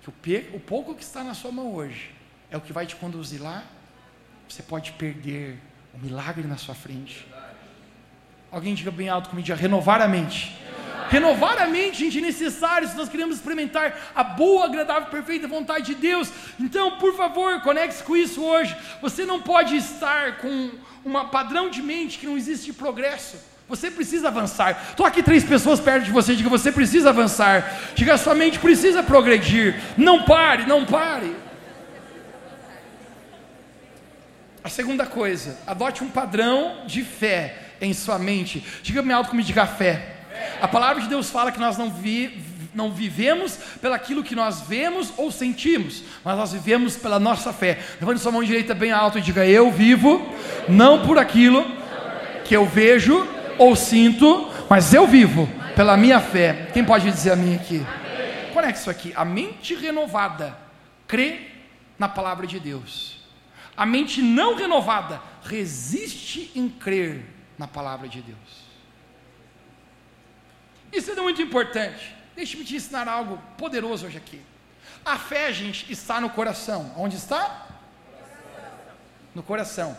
que 0.00 0.10
o 0.54 0.60
pouco 0.60 0.94
que 0.94 1.02
está 1.02 1.24
na 1.24 1.34
sua 1.34 1.50
mão 1.50 1.74
hoje 1.74 2.12
é 2.52 2.56
o 2.56 2.60
que 2.60 2.72
vai 2.72 2.86
te 2.86 2.94
conduzir 2.94 3.42
lá, 3.42 3.64
você 4.48 4.62
pode 4.62 4.92
perder 4.92 5.58
o 5.94 6.04
milagre 6.04 6.46
na 6.46 6.56
sua 6.56 6.74
frente. 6.74 7.26
Alguém 8.50 8.74
diga 8.74 8.90
bem 8.90 9.08
alto 9.08 9.30
comigo, 9.30 9.52
renovar 9.54 10.00
a 10.00 10.08
mente. 10.08 10.56
Renovar 11.10 11.60
a 11.60 11.66
mente, 11.66 11.98
gente, 11.98 12.18
é 12.18 12.20
necessário 12.20 12.88
se 12.88 12.96
nós 12.96 13.08
queremos 13.08 13.36
experimentar 13.36 13.96
a 14.14 14.24
boa, 14.24 14.64
agradável, 14.64 15.08
perfeita 15.10 15.46
vontade 15.46 15.86
de 15.86 15.94
Deus. 15.96 16.32
Então, 16.58 16.98
por 16.98 17.14
favor, 17.16 17.60
conecte-se 17.60 18.02
com 18.02 18.16
isso 18.16 18.42
hoje. 18.42 18.74
Você 19.02 19.26
não 19.26 19.40
pode 19.40 19.76
estar 19.76 20.38
com 20.38 20.70
um 21.04 21.12
padrão 21.28 21.68
de 21.68 21.82
mente 21.82 22.18
que 22.18 22.26
não 22.26 22.36
existe 22.36 22.72
progresso. 22.72 23.36
Você 23.68 23.90
precisa 23.90 24.28
avançar. 24.28 24.88
Estou 24.90 25.06
aqui 25.06 25.22
três 25.22 25.42
pessoas 25.42 25.80
perto 25.80 26.04
de 26.04 26.10
você. 26.10 26.34
Diga, 26.34 26.48
você 26.48 26.70
precisa 26.70 27.10
avançar. 27.10 27.92
Diga, 27.94 28.16
sua 28.16 28.34
mente 28.34 28.58
precisa 28.58 29.02
progredir. 29.02 29.80
Não 29.96 30.24
pare, 30.24 30.66
não 30.66 30.84
pare. 30.84 31.34
A 34.64 34.70
segunda 34.70 35.04
coisa, 35.04 35.58
adote 35.66 36.02
um 36.02 36.08
padrão 36.08 36.86
de 36.86 37.04
fé 37.04 37.54
em 37.82 37.92
sua 37.92 38.18
mente. 38.18 38.64
Diga-me 38.82 39.12
alto 39.12 39.28
como 39.28 39.42
diga 39.42 39.66
fé. 39.66 40.16
A 40.58 40.66
palavra 40.66 41.02
de 41.02 41.08
Deus 41.10 41.28
fala 41.28 41.52
que 41.52 41.60
nós 41.60 41.76
não, 41.76 41.90
vi, 41.90 42.42
não 42.74 42.90
vivemos 42.90 43.58
pelaquilo 43.82 44.24
que 44.24 44.34
nós 44.34 44.62
vemos 44.62 45.12
ou 45.18 45.30
sentimos, 45.30 46.02
mas 46.24 46.38
nós 46.38 46.54
vivemos 46.54 46.96
pela 46.96 47.20
nossa 47.20 47.52
fé. 47.52 47.78
Levante 48.00 48.22
sua 48.22 48.32
mão 48.32 48.42
direita 48.42 48.74
bem 48.74 48.90
alto 48.90 49.18
e 49.18 49.20
diga: 49.20 49.44
Eu 49.44 49.70
vivo 49.70 50.26
não 50.66 51.06
por 51.06 51.18
aquilo 51.18 51.62
que 52.46 52.56
eu 52.56 52.64
vejo 52.64 53.28
ou 53.58 53.76
sinto, 53.76 54.50
mas 54.70 54.94
eu 54.94 55.06
vivo 55.06 55.46
pela 55.76 55.94
minha 55.94 56.20
fé. 56.20 56.70
Quem 56.72 56.82
pode 56.82 57.10
dizer 57.10 57.32
a 57.32 57.36
mim 57.36 57.54
aqui? 57.54 57.84
Conecte 58.54 58.80
isso 58.80 58.88
aqui. 58.88 59.12
A 59.14 59.26
mente 59.26 59.74
renovada 59.74 60.56
crê 61.06 61.50
na 61.98 62.08
palavra 62.08 62.46
de 62.46 62.58
Deus. 62.58 63.23
A 63.76 63.84
mente 63.84 64.22
não 64.22 64.54
renovada 64.54 65.20
resiste 65.42 66.50
em 66.54 66.68
crer 66.68 67.24
na 67.58 67.66
palavra 67.66 68.08
de 68.08 68.20
Deus. 68.22 68.64
Isso 70.92 71.10
é 71.10 71.14
muito 71.16 71.42
importante. 71.42 72.14
Deixe-me 72.36 72.64
te 72.64 72.76
ensinar 72.76 73.08
algo 73.08 73.40
poderoso 73.58 74.06
hoje 74.06 74.16
aqui. 74.16 74.40
A 75.04 75.18
fé, 75.18 75.52
gente, 75.52 75.92
está 75.92 76.20
no 76.20 76.30
coração. 76.30 76.92
Onde 76.96 77.16
está? 77.16 77.68
No 79.34 79.42
coração. 79.42 79.96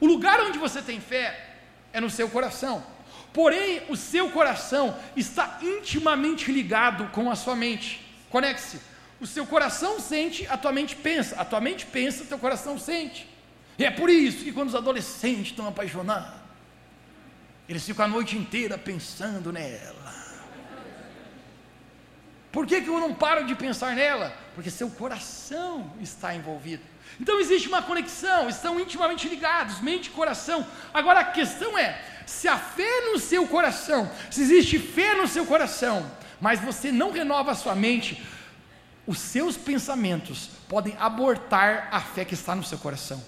O 0.00 0.06
lugar 0.06 0.40
onde 0.40 0.58
você 0.58 0.80
tem 0.80 1.00
fé 1.00 1.56
é 1.92 2.00
no 2.00 2.10
seu 2.10 2.28
coração. 2.28 2.84
Porém, 3.32 3.82
o 3.88 3.96
seu 3.96 4.30
coração 4.30 4.96
está 5.14 5.58
intimamente 5.62 6.50
ligado 6.50 7.08
com 7.08 7.30
a 7.30 7.36
sua 7.36 7.54
mente. 7.54 8.04
Conecte-se. 8.30 8.80
O 9.20 9.26
seu 9.26 9.46
coração 9.46 9.98
sente, 9.98 10.46
a 10.46 10.56
tua 10.56 10.72
mente 10.72 10.94
pensa. 10.94 11.36
A 11.40 11.44
tua 11.44 11.60
mente 11.60 11.86
pensa, 11.86 12.24
teu 12.24 12.38
coração 12.38 12.78
sente. 12.78 13.28
E 13.78 13.84
é 13.84 13.90
por 13.90 14.10
isso 14.10 14.44
que 14.44 14.52
quando 14.52 14.68
os 14.68 14.74
adolescentes 14.74 15.48
estão 15.48 15.68
apaixonados, 15.68 16.38
eles 17.68 17.84
ficam 17.84 18.04
a 18.04 18.08
noite 18.08 18.36
inteira 18.36 18.78
pensando 18.78 19.52
nela. 19.52 20.28
Por 22.50 22.66
que, 22.66 22.80
que 22.80 22.88
eu 22.88 22.98
não 22.98 23.14
paro 23.14 23.44
de 23.44 23.54
pensar 23.54 23.94
nela? 23.94 24.34
Porque 24.54 24.70
seu 24.70 24.88
coração 24.90 25.92
está 26.00 26.34
envolvido. 26.34 26.82
Então 27.20 27.38
existe 27.38 27.68
uma 27.68 27.82
conexão, 27.82 28.48
estão 28.48 28.80
intimamente 28.80 29.28
ligados, 29.28 29.80
mente 29.80 30.06
e 30.06 30.10
coração. 30.10 30.66
Agora 30.92 31.20
a 31.20 31.24
questão 31.24 31.76
é: 31.76 32.00
se 32.26 32.48
a 32.48 32.56
fé 32.56 33.12
no 33.12 33.18
seu 33.18 33.46
coração, 33.46 34.10
se 34.30 34.42
existe 34.42 34.78
fé 34.78 35.14
no 35.14 35.28
seu 35.28 35.44
coração, 35.44 36.10
mas 36.40 36.60
você 36.60 36.90
não 36.90 37.10
renova 37.10 37.52
a 37.52 37.54
sua 37.54 37.74
mente, 37.74 38.22
os 39.08 39.18
seus 39.18 39.56
pensamentos 39.56 40.50
podem 40.68 40.94
abortar 41.00 41.88
a 41.90 41.98
fé 41.98 42.26
que 42.26 42.34
está 42.34 42.54
no 42.54 42.62
seu 42.62 42.76
coração. 42.76 43.24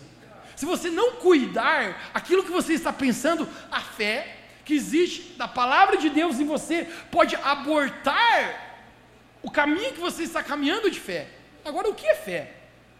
Se 0.54 0.66
você 0.66 0.90
não 0.90 1.12
cuidar 1.12 2.10
aquilo 2.12 2.44
que 2.44 2.50
você 2.50 2.74
está 2.74 2.92
pensando, 2.92 3.48
a 3.72 3.80
fé 3.80 4.36
que 4.62 4.74
existe 4.74 5.38
da 5.38 5.48
palavra 5.48 5.96
de 5.96 6.10
Deus 6.10 6.38
em 6.38 6.44
você 6.44 6.84
pode 7.10 7.34
abortar 7.34 8.76
o 9.42 9.50
caminho 9.50 9.94
que 9.94 10.00
você 10.00 10.22
está 10.22 10.42
caminhando 10.42 10.90
de 10.90 11.00
fé. 11.00 11.28
Agora, 11.64 11.88
o 11.88 11.94
que 11.94 12.06
é 12.06 12.14
fé? 12.14 12.52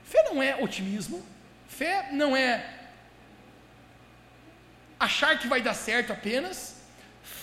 Fé 0.02 0.22
não 0.30 0.42
é 0.42 0.56
otimismo, 0.56 1.22
fé 1.68 2.08
não 2.12 2.34
é 2.34 2.78
achar 4.98 5.38
que 5.38 5.46
vai 5.46 5.60
dar 5.60 5.74
certo 5.74 6.14
apenas. 6.14 6.79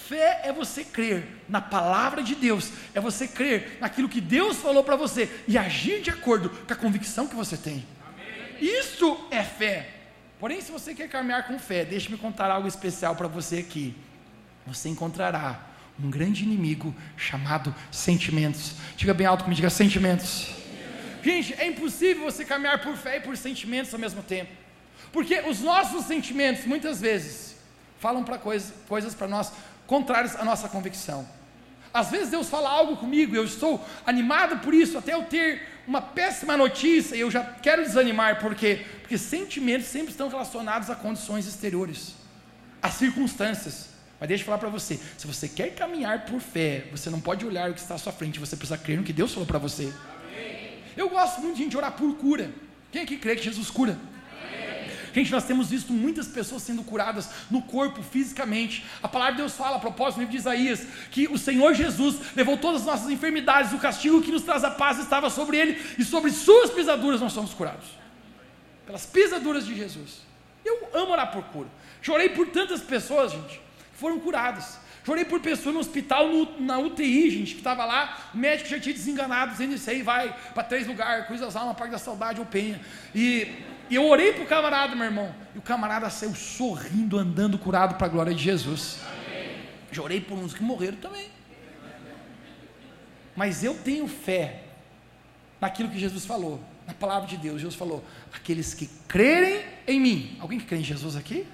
Fé 0.08 0.42
é 0.46 0.54
você 0.54 0.86
crer 0.86 1.28
na 1.50 1.60
palavra 1.60 2.24
de 2.24 2.34
Deus, 2.34 2.72
é 2.94 3.02
você 3.02 3.28
crer 3.28 3.78
naquilo 3.82 4.08
que 4.08 4.22
Deus 4.22 4.56
falou 4.58 4.82
para 4.82 4.96
você 4.96 5.30
e 5.46 5.58
agir 5.58 6.02
de 6.02 6.10
acordo 6.10 6.50
com 6.50 6.72
a 6.72 6.76
convicção 6.78 7.28
que 7.28 7.36
você 7.36 7.58
tem. 7.58 7.86
Amém. 8.08 8.56
Isso 8.62 9.28
é 9.30 9.44
fé. 9.44 9.90
Porém, 10.40 10.62
se 10.62 10.72
você 10.72 10.94
quer 10.94 11.10
caminhar 11.10 11.46
com 11.46 11.60
fé, 11.60 11.84
deixe-me 11.84 12.18
contar 12.18 12.50
algo 12.50 12.70
especial 12.70 13.18
para 13.18 13.28
você 13.28 13.58
aqui. 13.58 13.94
Você 14.66 14.88
encontrará 14.88 15.60
um 16.02 16.10
grande 16.10 16.44
inimigo 16.44 16.96
chamado 17.18 17.76
sentimentos. 17.92 18.76
Diga 18.96 19.14
bem 19.14 19.28
alto 19.28 19.44
comigo, 19.44 19.58
diga 19.58 19.70
sentimentos. 19.70 20.56
Gente, 21.22 21.54
é 21.56 21.68
impossível 21.68 22.24
você 22.24 22.46
caminhar 22.46 22.82
por 22.82 22.96
fé 22.96 23.18
e 23.18 23.22
por 23.22 23.36
sentimentos 23.36 23.94
ao 23.94 24.00
mesmo 24.00 24.24
tempo. 24.24 24.52
Porque 25.12 25.42
os 25.42 25.60
nossos 25.60 26.06
sentimentos, 26.06 26.66
muitas 26.66 27.02
vezes, 27.02 27.58
falam 28.00 28.24
para 28.24 28.38
coisa, 28.38 28.74
coisas 28.88 29.16
para 29.16 29.28
nós 29.28 29.52
contrárias 29.88 30.36
à 30.36 30.46
nossa 30.46 30.70
convicção. 30.70 31.28
Às 31.94 32.12
vezes 32.12 32.30
Deus 32.30 32.48
fala 32.48 32.70
algo 32.70 32.98
comigo 32.98 33.36
eu 33.36 33.46
estou 33.46 33.84
animado 34.06 34.60
por 34.60 34.74
isso, 34.74 34.98
até 34.98 35.14
eu 35.14 35.24
ter 35.24 35.64
uma 35.88 36.02
péssima 36.02 36.56
notícia 36.56 37.16
e 37.16 37.22
eu 37.22 37.32
já 37.32 37.44
quero 37.44 37.82
desanimar, 37.82 38.40
por 38.40 38.54
quê? 38.54 38.86
Porque 39.02 39.18
sentimentos 39.18 39.88
sempre 39.88 40.12
estão 40.12 40.28
relacionados 40.28 40.90
a 40.90 40.96
condições 40.96 41.48
exteriores, 41.48 42.14
a 42.82 42.92
circunstâncias. 42.92 43.90
Mas 44.20 44.28
deixa 44.28 44.42
eu 44.44 44.46
falar 44.46 44.58
para 44.58 44.70
você: 44.70 45.00
se 45.18 45.26
você 45.26 45.48
quer 45.48 45.74
caminhar 45.74 46.26
por 46.26 46.42
fé, 46.42 46.86
você 46.92 47.10
não 47.10 47.22
pode 47.22 47.46
olhar 47.46 47.72
o 47.72 47.74
que 47.74 47.80
está 47.80 47.96
à 47.96 47.98
sua 47.98 48.12
frente, 48.12 48.40
você 48.40 48.56
precisa 48.56 48.78
crer 48.78 48.98
no 48.98 49.04
que 49.04 49.14
Deus 49.14 49.32
falou 49.32 49.48
para 49.48 49.60
você. 49.60 49.94
Amém. 50.28 50.80
Eu 50.96 51.10
gosto 51.10 51.42
muito 51.42 51.56
de 51.56 51.64
gente 51.64 51.78
orar 51.78 51.94
por 51.94 52.16
cura. 52.18 52.52
Quem 52.92 53.04
aqui 53.04 53.18
crê 53.18 53.36
que 53.36 53.44
Jesus 53.44 53.70
cura? 53.70 53.98
Gente, 55.18 55.32
nós 55.32 55.46
temos 55.46 55.72
visto 55.72 55.92
muitas 55.92 56.28
pessoas 56.28 56.62
sendo 56.62 56.84
curadas 56.84 57.28
no 57.50 57.60
corpo, 57.60 58.04
fisicamente. 58.04 58.86
A 59.02 59.08
palavra 59.08 59.34
de 59.34 59.40
Deus 59.40 59.54
fala, 59.54 59.78
a 59.78 59.80
propósito, 59.80 60.18
no 60.18 60.22
livro 60.22 60.34
de 60.34 60.38
Isaías, 60.38 60.86
que 61.10 61.28
o 61.28 61.40
Senhor 61.40 61.74
Jesus 61.74 62.36
levou 62.36 62.56
todas 62.56 62.82
as 62.82 62.86
nossas 62.86 63.10
enfermidades, 63.10 63.74
o 63.74 63.80
castigo 63.80 64.22
que 64.22 64.32
nos 64.32 64.44
traz 64.44 64.64
a 64.64 64.70
paz 64.70 65.00
estava 65.00 65.32
sobre 65.32 65.58
ele, 65.58 65.82
e 65.98 66.04
sobre 66.04 66.30
suas 66.30 66.70
pisaduras 66.70 67.20
nós 67.20 67.34
somos 67.34 67.52
curados. 67.52 67.88
Pelas 68.86 69.08
pisaduras 69.08 69.66
de 69.66 69.76
Jesus. 69.76 70.22
Eu 70.64 70.88
amo 70.94 71.14
orar 71.14 71.32
por 71.32 71.44
cura. 71.46 71.68
Chorei 72.00 72.30
por 72.30 72.50
tantas 72.50 72.82
pessoas, 72.82 73.32
gente 73.32 73.66
foram 73.98 74.20
curadas. 74.20 74.78
Chorei 75.04 75.26
por 75.26 75.40
pessoas 75.40 75.74
no 75.74 75.82
hospital, 75.82 76.28
no, 76.28 76.62
na 76.62 76.78
UTI, 76.78 77.30
gente, 77.32 77.54
que 77.54 77.60
estava 77.60 77.86
lá, 77.86 78.30
o 78.34 78.38
médico 78.38 78.70
já 78.70 78.80
tinha 78.80 78.94
desenganado, 78.94 79.54
dizendo 79.54 79.74
isso 79.74 79.90
aí, 79.90 80.04
vai 80.04 80.36
para 80.54 80.64
três 80.64 80.86
lugares, 80.86 81.26
Coisas 81.28 81.56
Almas, 81.56 81.78
Parque 81.78 81.94
da 81.94 81.98
Saudade 81.98 82.40
ou 82.40 82.46
Penha. 82.46 82.80
E, 83.16 83.48
e 83.90 83.96
eu 83.96 84.08
orei 84.08 84.34
para 84.34 84.44
o 84.44 84.48
camarada, 84.48 84.96
meu 84.96 85.06
irmão, 85.06 85.34
e 85.56 85.58
o 85.58 85.62
camarada 85.62 86.10
saiu 86.10 86.36
sorrindo, 86.36 87.18
andando 87.18 87.58
curado 87.58 87.96
para 87.96 88.08
a 88.08 88.10
glória 88.10 88.34
de 88.34 88.44
Jesus. 88.44 89.00
Amém. 89.06 89.56
Chorei 89.92 90.22
por 90.22 90.38
uns 90.38 90.54
que 90.54 90.62
morreram 90.62 90.98
também. 90.98 91.30
Mas 93.36 93.64
eu 93.64 93.76
tenho 93.76 94.08
fé 94.08 94.64
naquilo 95.62 95.90
que 95.90 96.00
Jesus 96.00 96.26
falou, 96.26 96.60
na 96.86 96.94
palavra 96.94 97.28
de 97.28 97.38
Deus. 97.38 97.62
Jesus 97.62 97.76
falou: 97.76 98.04
aqueles 98.34 98.74
que 98.74 98.88
crerem 99.08 99.64
em 99.88 100.00
mim. 100.00 100.38
Alguém 100.40 100.60
que 100.60 100.66
crê 100.66 100.80
em 100.80 100.84
Jesus 100.84 101.16
aqui? 101.16 101.46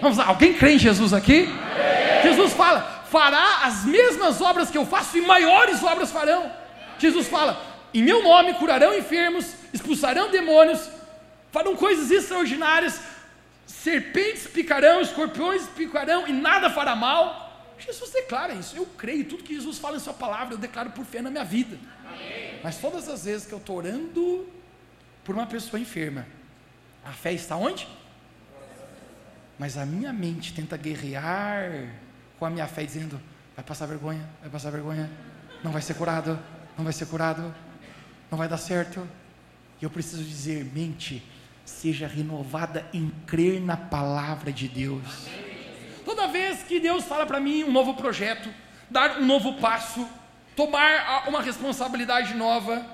Vamos 0.00 0.18
lá, 0.18 0.26
alguém 0.26 0.54
crê 0.54 0.74
em 0.74 0.78
Jesus 0.78 1.12
aqui? 1.12 1.44
Amém. 1.44 2.22
Jesus 2.22 2.52
fala: 2.52 3.04
fará 3.10 3.64
as 3.64 3.84
mesmas 3.84 4.40
obras 4.40 4.70
que 4.70 4.78
eu 4.78 4.86
faço 4.86 5.16
e 5.16 5.22
maiores 5.22 5.82
obras 5.82 6.12
farão. 6.12 6.52
Jesus 6.98 7.26
fala: 7.26 7.60
em 7.92 8.02
meu 8.02 8.22
nome 8.22 8.54
curarão 8.54 8.96
enfermos, 8.96 9.54
expulsarão 9.72 10.30
demônios, 10.30 10.88
farão 11.50 11.76
coisas 11.76 12.10
extraordinárias, 12.10 13.00
serpentes 13.66 14.46
picarão, 14.46 15.00
escorpiões 15.00 15.66
picarão 15.68 16.26
e 16.26 16.32
nada 16.32 16.70
fará 16.70 16.94
mal. 16.96 17.46
Jesus 17.78 18.10
declara 18.10 18.52
isso. 18.54 18.76
Eu 18.76 18.86
creio, 18.86 19.24
tudo 19.24 19.44
que 19.44 19.54
Jesus 19.54 19.78
fala 19.78 19.96
em 19.96 20.00
Sua 20.00 20.14
palavra, 20.14 20.54
eu 20.54 20.58
declaro 20.58 20.90
por 20.90 21.04
fé 21.04 21.22
na 21.22 21.30
minha 21.30 21.44
vida. 21.44 21.78
Amém. 22.06 22.58
Mas 22.62 22.78
todas 22.78 23.08
as 23.08 23.24
vezes 23.24 23.46
que 23.46 23.52
eu 23.52 23.58
estou 23.58 23.76
orando 23.76 24.48
por 25.24 25.34
uma 25.34 25.46
pessoa 25.46 25.78
enferma, 25.78 26.26
a 27.04 27.12
fé 27.12 27.32
está 27.32 27.56
onde? 27.56 27.86
Mas 29.58 29.76
a 29.76 29.84
minha 29.84 30.12
mente 30.12 30.52
tenta 30.54 30.76
guerrear 30.76 31.94
com 32.38 32.44
a 32.46 32.50
minha 32.50 32.66
fé, 32.66 32.84
dizendo: 32.84 33.20
vai 33.54 33.64
passar 33.64 33.86
vergonha, 33.86 34.28
vai 34.40 34.50
passar 34.50 34.70
vergonha, 34.70 35.10
não 35.62 35.72
vai 35.72 35.82
ser 35.82 35.94
curado, 35.94 36.38
não 36.76 36.84
vai 36.84 36.92
ser 36.92 37.06
curado, 37.06 37.54
não 38.30 38.38
vai 38.38 38.48
dar 38.48 38.58
certo. 38.58 39.06
E 39.80 39.84
eu 39.84 39.90
preciso 39.90 40.22
dizer: 40.22 40.64
mente, 40.64 41.24
seja 41.68 42.06
renovada 42.06 42.88
em 42.92 43.10
crer 43.26 43.60
na 43.60 43.76
palavra 43.76 44.50
de 44.50 44.66
Deus. 44.66 45.28
Toda 46.04 46.26
vez 46.26 46.62
que 46.62 46.80
Deus 46.80 47.04
fala 47.04 47.26
para 47.26 47.38
mim 47.38 47.62
um 47.64 47.70
novo 47.70 47.94
projeto, 47.94 48.48
dar 48.90 49.18
um 49.18 49.26
novo 49.26 49.54
passo, 49.60 50.08
tomar 50.56 51.28
uma 51.28 51.42
responsabilidade 51.42 52.34
nova, 52.34 52.84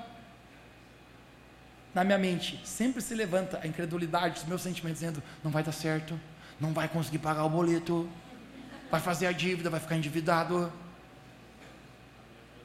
na 1.93 2.03
minha 2.03 2.17
mente 2.17 2.59
sempre 2.65 3.01
se 3.01 3.15
levanta 3.15 3.61
a 3.63 3.67
incredulidade, 3.67 4.39
os 4.39 4.45
meus 4.45 4.61
sentimentos 4.61 4.99
dizendo: 4.99 5.23
não 5.43 5.49
vai 5.49 5.63
dar 5.63 5.71
certo, 5.71 6.19
não 6.59 6.73
vai 6.73 6.89
conseguir 6.89 7.19
pagar 7.19 7.45
o 7.45 7.49
boleto, 7.49 8.09
vai 8.91 8.99
fazer 8.99 9.27
a 9.27 9.31
dívida, 9.31 9.69
vai 9.69 9.79
ficar 9.79 9.95
endividado. 9.95 10.71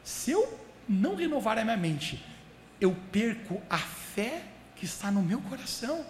Se 0.03 0.33
eu 0.33 0.61
não 0.89 1.15
renovar 1.15 1.57
a 1.57 1.65
minha 1.65 1.77
mente, 1.77 2.23
eu 2.81 2.97
perco 3.13 3.63
a 3.71 3.79
fé 3.79 4.43
que 4.81 4.87
está 4.87 5.11
no 5.11 5.23
meu 5.23 5.41
coração. 5.43 6.05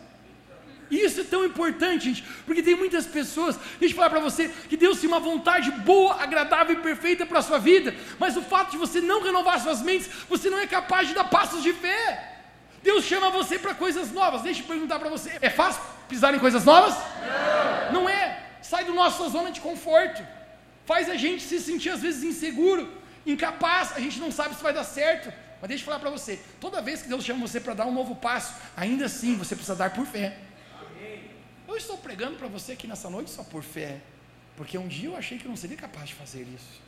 Isso 0.89 1.21
é 1.21 1.25
tão 1.25 1.45
importante, 1.45 2.05
gente, 2.05 2.23
porque 2.47 2.63
tem 2.63 2.75
muitas 2.75 3.07
pessoas, 3.07 3.57
deixa 3.79 3.93
eu 3.93 3.97
falar 3.97 4.11
para 4.11 4.21
você, 4.21 4.49
que 4.69 4.77
Deus 4.77 5.01
tem 5.01 5.09
uma 5.09 5.21
vontade 5.21 5.71
boa, 5.71 6.21
agradável 6.21 6.75
e 6.77 6.81
perfeita 6.81 7.25
para 7.27 7.41
a 7.41 7.43
sua 7.43 7.59
vida, 7.59 7.95
mas 8.19 8.37
o 8.37 8.43
fato 8.43 8.73
de 8.73 8.77
você 8.77 9.01
não 9.01 9.23
renovar 9.23 9.61
suas 9.61 9.83
mentes, 9.83 10.09
você 10.29 10.51
não 10.51 10.59
é 10.59 10.67
capaz 10.67 11.07
de 11.09 11.15
dar 11.15 11.25
passos 11.25 11.63
de 11.63 11.73
fé. 11.73 12.29
Deus 12.83 13.05
chama 13.05 13.31
você 13.31 13.59
para 13.59 13.75
coisas 13.75 14.11
novas. 14.11 14.43
Deixa 14.43 14.63
eu 14.63 14.67
perguntar 14.67 14.99
para 14.99 15.11
você: 15.11 15.37
é 15.41 15.51
fácil 15.51 15.83
pisar 16.09 16.35
em 16.35 16.39
coisas 16.39 16.65
novas? 16.65 16.95
Não. 17.93 18.03
Não 18.03 18.09
é. 18.09 18.43
Sai 18.63 18.85
do 18.85 18.95
nossa 18.95 19.29
zona 19.29 19.51
de 19.51 19.61
conforto. 19.61 20.27
Faz 20.87 21.11
a 21.11 21.15
gente 21.15 21.43
se 21.43 21.61
sentir 21.61 21.91
às 21.91 22.01
vezes 22.01 22.25
inseguro, 22.25 22.91
incapaz. 23.27 23.93
A 23.95 24.01
gente 24.01 24.19
não 24.19 24.33
sabe 24.33 24.55
se 24.55 24.63
vai 24.63 24.73
dar 24.73 24.85
certo. 24.85 25.31
Mas 25.61 25.69
deixa 25.69 25.83
eu 25.83 25.87
falar 25.87 25.99
para 25.99 26.11
você: 26.11 26.41
toda 26.61 26.81
vez 26.81 27.03
que 27.03 27.09
Deus 27.09 27.25
chama 27.25 27.47
você 27.47 27.61
para 27.61 27.75
dar 27.75 27.87
um 27.87 27.93
novo 27.93 28.17
passo, 28.17 28.55
ainda 28.77 29.07
assim 29.07 29.37
você 29.37 29.55
precisa 29.55 29.77
dar 29.77 29.91
por 29.91 30.07
fé. 30.07 30.37
Eu 31.69 31.77
estou 31.77 31.97
pregando 31.99 32.37
para 32.37 32.49
você 32.49 32.73
aqui 32.73 32.87
nessa 32.87 33.09
noite 33.09 33.31
só 33.31 33.45
por 33.45 33.63
fé, 33.63 34.01
porque 34.57 34.77
um 34.77 34.89
dia 34.89 35.09
eu 35.09 35.17
achei 35.17 35.39
que 35.39 35.45
eu 35.45 35.49
não 35.49 35.57
seria 35.57 35.77
capaz 35.77 36.09
de 36.09 36.15
fazer 36.15 36.43
isso. 36.43 36.81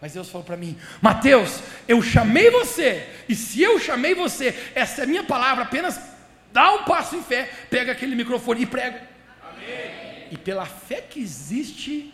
Mas 0.00 0.14
Deus 0.14 0.28
falou 0.28 0.44
para 0.44 0.56
mim: 0.56 0.78
Mateus, 1.00 1.60
eu 1.86 2.00
chamei 2.02 2.50
você, 2.50 3.08
e 3.28 3.34
se 3.34 3.62
eu 3.62 3.78
chamei 3.78 4.14
você, 4.14 4.72
essa 4.74 5.02
é 5.02 5.04
a 5.04 5.06
minha 5.06 5.24
palavra, 5.24 5.64
apenas 5.64 6.00
dá 6.52 6.72
um 6.72 6.84
passo 6.84 7.16
em 7.16 7.22
fé, 7.22 7.50
pega 7.70 7.92
aquele 7.92 8.14
microfone 8.14 8.62
e 8.62 8.66
prega. 8.66 9.06
Amém. 9.48 10.28
E 10.30 10.38
pela 10.38 10.64
fé 10.64 11.00
que 11.02 11.20
existe 11.20 12.12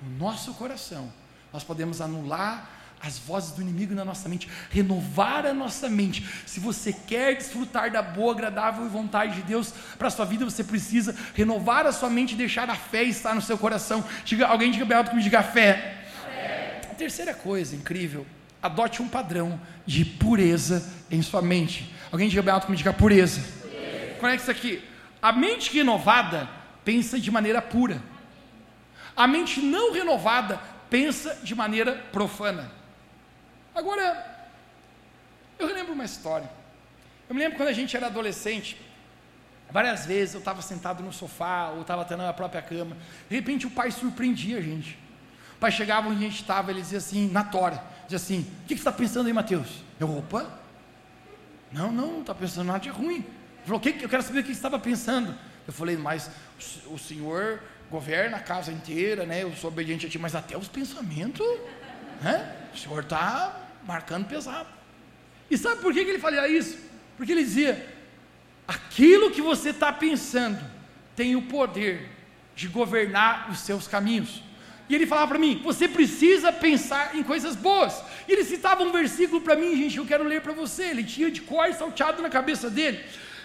no 0.00 0.16
nosso 0.18 0.54
coração, 0.54 1.12
nós 1.52 1.62
podemos 1.62 2.00
anular 2.00 2.81
as 3.02 3.18
vozes 3.18 3.50
do 3.50 3.60
inimigo 3.60 3.94
na 3.94 4.04
nossa 4.04 4.28
mente, 4.28 4.48
renovar 4.70 5.44
a 5.44 5.52
nossa 5.52 5.88
mente. 5.88 6.24
Se 6.46 6.60
você 6.60 6.92
quer 6.92 7.34
desfrutar 7.34 7.90
da 7.90 8.00
boa, 8.00 8.32
agradável 8.32 8.88
vontade 8.88 9.34
de 9.34 9.42
Deus 9.42 9.74
para 9.98 10.06
a 10.06 10.10
sua 10.10 10.24
vida, 10.24 10.44
você 10.44 10.62
precisa 10.62 11.14
renovar 11.34 11.84
a 11.84 11.92
sua 11.92 12.08
mente 12.08 12.34
e 12.34 12.36
deixar 12.36 12.70
a 12.70 12.76
fé 12.76 13.02
estar 13.02 13.34
no 13.34 13.42
seu 13.42 13.58
coração. 13.58 14.04
Diga, 14.24 14.46
alguém 14.46 14.70
diga 14.70 14.84
bem 14.84 14.96
alto 14.96 15.10
que 15.10 15.16
me 15.16 15.22
diga 15.22 15.42
fé. 15.42 15.98
fé. 16.24 16.80
A 16.92 16.94
terceira 16.94 17.34
coisa 17.34 17.74
incrível, 17.74 18.24
adote 18.62 19.02
um 19.02 19.08
padrão 19.08 19.60
de 19.84 20.04
pureza 20.04 20.88
em 21.10 21.20
sua 21.22 21.42
mente. 21.42 21.92
Alguém 22.12 22.28
diga 22.28 22.42
bem 22.42 22.54
alto 22.54 22.66
que 22.66 22.70
me 22.70 22.78
diga 22.78 22.92
pureza. 22.92 23.40
pureza. 23.40 24.14
Conecta 24.20 24.42
isso 24.42 24.50
aqui. 24.52 24.80
A 25.20 25.32
mente 25.32 25.74
renovada 25.74 26.48
pensa 26.84 27.18
de 27.18 27.32
maneira 27.32 27.60
pura. 27.60 28.00
A 29.16 29.26
mente 29.26 29.60
não 29.60 29.92
renovada 29.92 30.60
pensa 30.88 31.36
de 31.42 31.52
maneira 31.54 31.94
profana. 32.12 32.81
Agora, 33.74 34.48
eu 35.58 35.66
lembro 35.72 35.92
uma 35.92 36.04
história. 36.04 36.48
Eu 37.28 37.34
me 37.34 37.40
lembro 37.40 37.56
quando 37.56 37.68
a 37.68 37.72
gente 37.72 37.96
era 37.96 38.06
adolescente, 38.06 38.78
várias 39.70 40.04
vezes 40.04 40.34
eu 40.34 40.38
estava 40.40 40.60
sentado 40.60 41.02
no 41.02 41.12
sofá, 41.12 41.70
ou 41.70 41.80
estava 41.80 42.02
até 42.02 42.14
na 42.16 42.32
própria 42.32 42.60
cama, 42.60 42.96
de 43.28 43.34
repente 43.34 43.66
o 43.66 43.70
pai 43.70 43.90
surpreendia 43.90 44.58
a 44.58 44.60
gente. 44.60 44.98
O 45.56 45.60
pai 45.60 45.72
chegava 45.72 46.08
onde 46.08 46.18
a 46.18 46.28
gente 46.28 46.40
estava, 46.40 46.70
ele 46.70 46.82
dizia 46.82 46.98
assim, 46.98 47.30
na 47.30 47.44
tora, 47.44 47.82
dizia 48.04 48.16
assim, 48.16 48.40
o 48.40 48.66
que, 48.66 48.74
que 48.74 48.82
você 48.82 48.88
está 48.88 48.92
pensando 48.92 49.28
aí, 49.28 49.32
Mateus? 49.32 49.82
Eu, 49.98 50.18
opa, 50.18 50.46
não, 51.72 51.90
não, 51.90 52.12
não 52.12 52.20
está 52.20 52.34
pensando 52.34 52.66
nada 52.66 52.80
de 52.80 52.90
ruim. 52.90 53.16
Ele 53.16 53.64
falou, 53.64 53.80
que, 53.80 53.96
eu 54.02 54.08
quero 54.08 54.22
saber 54.22 54.40
o 54.40 54.42
que 54.42 54.48
você 54.48 54.54
estava 54.54 54.78
pensando. 54.78 55.34
Eu 55.66 55.72
falei, 55.72 55.96
mas 55.96 56.30
o 56.86 56.98
senhor 56.98 57.60
governa 57.90 58.38
a 58.38 58.40
casa 58.40 58.72
inteira, 58.72 59.24
né? 59.24 59.42
Eu 59.42 59.54
sou 59.54 59.70
obediente 59.70 60.06
a 60.06 60.08
ti, 60.08 60.18
mas 60.18 60.34
até 60.34 60.56
os 60.56 60.68
pensamentos, 60.68 61.46
né? 62.20 62.56
O 62.74 62.78
senhor 62.78 63.02
está 63.02 63.61
marcando 63.86 64.26
pesado. 64.26 64.68
E 65.50 65.58
sabe 65.58 65.80
por 65.80 65.92
que, 65.92 66.00
ele 66.00 66.18
fazia 66.18 66.48
isso? 66.48 66.78
Porque 67.16 67.32
ele 67.32 67.44
dizia: 67.44 67.86
aquilo 68.66 69.30
que 69.30 69.40
você 69.40 69.70
está 69.70 69.92
pensando 69.92 70.58
tem 71.14 71.36
o 71.36 71.42
poder 71.42 72.08
de 72.54 72.68
governar 72.68 73.50
os 73.50 73.60
seus 73.60 73.86
caminhos. 73.86 74.42
E 74.88 74.94
ele 74.94 75.06
falava 75.06 75.28
para 75.28 75.38
mim: 75.38 75.60
você 75.62 75.88
precisa 75.88 76.52
pensar 76.52 77.14
em 77.16 77.22
coisas 77.22 77.54
boas. 77.54 78.02
E 78.28 78.32
ele 78.32 78.44
citava 78.44 78.82
um 78.82 78.92
versículo 78.92 79.40
para 79.40 79.56
mim, 79.56 79.76
gente, 79.76 79.98
eu 79.98 80.06
quero 80.06 80.24
ler 80.24 80.40
para 80.40 80.52
você. 80.52 80.84
Ele 80.84 81.04
tinha 81.04 81.30
de 81.30 81.42
cor 81.42 81.72
salteado 81.74 82.22
na 82.22 82.30
cabeça 82.30 82.70
dele. 82.70 83.00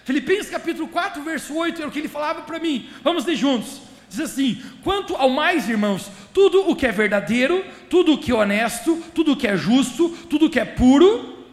Filipenses 0.06 0.50
capítulo 0.50 0.88
4, 0.88 1.22
verso 1.22 1.54
8, 1.54 1.82
é 1.82 1.86
o 1.86 1.92
que 1.92 2.00
ele 2.00 2.08
falava 2.08 2.44
para 2.44 2.60
mim. 2.60 2.90
Vamos 3.04 3.26
ler 3.26 3.36
juntos. 3.36 3.82
Diz 4.10 4.20
assim: 4.20 4.62
quanto 4.84 5.16
ao 5.16 5.30
mais, 5.30 5.68
irmãos, 5.70 6.10
tudo 6.34 6.70
o 6.70 6.76
que 6.76 6.86
é 6.86 6.92
verdadeiro, 6.92 7.66
tudo 7.90 8.14
o 8.14 8.18
que 8.18 8.32
é 8.32 8.36
honesto, 8.36 9.04
tudo 9.14 9.34
o 9.34 9.38
que 9.38 9.48
é 9.48 9.58
justo, 9.58 10.10
tudo 10.30 10.46
o 10.46 10.50
que 10.50 10.60
é 10.60 10.66
puro, 10.66 11.46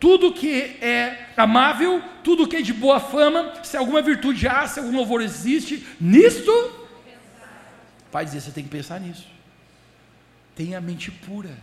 tudo 0.00 0.28
o 0.28 0.32
que 0.32 0.76
é 0.80 1.28
amável, 1.36 2.02
tudo 2.24 2.42
o 2.42 2.48
que 2.48 2.56
é 2.56 2.62
de 2.62 2.72
boa 2.72 2.98
fama, 2.98 3.52
se 3.62 3.76
alguma 3.76 4.02
virtude 4.02 4.48
há, 4.48 4.66
se 4.66 4.80
algum 4.80 4.96
louvor 4.96 5.22
existe, 5.22 5.86
nisto, 6.00 6.52
vai 8.10 8.24
dizer, 8.24 8.40
você 8.40 8.50
tem 8.50 8.64
que 8.64 8.70
pensar 8.70 9.00
nisso. 9.00 9.26
Tenha 10.56 10.78
a 10.78 10.80
mente 10.80 11.10
pura. 11.10 11.56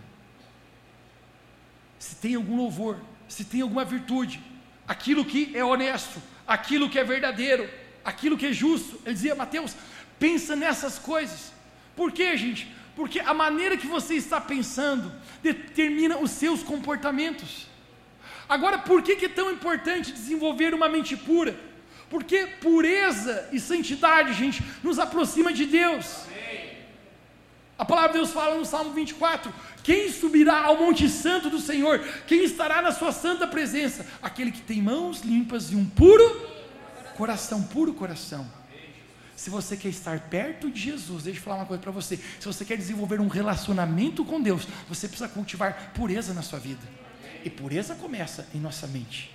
Se 2.00 2.16
tem 2.16 2.36
algum 2.36 2.56
louvor, 2.56 2.98
se 3.28 3.44
tem 3.44 3.62
alguma 3.62 3.84
virtude, 3.84 4.42
aquilo 4.88 5.26
que 5.26 5.52
é 5.54 5.64
honesto, 5.64 6.22
aquilo 6.48 6.90
que 6.90 6.98
é 6.98 7.04
verdadeiro, 7.04 7.70
aquilo 8.04 8.38
que 8.38 8.48
é 8.48 8.54
justo. 8.54 9.00
Ele 9.06 9.14
dizia, 9.14 9.36
Mateus, 9.36 9.76
Pensa 10.20 10.56
nessas 10.56 11.00
coisas. 11.00 11.52
Por 11.96 12.12
quê, 12.12 12.36
gente? 12.36 12.72
Porque 12.96 13.20
a 13.20 13.34
maneira 13.34 13.78
que 13.78 13.88
você 13.88 14.16
está 14.16 14.42
pensando 14.42 15.12
determina 15.42 16.18
os 16.18 16.32
seus 16.32 16.62
comportamentos. 16.62 17.68
Agora, 18.48 18.80
por 18.80 19.02
que, 19.02 19.26
é 19.26 19.30
tão 19.30 19.52
importante 19.52 20.12
desenvolver 20.12 20.74
uma 20.74 20.90
mente 20.90 21.16
pura? 21.16 21.58
Porque 22.10 22.48
pureza 22.60 23.48
e 23.52 23.60
santidade, 23.60 24.34
gente, 24.34 24.64
nos 24.84 25.00
aproxima 25.00 25.54
de 25.54 25.66
Deus. 25.66 26.24
A 27.78 27.86
palavra 27.86 28.10
de 28.10 28.18
Deus 28.18 28.32
fala 28.32 28.56
no 28.56 28.66
Salmo 28.66 28.92
24: 28.92 29.54
Quem 29.84 30.12
subirá 30.12 30.64
ao 30.64 30.78
Monte 30.78 31.08
Santo 31.08 31.50
do 31.50 31.60
Senhor? 31.60 32.00
Quem 32.28 32.44
estará 32.44 32.82
na 32.82 32.92
sua 32.92 33.14
santa 33.14 33.48
presença? 33.48 34.06
Aquele 34.22 34.52
que 34.52 34.62
tem 34.62 34.82
mãos 34.82 35.22
limpas 35.22 35.72
e 35.72 35.76
um 35.76 35.86
puro 35.86 36.50
coração, 37.16 37.64
puro 37.64 37.94
coração. 37.94 38.59
Se 39.40 39.50
você 39.50 39.78
quer 39.78 39.88
estar 39.88 40.20
perto 40.20 40.70
de 40.70 40.82
Jesus, 40.82 41.24
deixa 41.24 41.40
eu 41.40 41.44
falar 41.44 41.60
uma 41.60 41.66
coisa 41.66 41.82
para 41.82 41.94
você. 41.94 42.18
Se 42.18 42.46
você 42.46 42.66
quer 42.66 42.76
desenvolver 42.76 43.22
um 43.22 43.30
relacionamento 43.30 44.26
com 44.26 44.42
Deus, 44.42 44.68
você 44.86 45.08
precisa 45.08 45.30
cultivar 45.30 45.94
pureza 45.94 46.34
na 46.34 46.42
sua 46.42 46.60
vida. 46.60 46.86
E 47.46 47.50
pureza 47.50 47.96
começa 47.96 48.50
em 48.54 48.60
nossa 48.60 48.86
mente. 48.86 49.34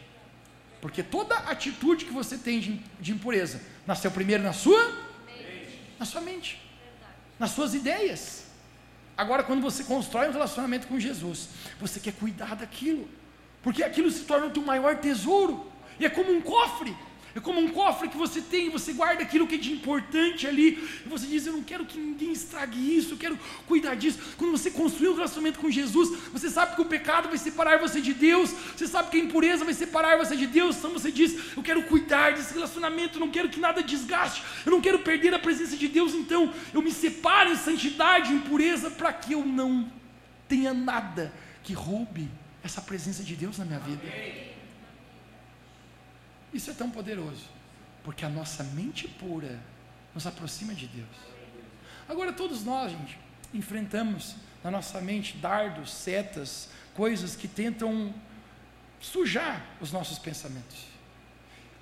Porque 0.79 1.03
toda 1.03 1.35
atitude 1.35 2.05
que 2.05 2.13
você 2.13 2.37
tem 2.37 2.61
de, 2.61 2.83
de 3.01 3.13
impureza 3.13 3.63
nasceu 3.87 4.11
primeiro 4.11 4.43
na 4.43 4.53
sua 4.53 4.79
mente. 5.25 5.81
na 5.99 6.05
sua 6.05 6.21
mente, 6.21 6.61
nas 7.39 7.53
suas 7.53 7.73
ideias. 7.73 8.45
Agora, 9.17 9.43
quando 9.43 9.63
você 9.63 9.85
constrói 9.85 10.29
um 10.29 10.33
relacionamento 10.33 10.87
com 10.87 11.01
Jesus, 11.01 11.49
você 11.81 11.99
quer 11.99 12.13
cuidar 12.13 12.57
daquilo, 12.57 13.09
porque 13.63 13.83
aquilo 13.83 14.11
se 14.11 14.25
torna 14.25 14.49
o 14.49 14.51
teu 14.51 14.63
maior 14.63 14.99
tesouro, 14.99 15.73
e 15.99 16.05
é 16.05 16.11
como 16.11 16.31
um 16.31 16.43
cofre. 16.43 16.95
É 17.35 17.41
como 17.41 17.59
um 17.61 17.69
cofre 17.69 18.09
que 18.09 18.17
você 18.17 18.41
tem, 18.41 18.71
você 18.71 18.93
guarda 18.93 19.23
aquilo 19.25 19.47
que 19.47 19.57
é 19.57 19.59
de 19.59 19.73
importante 19.73 20.47
ali, 20.47 20.79
e 21.05 21.09
você 21.09 21.27
diz: 21.27 21.45
Eu 21.47 21.55
não 21.55 21.65
quero 21.65 21.85
que 21.85 21.99
ninguém 21.99 22.31
estrague 22.31 22.97
isso, 22.97 23.15
eu 23.15 23.19
quero 23.19 23.37
cuidar 23.67 23.97
disso. 23.97 24.19
Quando 24.37 24.53
você 24.53 24.71
construir 24.71 25.09
um 25.09 25.15
relacionamento 25.15 25.59
com 25.59 25.69
Jesus, 25.69 26.17
você 26.33 26.49
sabe 26.49 26.77
que 26.77 26.83
o 26.83 26.85
pecado 26.85 27.29
vai 27.29 27.37
separar 27.37 27.81
você 27.81 28.01
de 28.01 28.15
Deus, 28.15 28.51
você 28.77 28.87
sabe 28.87 29.11
que 29.11 29.17
a 29.17 29.21
impureza 29.21 29.65
vai 29.65 29.75
separar 29.75 30.17
você 30.17 30.37
de 30.37 30.47
Deus, 30.47 30.77
então 30.77 30.93
você 30.93 31.11
diz: 31.11 31.57
Eu 31.57 31.63
quero 31.63 31.83
cuidar 31.85 32.35
desse 32.35 32.55
relacionamento, 32.55 33.17
eu 33.17 33.21
não 33.21 33.31
quero 33.31 33.49
que 33.49 33.59
nada 33.59 33.83
desgaste, 33.83 34.45
eu 34.65 34.71
não 34.71 34.81
quero 34.81 35.01
perder 35.01 35.35
a 35.35 35.39
presença 35.39 35.77
de 35.77 35.89
Deus, 35.89 36.15
então 36.15 36.53
eu 36.73 36.81
me 36.81 36.93
separo 36.93 37.51
em 37.51 37.57
santidade, 37.57 38.33
em 38.33 38.39
pureza, 38.39 38.93
para 38.93 39.13
que 39.13 39.33
eu 39.33 39.45
não 39.45 39.91
tenha 40.49 40.73
nada 40.73 41.33
que 41.65 41.73
roube 41.73 42.29
essa 42.63 42.81
presença 42.81 43.25
de 43.25 43.35
Deus 43.35 43.59
na 43.59 43.65
minha 43.65 43.81
vida. 43.81 44.03
Amém. 44.05 44.54
Isso 46.55 46.71
é 46.71 46.75
tão 46.75 46.89
poderoso, 46.89 47.45
porque 48.05 48.25
a 48.25 48.29
nossa 48.29 48.63
mente 48.63 49.09
pura 49.09 49.59
nos 50.15 50.25
aproxima 50.25 50.73
de 50.73 50.87
Deus. 50.87 51.17
Agora, 52.09 52.33
todos 52.33 52.65
nós, 52.65 52.93
gente, 52.93 53.19
enfrentamos 53.53 54.37
na 54.63 54.71
nossa 54.71 55.01
mente 55.01 55.37
dardos, 55.37 55.93
setas, 55.93 56.69
coisas 56.95 57.35
que 57.35 57.49
tentam 57.49 58.15
sujar 59.01 59.67
os 59.81 59.91
nossos 59.91 60.17
pensamentos. 60.17 60.87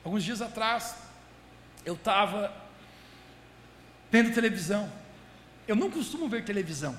Alguns 0.03 0.25
dias 0.25 0.41
atrás, 0.41 0.97
eu 1.85 1.95
estava 1.95 2.53
vendo 4.11 4.33
televisão. 4.33 4.91
Eu 5.69 5.77
não 5.77 5.91
costumo 5.91 6.29
ver 6.29 6.45
televisão. 6.45 6.97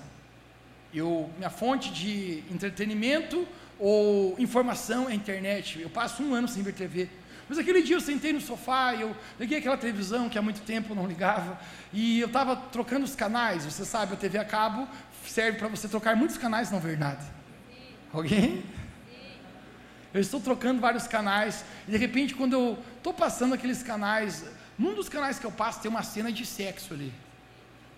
Eu, 0.93 1.29
minha 1.37 1.49
fonte 1.49 1.91
de 1.91 2.43
entretenimento 2.51 3.47
ou 3.79 4.35
informação 4.37 5.09
é 5.09 5.13
a 5.13 5.15
internet. 5.15 5.79
Eu 5.79 5.89
passo 5.89 6.21
um 6.21 6.35
ano 6.35 6.47
sem 6.47 6.61
ver 6.61 6.73
TV 6.73 7.09
Mas 7.47 7.57
aquele 7.57 7.81
dia 7.81 7.95
eu 7.95 8.01
sentei 8.01 8.31
no 8.31 8.41
sofá, 8.41 8.95
eu 8.95 9.15
liguei 9.39 9.59
aquela 9.59 9.77
televisão 9.77 10.29
que 10.29 10.37
há 10.37 10.41
muito 10.41 10.61
tempo 10.61 10.95
não 10.95 11.05
ligava, 11.05 11.59
e 11.91 12.19
eu 12.19 12.27
estava 12.27 12.55
trocando 12.55 13.05
os 13.05 13.15
canais. 13.15 13.65
Você 13.65 13.85
sabe, 13.85 14.13
a 14.13 14.15
TV 14.15 14.37
a 14.37 14.45
cabo 14.45 14.87
serve 15.25 15.59
para 15.59 15.67
você 15.67 15.87
trocar 15.87 16.15
muitos 16.15 16.37
canais, 16.37 16.71
não 16.71 16.79
ver 16.79 16.97
nada. 16.97 17.23
Alguém? 18.11 18.63
Eu 20.13 20.21
estou 20.21 20.39
trocando 20.39 20.79
vários 20.79 21.07
canais, 21.07 21.65
e 21.87 21.91
de 21.91 21.97
repente, 21.97 22.35
quando 22.35 22.53
eu 22.53 22.77
estou 22.97 23.13
passando 23.13 23.53
aqueles 23.53 23.81
canais, 23.81 24.45
num 24.77 24.93
dos 24.93 25.09
canais 25.09 25.39
que 25.39 25.45
eu 25.45 25.51
passo 25.51 25.81
tem 25.81 25.89
uma 25.89 26.03
cena 26.03 26.31
de 26.31 26.45
sexo 26.45 26.93
ali. 26.93 27.11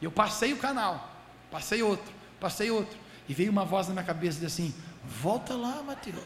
E 0.01 0.05
eu 0.05 0.11
passei 0.11 0.53
o 0.53 0.57
canal, 0.57 1.11
passei 1.51 1.81
outro, 1.81 2.11
passei 2.39 2.71
outro, 2.71 2.97
e 3.27 3.33
veio 3.33 3.51
uma 3.51 3.65
voz 3.65 3.87
na 3.87 3.93
minha 3.93 4.05
cabeça 4.05 4.41
e 4.41 4.45
assim: 4.45 4.73
Volta 5.07 5.53
lá, 5.53 5.83
Mateus. 5.83 6.19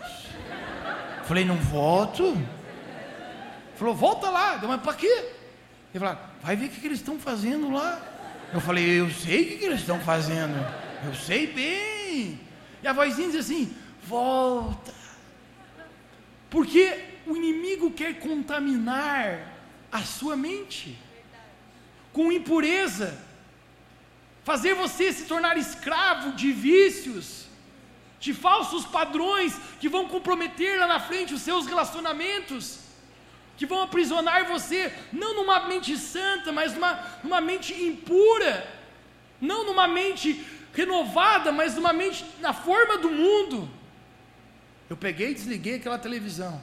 Falei, 1.26 1.45
não 1.45 1.57
volto. 1.57 2.36
Falou, 3.80 3.95
volta 3.95 4.30
lá. 4.30 4.57
Deu, 4.57 4.67
mas 4.67 4.82
para 4.82 4.93
quê? 4.93 5.07
Ele 5.93 6.03
falou, 6.03 6.17
vai 6.43 6.55
ver 6.57 6.65
o 6.65 6.69
que, 6.69 6.82
que 6.82 6.88
eles 6.88 6.99
estão 6.99 7.17
fazendo 7.17 7.71
lá. 7.71 7.99
Eu 8.53 8.59
falei, 8.59 8.99
eu 8.99 9.09
sei 9.09 9.41
o 9.41 9.47
que, 9.47 9.57
que 9.57 9.65
eles 9.65 9.80
estão 9.80 9.99
fazendo. 10.01 10.53
Eu 11.05 11.15
sei 11.15 11.47
bem. 11.47 12.39
E 12.84 12.88
a 12.88 12.91
vozinha 12.91 13.30
diz 13.30 13.39
assim: 13.45 13.73
volta. 14.03 14.93
Porque 16.49 16.99
o 17.25 17.38
inimigo 17.38 17.91
quer 17.91 18.19
contaminar 18.19 19.53
a 19.91 20.01
sua 20.01 20.36
mente 20.36 20.97
com 22.11 22.32
impureza, 22.32 23.17
fazer 24.43 24.73
você 24.73 25.13
se 25.13 25.23
tornar 25.23 25.57
escravo 25.57 26.34
de 26.34 26.51
vícios, 26.51 27.45
de 28.19 28.34
falsos 28.34 28.86
padrões 28.86 29.55
que 29.80 29.88
vão 29.88 30.07
comprometer 30.07 30.80
lá 30.80 30.88
na 30.88 30.99
frente 30.99 31.34
os 31.34 31.43
seus 31.43 31.65
relacionamentos, 31.65 32.78
que 33.60 33.66
vão 33.66 33.82
aprisionar 33.82 34.47
você, 34.47 34.89
não 35.12 35.36
numa 35.36 35.68
mente 35.68 35.97
santa, 35.97 36.49
mas 36.49 36.74
numa, 36.74 36.97
numa 37.22 37.41
mente 37.41 37.74
impura, 37.74 38.66
não 39.41 39.66
numa 39.66 39.86
mente 39.86 40.47
renovada, 40.74 41.51
mas 41.51 41.76
numa 41.76 41.91
mente 41.91 42.26
na 42.39 42.53
forma 42.53 42.97
do 42.97 43.12
mundo. 43.12 43.70
Eu 44.89 44.95
peguei 44.95 45.32
e 45.32 45.34
desliguei 45.34 45.76
aquela 45.76 45.99
televisão 45.99 46.62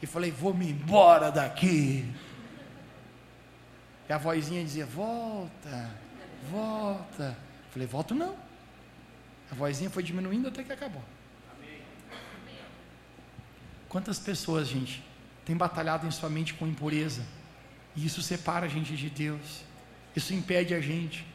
e 0.00 0.06
falei: 0.06 0.30
vou 0.30 0.54
me 0.54 0.70
embora 0.70 1.32
daqui. 1.32 2.08
E 4.08 4.12
a 4.12 4.16
vozinha 4.16 4.62
dizia: 4.62 4.86
volta, 4.86 5.90
volta. 6.48 7.36
Eu 7.66 7.72
falei: 7.72 7.88
volto 7.88 8.14
não. 8.14 8.36
A 9.50 9.54
vozinha 9.56 9.90
foi 9.90 10.04
diminuindo 10.04 10.46
até 10.46 10.62
que 10.62 10.72
acabou. 10.72 11.02
Quantas 13.88 14.20
pessoas, 14.20 14.68
gente, 14.68 15.02
têm 15.46 15.56
batalhado 15.56 16.06
em 16.06 16.10
sua 16.10 16.28
mente 16.28 16.52
com 16.52 16.66
impureza? 16.66 17.22
E 17.96 18.04
isso 18.04 18.20
separa 18.20 18.66
a 18.66 18.68
gente 18.68 18.94
de 18.94 19.08
Deus. 19.08 19.62
Isso 20.14 20.34
impede 20.34 20.74
a 20.74 20.80
gente. 20.80 21.26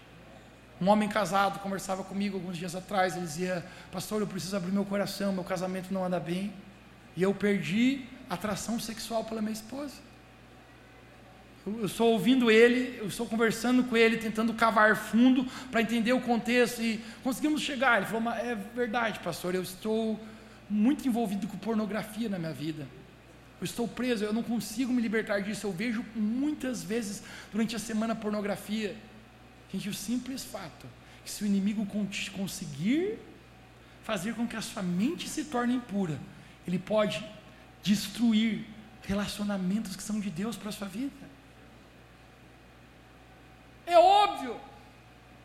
Um 0.80 0.90
homem 0.90 1.10
casado 1.10 1.60
conversava 1.60 2.04
comigo 2.04 2.38
alguns 2.38 2.58
dias 2.58 2.76
atrás. 2.76 3.16
Ele 3.16 3.26
dizia: 3.26 3.66
Pastor, 3.92 4.22
eu 4.22 4.28
preciso 4.28 4.56
abrir 4.56 4.72
meu 4.72 4.86
coração. 4.86 5.34
Meu 5.34 5.44
casamento 5.44 5.92
não 5.94 6.06
anda 6.06 6.20
bem. 6.20 6.54
E 7.16 7.24
eu 7.24 7.34
perdi 7.34 8.06
atração 8.30 8.80
sexual 8.80 9.24
pela 9.24 9.42
minha 9.42 9.54
esposa. 9.54 9.96
Eu 11.66 11.86
estou 11.86 12.14
ouvindo 12.14 12.50
ele, 12.50 12.98
eu 12.98 13.08
estou 13.08 13.28
conversando 13.28 13.84
com 13.84 13.96
ele, 13.96 14.18
tentando 14.18 14.52
cavar 14.54 14.96
fundo 14.96 15.46
para 15.70 15.82
entender 15.82 16.12
o 16.14 16.20
contexto 16.22 16.82
e 16.82 17.00
conseguimos 17.24 17.62
chegar. 17.62 17.98
Ele 17.98 18.08
falou: 18.08 18.32
É 18.34 18.56
verdade, 18.76 19.20
pastor, 19.20 19.54
eu 19.54 19.62
estou 19.62 20.20
muito 20.68 21.08
envolvido 21.08 21.48
com 21.48 21.58
pornografia 21.58 22.28
na 22.28 22.40
minha 22.40 22.54
vida. 22.54 22.88
Eu 23.62 23.66
estou 23.66 23.88
preso, 23.88 24.24
eu 24.24 24.34
não 24.34 24.42
consigo 24.42 24.92
me 24.92 25.00
libertar 25.00 25.40
disso. 25.40 25.68
Eu 25.68 25.72
vejo 25.72 26.04
muitas 26.16 26.84
vezes 26.84 27.22
durante 27.52 27.76
a 27.76 27.80
semana 27.80 28.16
pornografia. 28.16 28.98
Gente, 29.72 29.88
o 29.88 29.94
simples 29.94 30.44
fato 30.44 30.88
que 31.24 31.30
se 31.30 31.44
o 31.44 31.46
inimigo 31.46 31.86
conseguir 32.36 33.20
fazer 34.04 34.34
com 34.34 34.48
que 34.48 34.56
a 34.56 34.62
sua 34.62 34.82
mente 34.82 35.30
se 35.30 35.46
torne 35.46 35.76
impura, 35.76 36.20
ele 36.68 36.80
pode 36.80 37.24
destruir 37.84 38.66
relacionamentos 39.04 39.96
que 39.96 40.02
são 40.02 40.20
de 40.20 40.32
Deus 40.32 40.58
para 40.58 40.70
a 40.70 40.72
sua 40.72 40.88
vida. 40.88 41.30
É 43.86 43.98
óbvio. 44.00 44.60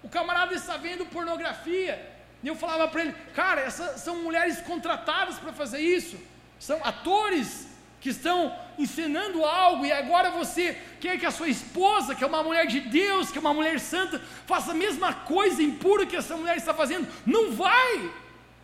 O 0.02 0.08
camarada 0.08 0.54
está 0.54 0.78
vendo 0.78 1.04
pornografia. 1.04 2.14
E 2.42 2.48
eu 2.48 2.56
falava 2.56 2.88
para 2.88 3.02
ele, 3.02 3.12
cara, 3.34 3.60
essas 3.60 4.00
são 4.00 4.22
mulheres 4.22 4.62
contratadas 4.62 5.38
para 5.38 5.52
fazer 5.52 5.80
isso. 5.80 6.16
São 6.58 6.82
atores 6.82 7.75
que 8.06 8.10
estão 8.10 8.56
ensinando 8.78 9.44
algo 9.44 9.84
e 9.84 9.90
agora 9.90 10.30
você 10.30 10.78
quer 11.00 11.18
que 11.18 11.26
a 11.26 11.30
sua 11.32 11.48
esposa, 11.48 12.14
que 12.14 12.22
é 12.22 12.26
uma 12.26 12.40
mulher 12.40 12.64
de 12.68 12.78
Deus, 12.78 13.32
que 13.32 13.38
é 13.38 13.40
uma 13.40 13.52
mulher 13.52 13.80
santa, 13.80 14.22
faça 14.46 14.70
a 14.70 14.74
mesma 14.74 15.12
coisa 15.12 15.60
impura 15.60 16.06
que 16.06 16.14
essa 16.14 16.36
mulher 16.36 16.56
está 16.56 16.72
fazendo. 16.72 17.08
Não 17.26 17.50
vai! 17.50 18.08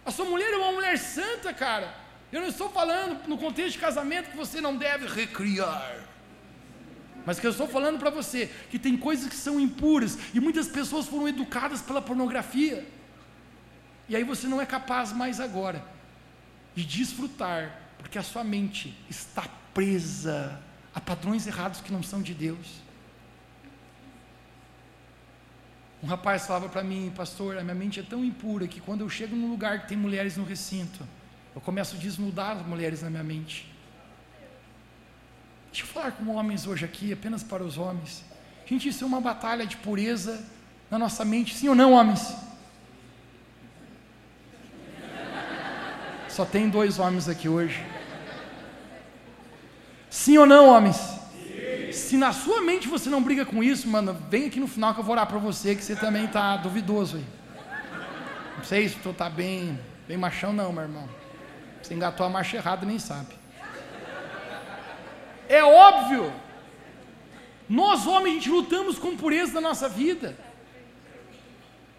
A 0.07 0.13
sua 0.13 0.27
mulher 0.27 0.53
é 0.53 0.57
uma 0.57 0.71
mulher 0.71 0.97
santa, 0.97 1.53
cara. 1.53 1.93
Eu 2.31 2.41
não 2.41 2.47
estou 2.47 2.71
falando 2.71 3.27
no 3.27 3.37
contexto 3.37 3.73
de 3.73 3.79
casamento 3.81 4.31
que 4.31 4.37
você 4.37 4.61
não 4.61 4.77
deve 4.77 5.09
recriar. 5.09 5.93
Mas 7.27 7.41
que 7.41 7.47
eu 7.49 7.51
estou 7.51 7.67
falando 7.67 7.99
para 7.99 8.11
você 8.11 8.49
que 8.71 8.79
tem 8.79 8.97
coisas 8.97 9.29
que 9.29 9.35
são 9.35 9.59
impuras 9.59 10.17
e 10.33 10.39
muitas 10.39 10.69
pessoas 10.69 11.09
foram 11.09 11.27
educadas 11.27 11.83
pela 11.83 12.01
pornografia. 12.01 12.87
E 14.09 14.15
aí 14.15 14.23
você 14.23 14.47
não 14.47 14.61
é 14.61 14.67
capaz 14.67 15.13
mais 15.13 15.41
agora 15.41 15.85
de 16.77 16.85
desfrutar, 16.85 17.82
porque 18.03 18.19
a 18.19 18.23
sua 18.23 18.45
mente 18.45 18.95
está 19.09 19.45
presa 19.73 20.61
a 20.95 21.01
padrões 21.01 21.47
errados 21.47 21.81
que 21.81 21.93
não 21.93 22.03
são 22.03 22.21
de 22.21 22.35
Deus. 22.35 22.83
Um 26.03 26.07
rapaz 26.09 26.47
falava 26.47 26.69
para 26.69 26.83
mim, 26.83 27.13
pastor, 27.15 27.57
a 27.57 27.63
minha 27.63 27.77
mente 27.77 28.01
é 28.01 28.03
tão 28.03 28.25
impura 28.25 28.67
que 28.67 28.81
quando 28.81 29.03
eu 29.03 29.09
chego 29.09 29.37
num 29.37 29.49
lugar 29.49 29.83
que 29.83 29.89
tem 29.89 29.97
mulheres 29.97 30.37
no 30.37 30.45
recinto, 30.45 31.07
eu 31.55 31.61
começo 31.61 31.95
a 31.95 31.99
desnudar 31.99 32.57
as 32.57 32.67
mulheres 32.67 33.03
na 33.03 33.09
minha 33.09 33.23
mente. 33.23 33.73
Deixa 35.71 35.85
eu 35.85 35.87
falar 35.87 36.13
com 36.13 36.27
homens 36.35 36.67
hoje 36.67 36.85
aqui, 36.85 37.13
apenas 37.13 37.43
para 37.43 37.63
os 37.63 37.79
homens. 37.79 38.25
Gente, 38.67 38.89
isso 38.89 39.05
é 39.05 39.07
uma 39.07 39.21
batalha 39.21 39.65
de 39.65 39.77
pureza 39.77 40.45
na 40.91 40.99
nossa 40.99 41.25
mente, 41.25 41.55
sim 41.55 41.69
ou 41.69 41.75
não, 41.75 41.93
homens? 41.93 42.35
Só 46.29 46.45
tem 46.45 46.69
dois 46.69 46.99
homens 46.99 47.29
aqui 47.29 47.49
hoje. 47.49 47.92
Sim 50.13 50.37
ou 50.37 50.45
não, 50.45 50.69
homens? 50.69 50.99
Se 51.91 52.19
na 52.19 52.35
sua 52.35 52.61
mente 52.61 52.87
você 52.87 53.09
não 53.09 53.23
briga 53.23 53.47
com 53.47 53.65
isso, 53.65 53.89
mano, 53.89 54.15
vem 54.29 54.45
aqui 54.45 54.61
no 54.61 54.69
final 54.69 54.93
que 54.93 55.01
eu 55.01 55.05
vou 55.05 55.15
orar 55.15 55.27
para 55.27 55.39
você, 55.39 55.75
que 55.75 55.83
você 55.83 55.97
também 55.97 56.27
está 56.27 56.55
duvidoso 56.59 57.17
aí. 57.17 57.25
Não 58.59 58.63
sei 58.63 58.91
se 58.91 58.97
tu 58.97 59.09
está 59.09 59.31
bem, 59.31 59.81
bem 60.07 60.19
machão, 60.19 60.53
não, 60.53 60.71
meu 60.71 60.83
irmão. 60.83 61.09
Você 61.83 61.95
engatou 61.95 62.27
a 62.27 62.29
marcha 62.29 62.59
errada 62.59 62.85
nem 62.85 62.99
sabe. 62.99 63.35
É 65.49 65.65
óbvio. 65.65 66.31
Nós, 67.67 68.07
homens, 68.07 68.33
a 68.33 68.35
gente 68.35 68.51
lutamos 68.51 68.99
com 68.99 69.17
pureza 69.17 69.55
na 69.55 69.63
nossa 69.63 69.89
vida. 69.89 70.37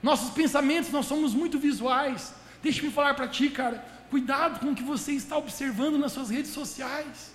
Nossos 0.03 0.29
pensamentos, 0.29 0.91
nós 0.91 1.07
somos 1.07 1.33
muito 1.33 1.57
visuais. 1.57 2.31
Deixa-me 2.61 2.91
falar 2.91 3.15
para 3.15 3.27
ti, 3.27 3.49
cara. 3.49 3.83
Cuidado 4.11 4.59
com 4.59 4.67
o 4.67 4.75
que 4.75 4.83
você 4.83 5.13
está 5.13 5.35
observando 5.35 5.97
nas 5.97 6.11
suas 6.11 6.29
redes 6.29 6.51
sociais. 6.51 7.32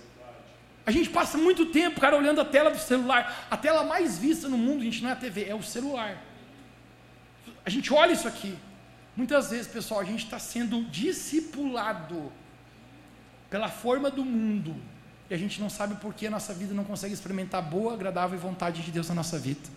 A 0.89 0.91
gente 0.91 1.11
passa 1.11 1.37
muito 1.37 1.67
tempo, 1.67 2.01
cara, 2.01 2.17
olhando 2.17 2.41
a 2.41 2.45
tela 2.45 2.71
do 2.71 2.79
celular. 2.79 3.45
A 3.47 3.55
tela 3.55 3.83
mais 3.83 4.17
vista 4.17 4.49
no 4.49 4.57
mundo, 4.57 4.81
a 4.81 4.85
gente 4.85 5.03
não 5.03 5.09
é 5.11 5.13
a 5.13 5.15
TV, 5.15 5.45
é 5.45 5.53
o 5.53 5.61
celular. 5.61 6.17
A 7.63 7.69
gente 7.69 7.93
olha 7.93 8.11
isso 8.11 8.27
aqui. 8.27 8.57
Muitas 9.15 9.51
vezes, 9.51 9.67
pessoal, 9.67 9.99
a 9.99 10.03
gente 10.03 10.23
está 10.23 10.39
sendo 10.39 10.83
discipulado 10.85 12.31
pela 13.51 13.69
forma 13.69 14.09
do 14.09 14.25
mundo 14.25 14.75
e 15.29 15.33
a 15.35 15.37
gente 15.37 15.61
não 15.61 15.69
sabe 15.69 15.93
por 15.97 16.11
que 16.11 16.25
a 16.25 16.31
nossa 16.31 16.55
vida 16.55 16.73
não 16.73 16.83
consegue 16.83 17.13
experimentar 17.13 17.61
boa, 17.61 17.93
agradável 17.93 18.35
e 18.35 18.41
vontade 18.41 18.81
de 18.81 18.89
Deus 18.89 19.07
na 19.09 19.13
nossa 19.13 19.37
vida. 19.37 19.69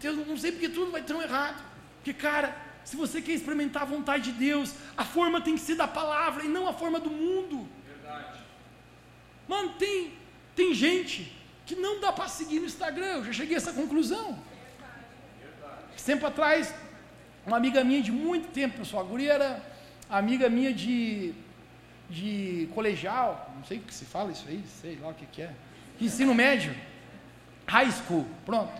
Deus, 0.00 0.24
não 0.24 0.36
sei 0.36 0.52
porque 0.52 0.68
tudo 0.68 0.92
vai 0.92 1.02
tão 1.02 1.20
errado. 1.20 1.60
Porque, 1.96 2.12
cara, 2.12 2.56
se 2.84 2.94
você 2.94 3.20
quer 3.20 3.32
experimentar 3.32 3.82
a 3.82 3.86
vontade 3.86 4.30
de 4.30 4.38
Deus, 4.38 4.72
a 4.96 5.04
forma 5.04 5.40
tem 5.40 5.56
que 5.56 5.62
ser 5.62 5.74
da 5.74 5.88
palavra 5.88 6.44
e 6.44 6.48
não 6.48 6.68
a 6.68 6.72
forma 6.72 7.00
do 7.00 7.10
mundo. 7.10 7.68
Mano, 9.48 9.70
tem, 9.78 10.12
tem 10.54 10.74
gente 10.74 11.32
que 11.66 11.74
não 11.74 12.00
dá 12.00 12.12
para 12.12 12.28
seguir 12.28 12.60
no 12.60 12.66
Instagram. 12.66 13.16
Eu 13.16 13.24
já 13.24 13.32
cheguei 13.32 13.56
a 13.56 13.58
essa 13.58 13.72
conclusão. 13.72 14.38
Verdade. 15.40 16.04
Tempo 16.04 16.26
atrás, 16.26 16.74
uma 17.46 17.56
amiga 17.56 17.82
minha 17.82 18.02
de 18.02 18.12
muito 18.12 18.48
tempo, 18.52 18.78
pessoal, 18.78 19.04
a 19.04 19.08
guria 19.08 19.32
era 19.32 19.62
amiga 20.08 20.48
minha 20.48 20.72
de 20.72 21.34
de 22.08 22.68
colegial, 22.74 23.52
não 23.54 23.64
sei 23.64 23.78
o 23.78 23.82
que 23.82 23.92
se 23.92 24.04
fala 24.04 24.32
isso 24.32 24.44
aí, 24.48 24.62
sei 24.80 24.96
lá 24.96 25.08
o 25.08 25.14
que, 25.14 25.26
que 25.26 25.42
é. 25.42 25.52
Ensino 26.00 26.34
médio, 26.34 26.74
high 27.66 27.90
school, 27.90 28.26
pronto. 28.46 28.72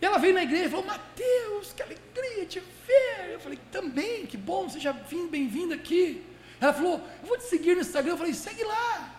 E 0.00 0.04
ela 0.04 0.18
veio 0.18 0.34
na 0.34 0.42
igreja 0.42 0.66
e 0.66 0.70
falou: 0.70 0.86
Mateus, 0.86 1.72
que 1.72 1.82
alegria 1.82 2.46
te 2.46 2.60
ver. 2.60 3.32
Eu 3.32 3.40
falei: 3.40 3.58
também, 3.70 4.26
que 4.26 4.36
bom, 4.36 4.68
seja 4.68 4.92
bem-vindo 4.92 5.74
aqui. 5.74 6.22
Ela 6.60 6.72
falou, 6.72 7.00
eu 7.22 7.28
vou 7.28 7.38
te 7.38 7.44
seguir 7.44 7.74
no 7.74 7.80
Instagram. 7.80 8.12
Eu 8.12 8.18
falei, 8.18 8.34
segue 8.34 8.64
lá. 8.64 9.14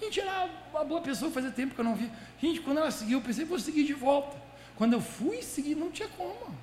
Gente, 0.00 0.20
era 0.20 0.48
uma 0.72 0.84
boa 0.84 1.00
pessoa, 1.00 1.30
fazia 1.30 1.50
tempo 1.50 1.74
que 1.74 1.80
eu 1.80 1.84
não 1.84 1.94
vi. 1.94 2.10
Gente, 2.40 2.60
quando 2.60 2.78
ela 2.78 2.90
seguiu, 2.90 3.18
eu 3.18 3.24
pensei, 3.24 3.44
vou 3.44 3.58
seguir 3.58 3.84
de 3.84 3.92
volta. 3.92 4.36
Quando 4.76 4.94
eu 4.94 5.00
fui 5.00 5.42
seguir, 5.42 5.76
não 5.76 5.90
tinha 5.90 6.08
como. 6.08 6.56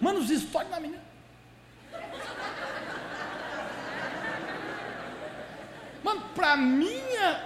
Mano, 0.00 0.20
os 0.20 0.28
stories 0.28 0.70
da 0.70 0.80
menina. 0.80 1.02
Mano, 6.02 6.22
para 6.34 6.56
minha 6.56 7.44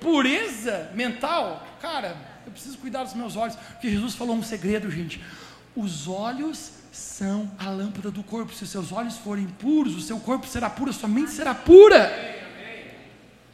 pureza 0.00 0.90
mental, 0.94 1.66
cara, 1.80 2.16
eu 2.46 2.52
preciso 2.52 2.78
cuidar 2.78 3.04
dos 3.04 3.14
meus 3.14 3.36
olhos, 3.36 3.56
porque 3.56 3.90
Jesus 3.90 4.14
falou 4.14 4.36
um 4.36 4.42
segredo, 4.42 4.90
gente. 4.90 5.22
Os 5.76 6.08
olhos 6.08 6.72
são 6.92 7.50
a 7.58 7.68
lâmpada 7.70 8.10
do 8.10 8.22
corpo. 8.22 8.52
Se 8.52 8.64
os 8.64 8.70
seus 8.70 8.92
olhos 8.92 9.16
forem 9.16 9.46
puros, 9.46 9.96
o 9.96 10.00
seu 10.00 10.18
corpo 10.18 10.46
será 10.46 10.68
puro, 10.68 10.90
a 10.90 10.94
sua 10.94 11.08
mente 11.08 11.30
será 11.30 11.54
pura. 11.54 12.10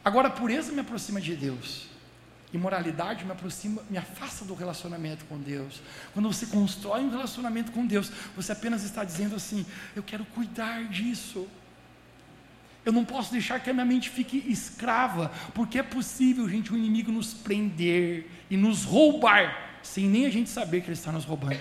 Agora, 0.03 0.27
a 0.27 0.31
pureza 0.31 0.71
me 0.71 0.81
aproxima 0.81 1.19
de 1.19 1.35
Deus. 1.35 1.87
Imoralidade 2.53 3.25
me 3.25 3.31
aproxima, 3.31 3.83
me 3.89 3.97
afasta 3.97 4.45
do 4.45 4.53
relacionamento 4.53 5.25
com 5.25 5.37
Deus. 5.37 5.81
Quando 6.13 6.31
você 6.31 6.45
constrói 6.45 7.01
um 7.01 7.09
relacionamento 7.09 7.71
com 7.71 7.85
Deus, 7.85 8.11
você 8.35 8.51
apenas 8.51 8.83
está 8.83 9.03
dizendo 9.03 9.35
assim: 9.35 9.65
Eu 9.95 10.03
quero 10.03 10.23
cuidar 10.25 10.85
disso. 10.85 11.47
Eu 12.85 12.93
não 12.93 13.03
posso 13.03 13.31
deixar 13.31 13.59
que 13.59 13.69
a 13.69 13.73
minha 13.73 13.85
mente 13.85 14.11
fique 14.11 14.37
escrava, 14.47 15.31
porque 15.55 15.79
é 15.79 15.83
possível, 15.83 16.47
gente, 16.47 16.71
o 16.71 16.77
inimigo 16.77 17.11
nos 17.11 17.33
prender 17.33 18.29
e 18.47 18.55
nos 18.55 18.83
roubar, 18.83 19.79
sem 19.81 20.07
nem 20.07 20.27
a 20.27 20.29
gente 20.29 20.49
saber 20.49 20.81
que 20.81 20.87
ele 20.87 20.93
está 20.93 21.11
nos 21.11 21.25
roubando. 21.25 21.59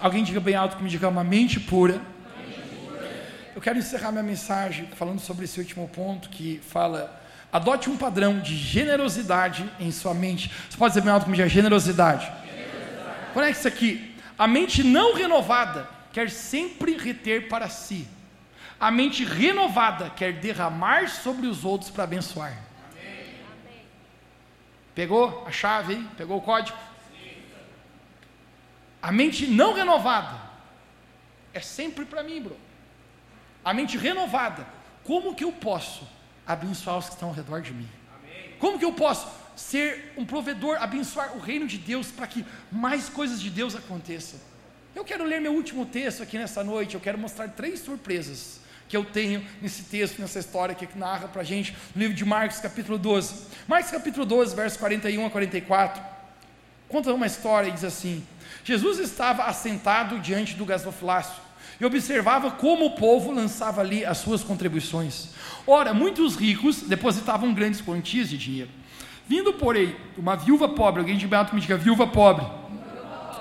Alguém 0.00 0.24
diga 0.24 0.40
bem 0.40 0.54
alto 0.54 0.76
que 0.76 0.82
me 0.82 0.88
diga 0.88 1.08
uma 1.08 1.22
mente 1.22 1.60
pura. 1.60 2.00
Eu 3.54 3.60
quero 3.60 3.78
encerrar 3.78 4.10
minha 4.10 4.22
mensagem 4.22 4.86
falando 4.96 5.20
sobre 5.20 5.44
esse 5.44 5.60
último 5.60 5.86
ponto 5.88 6.30
que 6.30 6.58
fala 6.66 7.20
Adote 7.52 7.90
um 7.90 7.96
padrão 7.96 8.38
de 8.38 8.56
generosidade 8.56 9.68
em 9.80 9.90
sua 9.90 10.14
mente. 10.14 10.50
Você 10.68 10.76
pode 10.76 10.92
dizer 10.92 11.02
bem 11.02 11.12
alto 11.12 11.24
comigo, 11.24 11.46
generosidade. 11.48 12.24
generosidade. 12.24 13.32
Conecte 13.34 13.58
isso 13.58 13.68
aqui. 13.68 14.16
A 14.38 14.46
mente 14.46 14.84
não 14.84 15.14
renovada 15.14 15.88
quer 16.12 16.30
sempre 16.30 16.96
reter 16.96 17.48
para 17.48 17.68
si. 17.68 18.06
A 18.78 18.90
mente 18.90 19.24
renovada 19.24 20.10
quer 20.10 20.32
derramar 20.34 21.08
sobre 21.08 21.46
os 21.46 21.64
outros 21.64 21.90
para 21.90 22.04
abençoar. 22.04 22.56
Amém. 22.92 23.82
Pegou 24.94 25.44
a 25.46 25.50
chave 25.50 25.94
aí? 25.94 26.08
Pegou 26.16 26.38
o 26.38 26.40
código? 26.40 26.78
A 29.02 29.10
mente 29.10 29.46
não 29.46 29.72
renovada 29.72 30.38
é 31.52 31.60
sempre 31.60 32.04
para 32.04 32.22
mim, 32.22 32.42
bro. 32.42 32.56
A 33.64 33.74
mente 33.74 33.96
renovada, 33.96 34.66
como 35.04 35.34
que 35.34 35.44
eu 35.44 35.52
posso 35.52 36.06
abençoar 36.46 36.98
os 36.98 37.06
que 37.06 37.14
estão 37.14 37.28
ao 37.28 37.34
redor 37.34 37.60
de 37.60 37.72
mim. 37.72 37.88
Como 38.58 38.78
que 38.78 38.84
eu 38.84 38.92
posso 38.92 39.28
ser 39.56 40.12
um 40.16 40.24
provedor, 40.24 40.76
abençoar 40.80 41.36
o 41.36 41.40
reino 41.40 41.66
de 41.66 41.78
Deus 41.78 42.08
para 42.08 42.26
que 42.26 42.44
mais 42.70 43.08
coisas 43.08 43.40
de 43.40 43.50
Deus 43.50 43.74
aconteçam? 43.74 44.38
Eu 44.94 45.04
quero 45.04 45.24
ler 45.24 45.40
meu 45.40 45.52
último 45.52 45.86
texto 45.86 46.22
aqui 46.22 46.36
nessa 46.38 46.64
noite, 46.64 46.94
eu 46.94 47.00
quero 47.00 47.16
mostrar 47.16 47.48
três 47.48 47.80
surpresas 47.80 48.60
que 48.88 48.96
eu 48.96 49.04
tenho 49.04 49.46
nesse 49.62 49.84
texto, 49.84 50.20
nessa 50.20 50.40
história 50.40 50.74
que 50.74 50.86
narra 50.98 51.28
para 51.28 51.42
a 51.42 51.44
gente, 51.44 51.76
no 51.94 52.02
livro 52.02 52.16
de 52.16 52.24
Marcos, 52.24 52.58
capítulo 52.58 52.98
12. 52.98 53.46
Marcos, 53.68 53.90
capítulo 53.90 54.26
12, 54.26 54.56
versos 54.56 54.78
41 54.78 55.26
a 55.26 55.30
44, 55.30 56.02
conta 56.88 57.14
uma 57.14 57.26
história 57.26 57.68
e 57.68 57.72
diz 57.72 57.84
assim: 57.84 58.26
Jesus 58.64 58.98
estava 58.98 59.44
assentado 59.44 60.18
diante 60.18 60.54
do 60.54 60.64
gasofilácio 60.64 61.40
e 61.80 61.84
observava 61.84 62.50
como 62.50 62.86
o 62.86 62.90
povo 62.90 63.32
lançava 63.32 63.80
ali 63.80 64.04
as 64.04 64.18
suas 64.18 64.42
contribuições. 64.42 65.28
Ora, 65.66 65.94
muitos 65.94 66.36
ricos 66.36 66.82
depositavam 66.82 67.54
grandes 67.54 67.80
quantias 67.80 68.28
de 68.28 68.36
dinheiro. 68.36 68.70
Vindo, 69.26 69.52
porém, 69.52 69.96
uma 70.16 70.36
viúva 70.36 70.68
pobre, 70.68 71.00
alguém 71.00 71.16
de 71.16 71.26
Beato 71.26 71.54
me 71.54 71.60
diga, 71.60 71.76
viúva 71.76 72.06
pobre, 72.06 72.44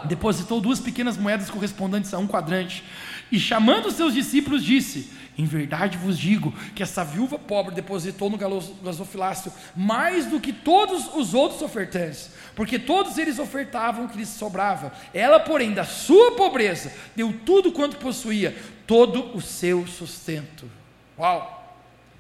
depositou 0.06 0.62
duas 0.62 0.80
pequenas 0.80 1.18
moedas 1.18 1.50
correspondentes 1.50 2.14
a 2.14 2.20
um 2.20 2.28
quadrante, 2.28 2.84
e 3.32 3.40
chamando 3.40 3.92
seus 3.92 4.14
discípulos, 4.14 4.64
disse: 4.64 5.10
Em 5.38 5.46
verdade 5.46 5.98
vos 5.98 6.18
digo 6.18 6.52
que 6.76 6.84
essa 6.84 7.04
viúva 7.04 7.38
pobre 7.38 7.76
depositou 7.76 8.30
no 8.30 8.38
gasofilácio 8.38 9.52
mais 9.76 10.26
do 10.26 10.40
que 10.40 10.52
todos 10.52 11.14
os 11.16 11.34
outros 11.34 11.62
ofertantes, 11.62 12.32
porque 12.56 12.80
todos 12.80 13.18
eles 13.18 13.40
ofertavam 13.40 14.06
o 14.06 14.10
que 14.10 14.18
lhes 14.18 14.30
sobrava. 14.30 14.92
Ela, 15.14 15.40
porém, 15.40 15.74
da 15.74 15.84
sua 15.86 16.36
pobreza, 16.36 16.92
deu 17.16 17.34
tudo 17.46 17.72
quanto 17.72 17.98
possuía, 17.98 18.58
todo 18.88 19.36
o 19.36 19.42
seu 19.42 19.86
sustento. 19.88 20.70
Uau! 21.18 21.58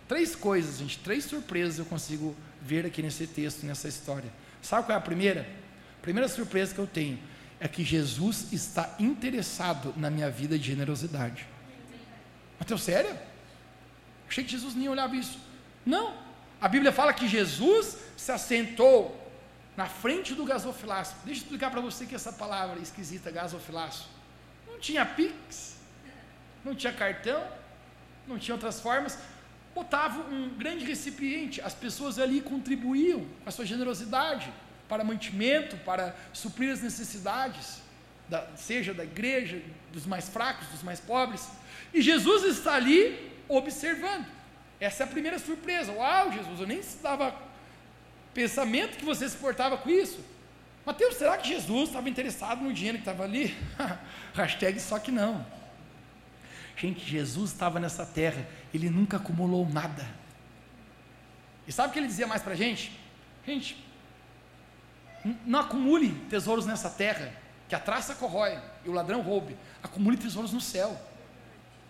Três 0.07 0.35
coisas, 0.35 0.79
gente, 0.79 0.97
três 0.99 1.23
surpresas 1.25 1.77
eu 1.77 1.85
consigo 1.85 2.35
ver 2.61 2.85
aqui 2.85 3.01
nesse 3.01 3.27
texto, 3.27 3.63
nessa 3.65 3.87
história. 3.87 4.29
Sabe 4.61 4.87
qual 4.87 4.95
é 4.95 4.97
a 4.97 5.01
primeira? 5.01 5.47
Primeira 6.01 6.27
surpresa 6.27 6.73
que 6.73 6.79
eu 6.79 6.87
tenho 6.87 7.19
é 7.59 7.67
que 7.67 7.83
Jesus 7.83 8.51
está 8.51 8.95
interessado 8.99 9.93
na 9.97 10.09
minha 10.09 10.29
vida 10.29 10.57
de 10.57 10.65
generosidade. 10.65 11.45
Mateus, 12.59 12.83
sério? 12.83 13.17
Achei 14.27 14.43
que 14.43 14.51
Jesus 14.51 14.75
nem 14.75 14.87
olhava 14.87 15.15
isso. 15.15 15.39
Não. 15.85 16.13
A 16.61 16.67
Bíblia 16.67 16.91
fala 16.91 17.13
que 17.13 17.27
Jesus 17.27 17.97
se 18.15 18.31
assentou 18.31 19.15
na 19.75 19.87
frente 19.87 20.33
do 20.33 20.45
gasofilácio. 20.45 21.15
Deixa 21.23 21.41
eu 21.41 21.43
explicar 21.43 21.71
para 21.71 21.81
você 21.81 22.05
que 22.05 22.15
essa 22.15 22.33
palavra 22.33 22.79
esquisita, 22.79 23.31
gasofilácio, 23.31 24.05
não 24.67 24.79
tinha 24.79 25.05
Pix, 25.05 25.77
não 26.63 26.75
tinha 26.75 26.91
cartão, 26.91 27.45
não 28.27 28.37
tinha 28.37 28.55
outras 28.55 28.79
formas 28.79 29.17
botava 29.73 30.21
um 30.29 30.49
grande 30.49 30.83
recipiente, 30.85 31.61
as 31.61 31.73
pessoas 31.73 32.19
ali 32.19 32.41
contribuíam 32.41 33.25
com 33.43 33.49
a 33.49 33.51
sua 33.51 33.65
generosidade 33.65 34.51
para 34.89 35.03
mantimento, 35.03 35.77
para 35.77 36.15
suprir 36.33 36.73
as 36.73 36.81
necessidades, 36.81 37.81
da, 38.27 38.45
seja 38.55 38.93
da 38.93 39.03
igreja, 39.03 39.61
dos 39.93 40.05
mais 40.05 40.27
fracos, 40.27 40.67
dos 40.67 40.83
mais 40.83 40.99
pobres. 40.99 41.47
E 41.93 42.01
Jesus 42.01 42.43
está 42.43 42.73
ali 42.73 43.31
observando. 43.47 44.25
Essa 44.79 45.03
é 45.03 45.05
a 45.05 45.07
primeira 45.07 45.37
surpresa. 45.37 45.91
Uau, 45.91 46.31
Jesus, 46.31 46.59
eu 46.59 46.67
nem 46.67 46.81
dava 47.01 47.35
pensamento 48.33 48.97
que 48.97 49.05
você 49.05 49.29
se 49.29 49.37
portava 49.37 49.77
com 49.77 49.89
isso. 49.89 50.19
Mateus, 50.85 51.15
será 51.15 51.37
que 51.37 51.47
Jesus 51.47 51.89
estava 51.89 52.09
interessado 52.09 52.61
no 52.61 52.73
dinheiro 52.73 52.97
que 52.97 53.03
estava 53.03 53.23
ali? 53.23 53.55
Hashtag 54.33 54.79
só 54.79 54.97
que 54.97 55.11
não. 55.11 55.45
Gente, 56.75 57.05
Jesus 57.05 57.51
estava 57.51 57.79
nessa 57.79 58.05
terra, 58.05 58.47
ele 58.73 58.89
nunca 58.89 59.17
acumulou 59.17 59.67
nada. 59.67 60.07
E 61.67 61.71
sabe 61.71 61.89
o 61.89 61.91
que 61.91 61.99
ele 61.99 62.07
dizia 62.07 62.25
mais 62.25 62.41
para 62.41 62.53
a 62.53 62.55
gente? 62.55 62.97
Gente, 63.45 63.77
não 65.45 65.59
acumule 65.59 66.11
tesouros 66.29 66.65
nessa 66.65 66.89
terra, 66.89 67.31
que 67.67 67.75
a 67.75 67.79
traça 67.79 68.15
corrói 68.15 68.57
e 68.85 68.89
o 68.89 68.93
ladrão 68.93 69.21
roube. 69.21 69.55
Acumule 69.83 70.17
tesouros 70.17 70.53
no 70.53 70.61
céu. 70.61 70.99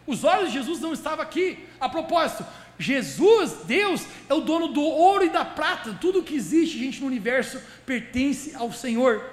Os 0.05 0.23
olhos 0.23 0.51
de 0.51 0.57
Jesus 0.57 0.79
não 0.79 0.93
estavam 0.93 1.21
aqui. 1.21 1.67
A 1.79 1.87
propósito, 1.87 2.45
Jesus, 2.77 3.65
Deus, 3.65 4.05
é 4.27 4.33
o 4.33 4.41
dono 4.41 4.69
do 4.69 4.81
ouro 4.81 5.25
e 5.25 5.29
da 5.29 5.45
prata. 5.45 5.93
Tudo 6.01 6.23
que 6.23 6.35
existe, 6.35 6.79
gente, 6.79 6.99
no 7.01 7.07
universo 7.07 7.61
pertence 7.85 8.55
ao 8.55 8.71
Senhor. 8.71 9.23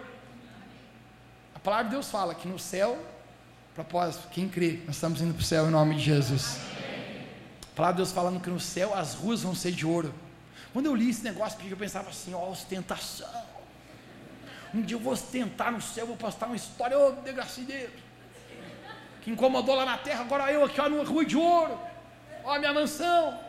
A 1.55 1.59
palavra 1.59 1.85
de 1.85 1.91
Deus 1.91 2.11
fala 2.11 2.35
que 2.35 2.47
no 2.47 2.59
céu 2.59 3.03
Propósito, 3.77 4.29
quem 4.33 4.49
crê, 4.49 4.81
nós 4.87 4.97
estamos 4.97 5.21
indo 5.21 5.35
para 5.35 5.43
o 5.43 5.45
céu 5.45 5.67
em 5.67 5.71
nome 5.71 5.97
de 5.97 6.01
Jesus. 6.01 6.57
A 7.61 7.77
palavra 7.77 7.97
de 7.97 7.97
Deus 7.99 8.11
falando 8.11 8.41
que 8.41 8.49
no 8.49 8.59
céu 8.59 8.95
as 8.95 9.13
ruas 9.13 9.43
vão 9.43 9.55
ser 9.55 9.71
de 9.71 9.85
ouro. 9.85 10.15
Quando 10.73 10.87
eu 10.87 10.95
li 10.95 11.11
esse 11.11 11.23
negócio, 11.23 11.59
eu 11.69 11.77
pensava 11.77 12.09
assim, 12.09 12.33
ó, 12.33 12.49
ostentação. 12.49 13.29
Um 14.77 14.83
dia 14.83 14.95
eu 14.95 15.01
vou 15.01 15.15
ostentar 15.15 15.73
no 15.73 15.81
céu, 15.81 16.07
vou 16.07 16.19
postar 16.19 16.47
uma 16.47 16.57
história, 16.57 16.99
ô, 16.99 17.09
oh, 17.09 17.13
desgracideiro. 17.23 17.93
Que 19.23 19.31
incomodou 19.31 19.75
lá 19.75 19.87
na 19.87 19.97
terra, 19.97 20.21
agora 20.21 20.53
eu 20.53 20.63
aqui, 20.63 20.79
ó, 20.79 20.87
numa 20.87 21.03
rua 21.03 21.25
de 21.25 21.35
ouro. 21.35 21.81
Ó, 22.45 22.53
a 22.53 22.59
minha 22.59 22.75
mansão. 22.75 23.41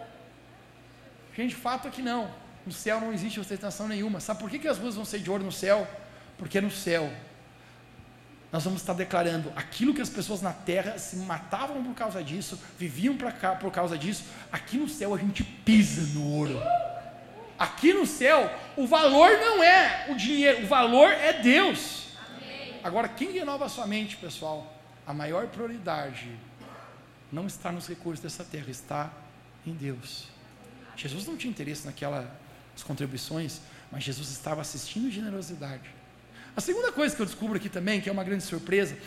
Gente, 1.35 1.53
fato 1.53 1.89
é 1.89 1.91
que 1.91 2.01
não. 2.01 2.31
No 2.65 2.71
céu 2.71 3.01
não 3.01 3.11
existe 3.11 3.41
ostentação 3.41 3.89
nenhuma. 3.89 4.21
Sabe 4.21 4.39
por 4.39 4.49
que, 4.49 4.57
que 4.57 4.69
as 4.69 4.77
ruas 4.77 4.95
vão 4.95 5.03
ser 5.03 5.19
de 5.19 5.29
ouro 5.29 5.43
no 5.43 5.51
céu? 5.51 5.85
Porque 6.37 6.61
no 6.61 6.71
céu 6.71 7.11
nós 8.49 8.63
vamos 8.63 8.79
estar 8.79 8.93
declarando 8.93 9.51
aquilo 9.53 9.93
que 9.93 10.01
as 10.01 10.09
pessoas 10.09 10.41
na 10.41 10.53
terra 10.53 10.97
se 10.97 11.17
matavam 11.17 11.83
por 11.83 11.93
causa 11.93 12.23
disso, 12.23 12.57
viviam 12.79 13.17
cá 13.17 13.53
por 13.55 13.69
causa 13.71 13.97
disso. 13.97 14.23
Aqui 14.49 14.77
no 14.77 14.87
céu 14.87 15.13
a 15.13 15.17
gente 15.17 15.43
pisa 15.43 16.01
no 16.17 16.31
ouro. 16.31 16.57
Aqui 17.59 17.91
no 17.91 18.05
céu, 18.05 18.49
o 18.77 18.85
valor 18.85 19.31
não 19.39 19.63
é 19.63 20.05
o 20.09 20.15
dinheiro, 20.15 20.63
o 20.63 20.67
valor 20.67 21.09
é 21.09 21.33
Deus. 21.33 22.09
Amém. 22.35 22.79
Agora, 22.83 23.09
quem 23.09 23.31
renova 23.31 23.65
a 23.65 23.69
sua 23.69 23.87
mente, 23.87 24.15
pessoal? 24.15 24.71
A 25.05 25.13
maior 25.13 25.47
prioridade 25.47 26.29
não 27.31 27.47
está 27.47 27.71
nos 27.71 27.87
recursos 27.87 28.21
dessa 28.21 28.43
terra, 28.43 28.69
está 28.69 29.11
em 29.65 29.73
Deus. 29.73 30.25
Jesus 30.95 31.25
não 31.25 31.35
tinha 31.35 31.49
interesse 31.49 31.85
naquelas 31.85 32.27
contribuições, 32.85 33.61
mas 33.91 34.03
Jesus 34.03 34.29
estava 34.29 34.61
assistindo 34.61 35.09
generosidade. 35.11 35.89
A 36.55 36.61
segunda 36.61 36.91
coisa 36.91 37.15
que 37.15 37.21
eu 37.21 37.25
descubro 37.25 37.57
aqui 37.57 37.69
também, 37.69 37.99
que 37.99 38.09
é 38.09 38.11
uma 38.11 38.23
grande 38.23 38.43
surpresa, 38.43 38.97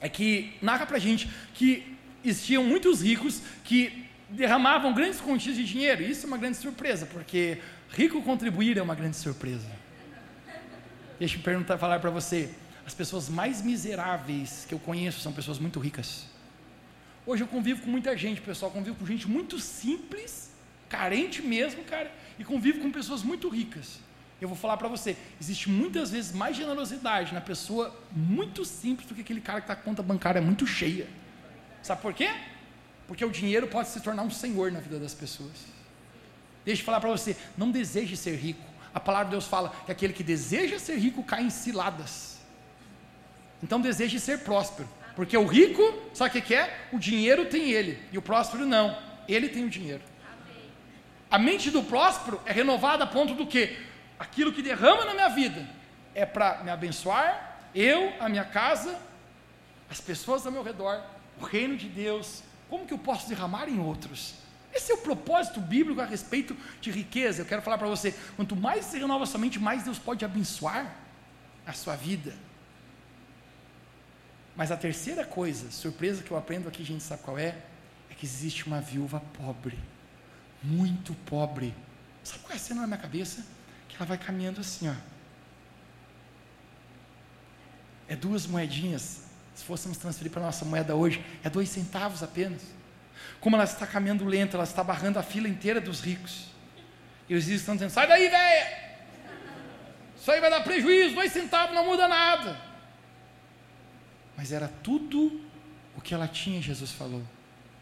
é 0.00 0.08
que 0.08 0.56
narra 0.60 0.86
pra 0.86 0.98
gente 0.98 1.30
que 1.54 1.96
existiam 2.24 2.64
muitos 2.64 3.02
ricos 3.02 3.42
que 3.64 4.08
derramavam 4.28 4.92
grandes 4.92 5.20
quantias 5.20 5.56
de 5.56 5.64
dinheiro. 5.64 6.02
Isso 6.02 6.24
é 6.24 6.26
uma 6.26 6.38
grande 6.38 6.56
surpresa, 6.56 7.06
porque 7.06 7.60
rico 7.94 8.20
contribuir 8.22 8.76
é 8.76 8.82
uma 8.82 8.94
grande 8.94 9.16
surpresa. 9.16 9.70
Deixa 11.18 11.36
eu 11.36 11.42
perguntar, 11.42 11.78
falar 11.78 12.00
para 12.00 12.10
você, 12.10 12.50
as 12.84 12.92
pessoas 12.92 13.28
mais 13.28 13.62
miseráveis 13.62 14.66
que 14.68 14.74
eu 14.74 14.80
conheço 14.80 15.20
são 15.20 15.32
pessoas 15.32 15.60
muito 15.60 15.78
ricas. 15.78 16.26
Hoje 17.24 17.44
eu 17.44 17.46
convivo 17.46 17.82
com 17.82 17.90
muita 17.90 18.16
gente, 18.16 18.40
pessoal, 18.40 18.70
convivo 18.70 18.96
com 18.96 19.06
gente 19.06 19.28
muito 19.28 19.60
simples, 19.60 20.50
carente 20.88 21.40
mesmo, 21.40 21.84
cara, 21.84 22.10
e 22.36 22.44
convivo 22.44 22.80
com 22.80 22.90
pessoas 22.90 23.22
muito 23.22 23.48
ricas. 23.48 24.00
Eu 24.40 24.48
vou 24.48 24.56
falar 24.56 24.76
para 24.76 24.88
você, 24.88 25.16
existe 25.40 25.70
muitas 25.70 26.10
vezes 26.10 26.32
mais 26.32 26.56
generosidade 26.56 27.32
na 27.32 27.40
pessoa 27.40 27.94
muito 28.10 28.64
simples 28.64 29.08
do 29.08 29.14
que 29.14 29.20
aquele 29.20 29.40
cara 29.40 29.60
que 29.60 29.64
está 29.64 29.76
com 29.76 29.82
a 29.82 29.84
conta 29.84 30.02
bancária 30.02 30.42
muito 30.42 30.66
cheia. 30.66 31.06
Sabe 31.80 32.02
por 32.02 32.12
quê? 32.12 32.28
Porque 33.06 33.24
o 33.24 33.30
dinheiro 33.30 33.68
pode 33.68 33.88
se 33.88 34.00
tornar 34.00 34.24
um 34.24 34.30
senhor 34.30 34.72
na 34.72 34.80
vida 34.80 34.98
das 34.98 35.14
pessoas. 35.14 35.73
Deixa 36.64 36.80
eu 36.82 36.86
falar 36.86 37.00
para 37.00 37.10
você, 37.10 37.36
não 37.56 37.70
deseje 37.70 38.16
ser 38.16 38.36
rico. 38.36 38.64
A 38.94 39.00
palavra 39.00 39.26
de 39.26 39.30
Deus 39.32 39.46
fala 39.46 39.74
que 39.84 39.92
aquele 39.92 40.12
que 40.12 40.22
deseja 40.22 40.78
ser 40.78 40.96
rico 40.96 41.22
cai 41.22 41.42
em 41.42 41.50
ciladas. 41.50 42.38
Então 43.62 43.80
deseje 43.80 44.20
ser 44.20 44.40
próspero. 44.40 44.88
Porque 45.16 45.36
o 45.36 45.46
rico, 45.46 45.82
sabe 46.12 46.38
o 46.38 46.42
que 46.42 46.54
é? 46.54 46.88
O 46.92 46.98
dinheiro 46.98 47.46
tem 47.46 47.70
ele, 47.70 47.98
e 48.12 48.18
o 48.18 48.22
próspero 48.22 48.66
não. 48.66 48.96
Ele 49.28 49.48
tem 49.48 49.64
o 49.64 49.70
dinheiro. 49.70 50.02
A 51.30 51.38
mente 51.38 51.70
do 51.70 51.82
próspero 51.82 52.40
é 52.46 52.52
renovada 52.52 53.04
a 53.04 53.06
ponto 53.06 53.34
do 53.34 53.46
que? 53.46 53.76
Aquilo 54.18 54.52
que 54.52 54.62
derrama 54.62 55.04
na 55.04 55.14
minha 55.14 55.28
vida 55.28 55.66
é 56.14 56.24
para 56.24 56.62
me 56.62 56.70
abençoar, 56.70 57.58
eu, 57.74 58.12
a 58.20 58.28
minha 58.28 58.44
casa, 58.44 58.96
as 59.90 60.00
pessoas 60.00 60.46
ao 60.46 60.52
meu 60.52 60.62
redor, 60.62 61.02
o 61.40 61.44
reino 61.44 61.76
de 61.76 61.88
Deus. 61.88 62.42
Como 62.68 62.86
que 62.86 62.94
eu 62.94 62.98
posso 62.98 63.28
derramar 63.28 63.68
em 63.68 63.80
outros? 63.80 64.34
Esse 64.74 64.90
é 64.90 64.94
o 64.94 64.98
propósito 64.98 65.60
bíblico 65.60 66.00
a 66.00 66.04
respeito 66.04 66.56
de 66.80 66.90
riqueza. 66.90 67.42
Eu 67.42 67.46
quero 67.46 67.62
falar 67.62 67.78
para 67.78 67.86
você: 67.86 68.12
quanto 68.34 68.56
mais 68.56 68.84
você 68.84 68.98
renova 68.98 69.24
sua 69.24 69.38
mente, 69.38 69.58
mais 69.58 69.84
Deus 69.84 69.98
pode 69.98 70.24
abençoar 70.24 70.96
a 71.64 71.72
sua 71.72 71.94
vida. 71.94 72.34
Mas 74.56 74.70
a 74.70 74.76
terceira 74.76 75.24
coisa, 75.24 75.70
surpresa 75.70 76.22
que 76.22 76.30
eu 76.30 76.36
aprendo 76.36 76.68
aqui, 76.68 76.82
a 76.82 76.86
gente 76.86 77.02
sabe 77.02 77.22
qual 77.22 77.38
é? 77.38 77.56
É 78.10 78.14
que 78.14 78.26
existe 78.26 78.66
uma 78.66 78.80
viúva 78.80 79.20
pobre, 79.20 79.78
muito 80.62 81.14
pobre. 81.26 81.74
Sabe 82.22 82.40
qual 82.42 82.52
é 82.52 82.56
a 82.56 82.58
cena 82.58 82.80
na 82.82 82.86
minha 82.86 82.98
cabeça? 82.98 83.44
Que 83.88 83.96
ela 83.96 84.06
vai 84.06 84.18
caminhando 84.18 84.60
assim, 84.60 84.88
ó. 84.88 84.94
É 88.08 88.16
duas 88.16 88.46
moedinhas. 88.46 89.22
Se 89.54 89.64
fôssemos 89.64 89.96
transferir 89.98 90.32
para 90.32 90.42
a 90.42 90.46
nossa 90.46 90.64
moeda 90.64 90.96
hoje, 90.96 91.24
é 91.44 91.50
dois 91.50 91.68
centavos 91.68 92.22
apenas. 92.22 92.62
Como 93.40 93.56
ela 93.56 93.64
está 93.64 93.86
caminhando 93.86 94.24
lento, 94.24 94.54
ela 94.54 94.64
está 94.64 94.82
barrando 94.82 95.18
a 95.18 95.22
fila 95.22 95.48
inteira 95.48 95.80
dos 95.80 96.00
ricos. 96.00 96.46
E 97.28 97.34
os 97.34 97.44
ricos 97.44 97.60
estão 97.60 97.74
dizendo: 97.74 97.90
sai 97.90 98.06
daí, 98.06 98.28
velha! 98.28 98.84
Isso 100.16 100.30
aí 100.30 100.40
vai 100.40 100.50
dar 100.50 100.62
prejuízo, 100.62 101.14
dois 101.14 101.32
centavos 101.32 101.74
não 101.74 101.84
muda 101.84 102.08
nada 102.08 102.74
mas 104.36 104.52
era 104.52 104.68
tudo 104.82 105.40
o 105.96 106.00
que 106.00 106.12
ela 106.12 106.26
tinha, 106.26 106.60
Jesus 106.60 106.90
falou. 106.92 107.22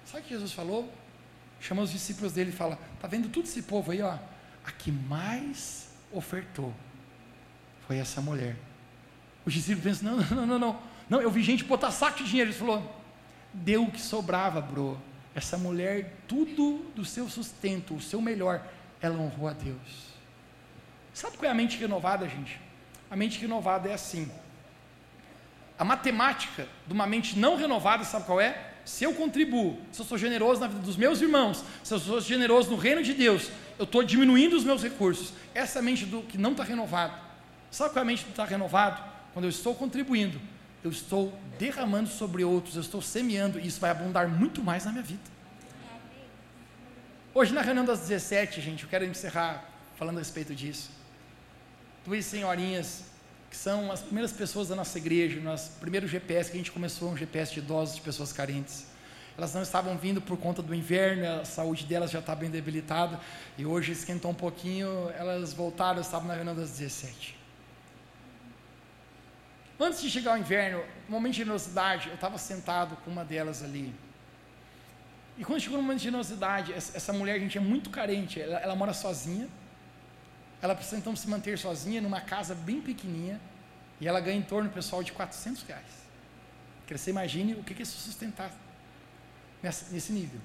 Sabe 0.04 0.22
o 0.22 0.26
que 0.26 0.34
Jesus 0.34 0.52
falou? 0.52 0.92
Chama 1.60 1.82
os 1.82 1.90
discípulos 1.90 2.32
dele 2.32 2.50
e 2.50 2.52
fala: 2.52 2.78
Está 2.94 3.08
vendo 3.08 3.28
todo 3.28 3.44
esse 3.44 3.62
povo 3.62 3.92
aí, 3.92 4.02
ó? 4.02 4.18
A 4.64 4.70
que 4.70 4.90
mais 4.92 5.90
ofertou 6.12 6.72
foi 7.86 7.98
essa 7.98 8.20
mulher. 8.20 8.56
Os 9.44 9.52
discípulos 9.52 9.84
pensam: 9.84 10.16
Não, 10.16 10.36
não, 10.36 10.46
não, 10.46 10.58
não. 10.58 10.82
Não, 11.08 11.20
eu 11.20 11.30
vi 11.30 11.42
gente 11.42 11.64
botar 11.64 11.90
saco 11.90 12.18
de 12.18 12.24
dinheiro. 12.24 12.50
Ele 12.50 12.58
falou: 12.58 13.00
Deu 13.52 13.84
o 13.84 13.90
que 13.90 14.00
sobrava, 14.00 14.60
bro. 14.60 15.00
Essa 15.34 15.56
mulher, 15.56 16.14
tudo 16.28 16.84
do 16.94 17.04
seu 17.04 17.28
sustento, 17.28 17.94
o 17.94 18.00
seu 18.00 18.20
melhor, 18.20 18.66
ela 19.00 19.18
honrou 19.18 19.48
a 19.48 19.52
Deus. 19.52 20.12
Sabe 21.14 21.36
qual 21.36 21.48
é 21.48 21.52
a 21.52 21.54
mente 21.54 21.78
renovada, 21.78 22.28
gente? 22.28 22.60
A 23.10 23.16
mente 23.16 23.38
renovada 23.38 23.88
é 23.88 23.94
assim. 23.94 24.30
A 25.78 25.84
matemática 25.84 26.68
de 26.86 26.92
uma 26.92 27.06
mente 27.06 27.38
não 27.38 27.56
renovada, 27.56 28.04
sabe 28.04 28.26
qual 28.26 28.40
é? 28.40 28.72
Se 28.84 29.04
eu 29.04 29.14
contribuo, 29.14 29.78
se 29.90 30.00
eu 30.00 30.04
sou 30.04 30.18
generoso 30.18 30.60
na 30.60 30.66
vida 30.66 30.80
dos 30.80 30.96
meus 30.96 31.20
irmãos, 31.20 31.64
se 31.82 31.94
eu 31.94 31.98
sou 31.98 32.20
generoso 32.20 32.70
no 32.70 32.76
reino 32.76 33.02
de 33.02 33.14
Deus, 33.14 33.50
eu 33.78 33.84
estou 33.84 34.02
diminuindo 34.02 34.56
os 34.56 34.64
meus 34.64 34.82
recursos. 34.82 35.32
Essa 35.54 35.78
é 35.78 35.80
a 35.80 35.82
mente 35.82 36.04
do 36.04 36.22
que 36.22 36.36
não 36.36 36.52
está 36.52 36.64
renovada. 36.64 37.14
Sabe 37.70 37.92
qual 37.92 38.00
é 38.00 38.02
a 38.02 38.06
mente 38.06 38.24
que 38.24 38.30
está 38.30 38.44
renovado? 38.44 39.02
Quando 39.32 39.46
eu 39.46 39.50
estou 39.50 39.74
contribuindo, 39.74 40.40
eu 40.82 40.90
estou 40.90 41.32
derramando 41.58 42.08
sobre 42.08 42.44
outros, 42.44 42.74
eu 42.74 42.80
estou 42.80 43.00
semeando, 43.00 43.58
e 43.58 43.66
isso 43.66 43.80
vai 43.80 43.90
abundar 43.90 44.28
muito 44.28 44.62
mais 44.62 44.84
na 44.84 44.92
minha 44.92 45.04
vida. 45.04 45.22
Hoje, 47.34 47.52
na 47.52 47.62
reunião 47.62 47.84
das 47.84 48.00
17, 48.00 48.60
gente, 48.60 48.82
eu 48.82 48.88
quero 48.90 49.04
encerrar 49.04 49.64
falando 49.96 50.16
a 50.16 50.18
respeito 50.18 50.54
disso. 50.54 50.90
Duas 52.04 52.24
senhorinhas 52.26 53.04
que 53.48 53.56
são 53.56 53.92
as 53.92 54.00
primeiras 54.00 54.32
pessoas 54.32 54.68
da 54.68 54.74
nossa 54.74 54.98
igreja, 54.98 55.38
nosso 55.40 55.72
primeiro 55.78 56.08
GPS 56.08 56.50
que 56.50 56.56
a 56.56 56.60
gente 56.60 56.72
começou, 56.72 57.10
um 57.10 57.16
GPS 57.16 57.52
de 57.52 57.60
idosos, 57.60 57.96
de 57.96 58.00
pessoas 58.00 58.32
carentes. 58.32 58.86
Elas 59.36 59.54
não 59.54 59.62
estavam 59.62 59.96
vindo 59.96 60.20
por 60.20 60.36
conta 60.36 60.62
do 60.62 60.74
inverno, 60.74 61.40
a 61.40 61.44
saúde 61.44 61.84
delas 61.84 62.10
já 62.10 62.18
está 62.18 62.34
bem 62.34 62.50
debilitada, 62.50 63.20
e 63.56 63.64
hoje 63.64 63.92
esquentou 63.92 64.30
um 64.30 64.34
pouquinho, 64.34 65.10
elas 65.16 65.52
voltaram, 65.52 66.00
estavam 66.00 66.28
na 66.28 66.34
reunião 66.34 66.54
das 66.54 66.70
17. 66.70 67.41
Antes 69.78 70.00
de 70.00 70.10
chegar 70.10 70.34
o 70.34 70.36
inverno, 70.36 70.82
um 71.08 71.12
momento 71.12 71.32
de 71.32 71.38
generosidade, 71.38 72.08
eu 72.08 72.14
estava 72.14 72.38
sentado 72.38 72.96
com 73.04 73.10
uma 73.10 73.24
delas 73.24 73.62
ali. 73.62 73.94
E 75.38 75.44
quando 75.44 75.60
chegou 75.60 75.78
no 75.78 75.82
momento 75.82 75.98
de 75.98 76.04
generosidade, 76.04 76.72
essa 76.72 77.12
mulher, 77.12 77.36
a 77.36 77.38
gente 77.38 77.56
é 77.56 77.60
muito 77.60 77.90
carente, 77.90 78.40
ela, 78.40 78.58
ela 78.58 78.76
mora 78.76 78.92
sozinha, 78.92 79.48
ela 80.60 80.74
precisa 80.74 80.96
então 80.98 81.16
se 81.16 81.28
manter 81.28 81.58
sozinha 81.58 82.00
numa 82.00 82.20
casa 82.20 82.54
bem 82.54 82.80
pequenininha 82.80 83.40
e 84.00 84.06
ela 84.06 84.20
ganha 84.20 84.38
em 84.38 84.42
torno, 84.42 84.70
pessoal, 84.70 85.02
de 85.02 85.12
400 85.12 85.62
reais. 85.62 86.02
Que 86.86 86.96
você 86.96 87.10
imagine 87.10 87.54
o 87.54 87.64
que, 87.64 87.74
que 87.74 87.82
é 87.82 87.84
isso 87.84 87.98
sustentar 87.98 88.52
nessa, 89.62 89.92
nesse 89.92 90.12
nível. 90.12 90.40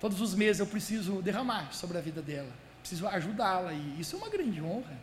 Todos 0.00 0.20
os 0.20 0.34
meses 0.34 0.60
eu 0.60 0.66
preciso 0.66 1.22
derramar 1.22 1.72
sobre 1.72 1.98
a 1.98 2.00
vida 2.00 2.22
dela, 2.22 2.52
preciso 2.80 3.08
ajudá-la 3.08 3.72
e 3.72 4.00
isso 4.00 4.14
é 4.14 4.18
uma 4.18 4.28
grande 4.28 4.62
honra. 4.62 4.96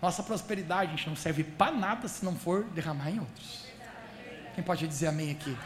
Nossa 0.00 0.22
prosperidade, 0.22 0.92
gente 0.92 1.08
não 1.08 1.16
serve 1.16 1.42
para 1.42 1.72
nada 1.72 2.06
se 2.06 2.24
não 2.24 2.36
for 2.36 2.64
derramar 2.64 3.10
em 3.10 3.18
outros. 3.18 3.66
Quem 4.54 4.62
pode 4.62 4.86
dizer 4.86 5.08
amém 5.08 5.32
aqui? 5.32 5.56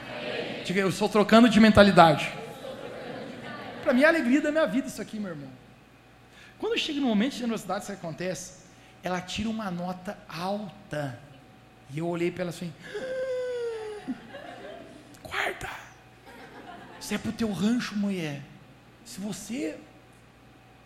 Diga, 0.64 0.80
eu 0.80 0.88
estou 0.88 1.08
trocando 1.08 1.48
de 1.48 1.60
mentalidade. 1.60 2.32
Para 3.82 3.92
mim 3.92 4.02
é 4.02 4.06
a 4.06 4.08
alegria 4.08 4.40
da 4.40 4.50
minha 4.50 4.66
vida 4.66 4.88
isso 4.88 5.02
aqui, 5.02 5.18
meu 5.18 5.30
irmão. 5.30 5.50
Quando 6.58 6.78
chega 6.78 7.00
no 7.00 7.06
momento 7.06 7.32
de 7.32 7.38
generosidade, 7.40 7.84
isso 7.84 7.92
acontece, 7.92 8.62
ela 9.02 9.20
tira 9.20 9.48
uma 9.50 9.70
nota 9.70 10.16
alta. 10.28 11.18
E 11.90 11.98
eu 11.98 12.06
olhei 12.06 12.30
para 12.30 12.42
ela 12.42 12.50
assim: 12.50 12.72
guarda, 15.22 15.68
isso 17.00 17.12
é 17.12 17.18
para 17.18 17.30
o 17.30 17.32
teu 17.32 17.52
rancho, 17.52 17.96
mulher. 17.96 18.40
Se 19.04 19.20
você 19.20 19.78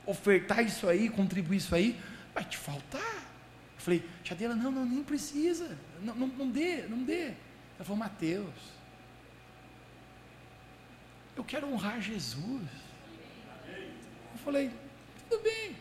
ofertar 0.06 0.64
isso 0.64 0.88
aí, 0.88 1.08
contribuir 1.08 1.58
isso 1.58 1.74
aí, 1.74 2.00
vai 2.34 2.44
te 2.44 2.56
faltar. 2.56 3.25
Falei, 3.86 4.04
tia 4.24 4.34
dela, 4.34 4.56
não, 4.56 4.72
não, 4.72 4.84
nem 4.84 5.04
precisa. 5.04 5.78
Não, 6.02 6.12
não, 6.16 6.26
não 6.26 6.50
dê, 6.50 6.88
não 6.88 7.04
dê. 7.04 7.26
Ela 7.26 7.84
falou, 7.84 7.96
Mateus, 7.96 8.52
eu 11.36 11.44
quero 11.44 11.72
honrar 11.72 12.00
Jesus. 12.00 12.66
Eu 13.68 14.38
falei, 14.44 14.72
tudo 15.28 15.40
bem. 15.40 15.76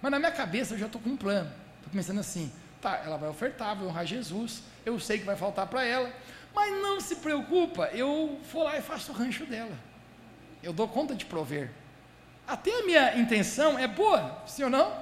Mas 0.00 0.10
na 0.10 0.18
minha 0.18 0.32
cabeça 0.32 0.72
eu 0.72 0.78
já 0.78 0.86
estou 0.86 1.02
com 1.02 1.10
um 1.10 1.16
plano. 1.18 1.52
Estou 1.76 1.92
pensando 1.92 2.18
assim, 2.18 2.50
tá, 2.80 3.02
ela 3.04 3.18
vai 3.18 3.28
ofertar, 3.28 3.76
vai 3.76 3.86
honrar 3.86 4.06
Jesus, 4.06 4.62
eu 4.82 4.98
sei 4.98 5.18
que 5.18 5.26
vai 5.26 5.36
faltar 5.36 5.66
para 5.66 5.84
ela, 5.84 6.10
mas 6.54 6.72
não 6.80 6.98
se 6.98 7.16
preocupa, 7.16 7.90
eu 7.92 8.40
vou 8.50 8.64
lá 8.64 8.78
e 8.78 8.80
faço 8.80 9.12
o 9.12 9.14
rancho 9.14 9.44
dela. 9.44 9.78
Eu 10.62 10.72
dou 10.72 10.88
conta 10.88 11.14
de 11.14 11.26
prover. 11.26 11.70
Até 12.46 12.70
a 12.80 12.86
minha 12.86 13.18
intenção 13.18 13.78
é 13.78 13.86
boa, 13.86 14.42
sim 14.46 14.62
ou 14.62 14.70
não? 14.70 15.01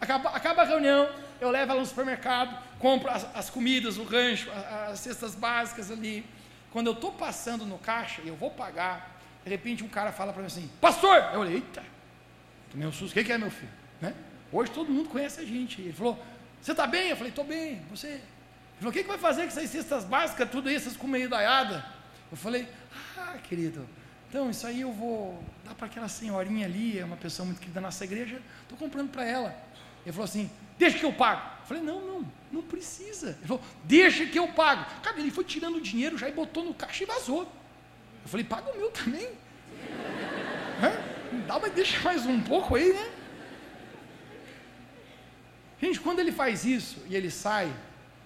Acaba, 0.00 0.30
acaba 0.30 0.62
a 0.62 0.64
reunião, 0.64 1.08
eu 1.40 1.50
levo 1.50 1.72
ela 1.72 1.80
no 1.80 1.86
supermercado, 1.86 2.56
compro 2.78 3.10
as, 3.10 3.26
as 3.34 3.50
comidas, 3.50 3.96
o 3.96 4.04
rancho, 4.04 4.50
as, 4.50 4.92
as 4.92 5.00
cestas 5.00 5.34
básicas 5.34 5.90
ali. 5.90 6.24
Quando 6.70 6.88
eu 6.88 6.92
estou 6.92 7.12
passando 7.12 7.64
no 7.64 7.78
caixa, 7.78 8.20
eu 8.24 8.36
vou 8.36 8.50
pagar, 8.50 9.18
de 9.42 9.50
repente 9.50 9.82
um 9.82 9.88
cara 9.88 10.12
fala 10.12 10.32
para 10.32 10.42
mim 10.42 10.48
assim, 10.48 10.70
pastor! 10.80 11.16
Eu 11.32 11.40
olhei, 11.40 11.56
eita, 11.56 11.82
Tomei 12.70 12.86
um 12.86 12.92
susto. 12.92 13.18
O 13.18 13.24
que 13.24 13.32
é, 13.32 13.38
meu 13.38 13.50
filho? 13.50 13.72
Né? 14.00 14.14
Hoje 14.52 14.70
todo 14.70 14.90
mundo 14.90 15.08
conhece 15.08 15.40
a 15.40 15.44
gente. 15.44 15.80
Ele 15.80 15.94
falou: 15.94 16.22
Você 16.60 16.72
está 16.72 16.86
bem? 16.86 17.08
Eu 17.08 17.16
falei: 17.16 17.30
Estou 17.30 17.44
bem. 17.44 17.80
Você? 17.90 18.08
Ele 18.08 18.22
falou: 18.78 18.90
O 18.90 18.92
que, 18.92 19.02
que 19.02 19.08
vai 19.08 19.18
fazer 19.18 19.42
com 19.42 19.48
essas 19.48 19.70
cestas 19.70 20.04
básicas, 20.04 20.50
tudo 20.50 20.70
isso, 20.70 20.88
essas 20.88 20.96
comidaiadas? 20.98 21.82
Eu 22.30 22.36
falei: 22.36 22.68
Ah, 23.16 23.38
querido, 23.42 23.88
então 24.28 24.50
isso 24.50 24.66
aí 24.66 24.82
eu 24.82 24.92
vou 24.92 25.42
dar 25.64 25.74
para 25.74 25.86
aquela 25.86 26.08
senhorinha 26.08 26.66
ali, 26.66 26.98
é 26.98 27.04
uma 27.04 27.16
pessoa 27.16 27.46
muito 27.46 27.58
querida 27.58 27.80
da 27.80 27.86
nossa 27.86 28.04
igreja, 28.04 28.42
estou 28.62 28.76
comprando 28.76 29.10
para 29.10 29.24
ela. 29.24 29.56
Ele 30.06 30.12
falou 30.12 30.24
assim: 30.24 30.48
Deixa 30.78 30.98
que 30.98 31.04
eu 31.04 31.12
pago. 31.12 31.42
Eu 31.60 31.66
falei: 31.66 31.82
Não, 31.82 32.00
não, 32.00 32.24
não 32.52 32.62
precisa. 32.62 33.30
Ele 33.30 33.48
falou: 33.48 33.62
Deixa 33.82 34.24
que 34.24 34.38
eu 34.38 34.46
pago. 34.48 34.86
Cara, 35.02 35.18
ele 35.18 35.32
foi 35.32 35.42
tirando 35.42 35.76
o 35.76 35.80
dinheiro 35.80 36.16
já 36.16 36.28
e 36.28 36.32
botou 36.32 36.64
no 36.64 36.72
caixa 36.72 37.02
e 37.02 37.06
vazou. 37.06 37.42
Eu 37.42 38.28
falei: 38.28 38.46
Paga 38.46 38.70
o 38.70 38.76
meu 38.76 38.90
também. 38.90 39.28
Dá, 41.48 41.58
mas 41.58 41.72
deixa 41.72 41.98
mais 42.00 42.24
um 42.24 42.40
pouco 42.40 42.76
aí, 42.76 42.92
né? 42.92 43.10
Gente, 45.82 45.98
quando 45.98 46.20
ele 46.20 46.30
faz 46.30 46.64
isso 46.64 47.02
e 47.08 47.16
ele 47.16 47.30
sai, 47.30 47.74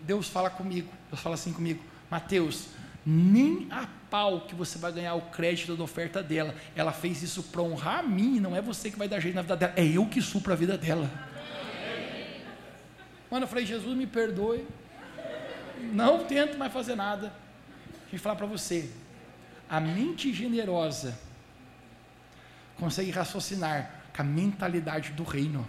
Deus 0.00 0.28
fala 0.28 0.50
comigo. 0.50 0.92
Deus 1.08 1.22
fala 1.22 1.34
assim 1.34 1.52
comigo: 1.52 1.82
Mateus, 2.10 2.66
nem 3.06 3.66
a 3.70 3.88
pau 4.10 4.42
que 4.42 4.54
você 4.54 4.78
vai 4.78 4.92
ganhar 4.92 5.14
o 5.14 5.22
crédito 5.22 5.74
da 5.76 5.82
oferta 5.82 6.22
dela. 6.22 6.54
Ela 6.76 6.92
fez 6.92 7.22
isso 7.22 7.42
para 7.44 7.62
honrar 7.62 8.00
a 8.00 8.02
mim, 8.02 8.38
não 8.38 8.54
é 8.54 8.60
você 8.60 8.90
que 8.90 8.98
vai 8.98 9.08
dar 9.08 9.18
jeito 9.18 9.34
na 9.34 9.40
vida 9.40 9.56
dela, 9.56 9.72
é 9.76 9.86
eu 9.86 10.04
que 10.04 10.20
supro 10.20 10.52
a 10.52 10.56
vida 10.56 10.76
dela. 10.76 11.29
Mano, 13.30 13.44
eu 13.44 13.48
falei: 13.48 13.64
Jesus, 13.64 13.96
me 13.96 14.06
perdoe. 14.06 14.66
Não 15.92 16.24
tento 16.24 16.58
mais 16.58 16.72
fazer 16.72 16.94
nada. 16.94 17.32
Deixa 18.02 18.16
eu 18.16 18.18
falar 18.18 18.36
para 18.36 18.46
você: 18.46 18.90
a 19.68 19.80
mente 19.80 20.32
generosa 20.32 21.18
consegue 22.76 23.10
raciocinar 23.10 23.90
com 24.14 24.22
a 24.22 24.24
mentalidade 24.24 25.12
do 25.12 25.22
reino. 25.22 25.66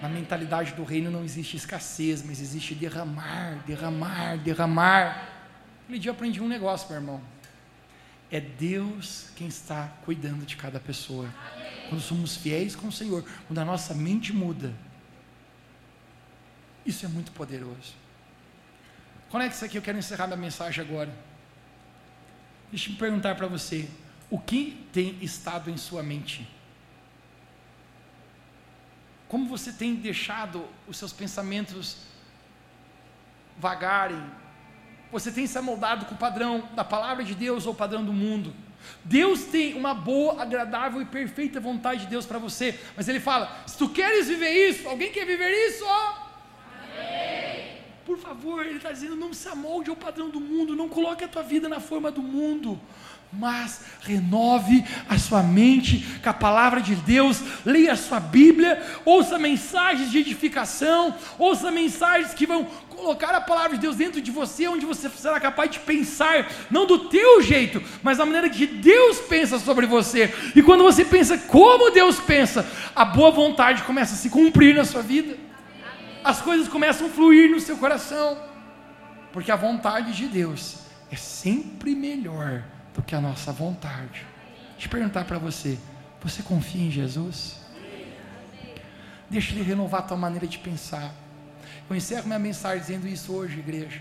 Na 0.00 0.08
mentalidade 0.08 0.72
do 0.74 0.84
reino 0.84 1.10
não 1.10 1.24
existe 1.24 1.56
escassez, 1.56 2.22
mas 2.24 2.40
existe 2.40 2.74
derramar, 2.74 3.62
derramar, 3.66 4.36
derramar. 4.38 5.28
Aquele 5.84 5.98
dia 5.98 6.10
eu 6.10 6.14
aprendi 6.14 6.40
um 6.40 6.48
negócio, 6.48 6.88
meu 6.88 6.98
irmão. 6.98 7.20
É 8.30 8.40
Deus 8.40 9.30
quem 9.36 9.46
está 9.46 9.92
cuidando 10.04 10.44
de 10.44 10.56
cada 10.56 10.80
pessoa. 10.80 11.28
Quando 11.88 12.00
somos 12.00 12.36
fiéis 12.36 12.74
com 12.74 12.88
o 12.88 12.92
Senhor, 12.92 13.24
quando 13.46 13.58
a 13.58 13.64
nossa 13.64 13.94
mente 13.94 14.32
muda, 14.32 14.72
isso 16.84 17.04
é 17.04 17.08
muito 17.08 17.32
poderoso. 17.32 17.94
Conecta 19.30 19.56
isso 19.56 19.64
aqui, 19.64 19.78
eu 19.78 19.82
quero 19.82 19.98
encerrar 19.98 20.26
minha 20.26 20.36
mensagem 20.36 20.84
agora. 20.84 21.12
Deixa 22.70 22.90
eu 22.90 22.96
perguntar 22.96 23.34
para 23.34 23.46
você: 23.46 23.88
o 24.30 24.38
que 24.38 24.86
tem 24.92 25.18
estado 25.20 25.70
em 25.70 25.76
sua 25.76 26.02
mente? 26.02 26.48
Como 29.28 29.46
você 29.46 29.72
tem 29.72 29.94
deixado 29.94 30.64
os 30.86 30.96
seus 30.96 31.12
pensamentos 31.12 31.98
vagarem? 33.58 34.22
Você 35.10 35.32
tem 35.32 35.46
se 35.46 35.56
amoldado 35.56 36.06
com 36.06 36.14
o 36.14 36.18
padrão 36.18 36.68
da 36.74 36.84
palavra 36.84 37.24
de 37.24 37.34
Deus 37.34 37.66
ou 37.66 37.72
o 37.72 37.76
padrão 37.76 38.04
do 38.04 38.12
mundo? 38.12 38.54
Deus 39.04 39.44
tem 39.44 39.74
uma 39.74 39.94
boa, 39.94 40.42
agradável 40.42 41.00
e 41.00 41.04
perfeita 41.04 41.58
vontade 41.58 42.02
de 42.02 42.06
Deus 42.06 42.26
para 42.26 42.38
você, 42.38 42.78
mas 42.96 43.08
Ele 43.08 43.20
fala: 43.20 43.50
se 43.66 43.78
tu 43.78 43.88
queres 43.88 44.28
viver 44.28 44.50
isso, 44.68 44.88
alguém 44.88 45.10
quer 45.10 45.24
viver 45.24 45.50
isso? 45.68 45.84
Amém. 45.84 46.23
Por 48.04 48.18
favor, 48.18 48.64
Ele 48.64 48.76
está 48.76 48.92
dizendo: 48.92 49.16
não 49.16 49.32
se 49.32 49.48
amolde 49.48 49.90
ao 49.90 49.96
padrão 49.96 50.28
do 50.28 50.40
mundo, 50.40 50.76
não 50.76 50.88
coloque 50.88 51.24
a 51.24 51.28
tua 51.28 51.42
vida 51.42 51.68
na 51.68 51.80
forma 51.80 52.10
do 52.10 52.22
mundo 52.22 52.80
mas 53.38 53.80
renove 54.02 54.84
a 55.08 55.18
sua 55.18 55.42
mente 55.42 56.04
com 56.22 56.30
a 56.30 56.32
palavra 56.32 56.80
de 56.80 56.94
Deus, 56.94 57.40
leia 57.64 57.92
a 57.92 57.96
sua 57.96 58.20
Bíblia, 58.20 58.82
ouça 59.04 59.38
mensagens 59.38 60.10
de 60.10 60.18
edificação, 60.18 61.14
ouça 61.38 61.70
mensagens 61.70 62.34
que 62.34 62.46
vão 62.46 62.64
colocar 62.88 63.34
a 63.34 63.40
palavra 63.40 63.76
de 63.76 63.82
Deus 63.82 63.96
dentro 63.96 64.20
de 64.20 64.30
você, 64.30 64.68
onde 64.68 64.86
você 64.86 65.08
será 65.10 65.40
capaz 65.40 65.70
de 65.70 65.80
pensar, 65.80 66.50
não 66.70 66.86
do 66.86 67.08
teu 67.08 67.42
jeito, 67.42 67.82
mas 68.02 68.18
da 68.18 68.24
maneira 68.24 68.48
que 68.48 68.66
Deus 68.66 69.18
pensa 69.18 69.58
sobre 69.58 69.86
você. 69.86 70.32
E 70.54 70.62
quando 70.62 70.84
você 70.84 71.04
pensa 71.04 71.36
como 71.36 71.90
Deus 71.90 72.20
pensa, 72.20 72.66
a 72.94 73.04
boa 73.04 73.30
vontade 73.30 73.82
começa 73.82 74.14
a 74.14 74.18
se 74.18 74.30
cumprir 74.30 74.74
na 74.74 74.84
sua 74.84 75.02
vida. 75.02 75.43
As 76.24 76.40
coisas 76.40 76.68
começam 76.68 77.06
a 77.06 77.10
fluir 77.10 77.50
no 77.50 77.60
seu 77.60 77.76
coração, 77.76 78.38
porque 79.30 79.52
a 79.52 79.56
vontade 79.56 80.16
de 80.16 80.26
Deus 80.26 80.78
é 81.12 81.16
sempre 81.16 81.94
melhor 81.94 82.64
do 82.94 83.02
que 83.02 83.14
a 83.14 83.20
nossa 83.20 83.52
vontade. 83.52 84.26
Deixa 84.72 84.86
eu 84.86 84.90
perguntar 84.90 85.26
para 85.26 85.36
você: 85.36 85.78
você 86.22 86.42
confia 86.42 86.82
em 86.82 86.90
Jesus? 86.90 87.60
Deixa 89.28 89.52
Ele 89.52 89.62
renovar 89.62 90.00
a 90.00 90.04
tua 90.04 90.16
maneira 90.16 90.46
de 90.46 90.56
pensar. 90.56 91.12
Eu 91.90 91.94
encerro 91.94 92.26
minha 92.26 92.38
mensagem 92.38 92.80
dizendo 92.80 93.06
isso 93.06 93.30
hoje, 93.30 93.58
igreja. 93.58 94.00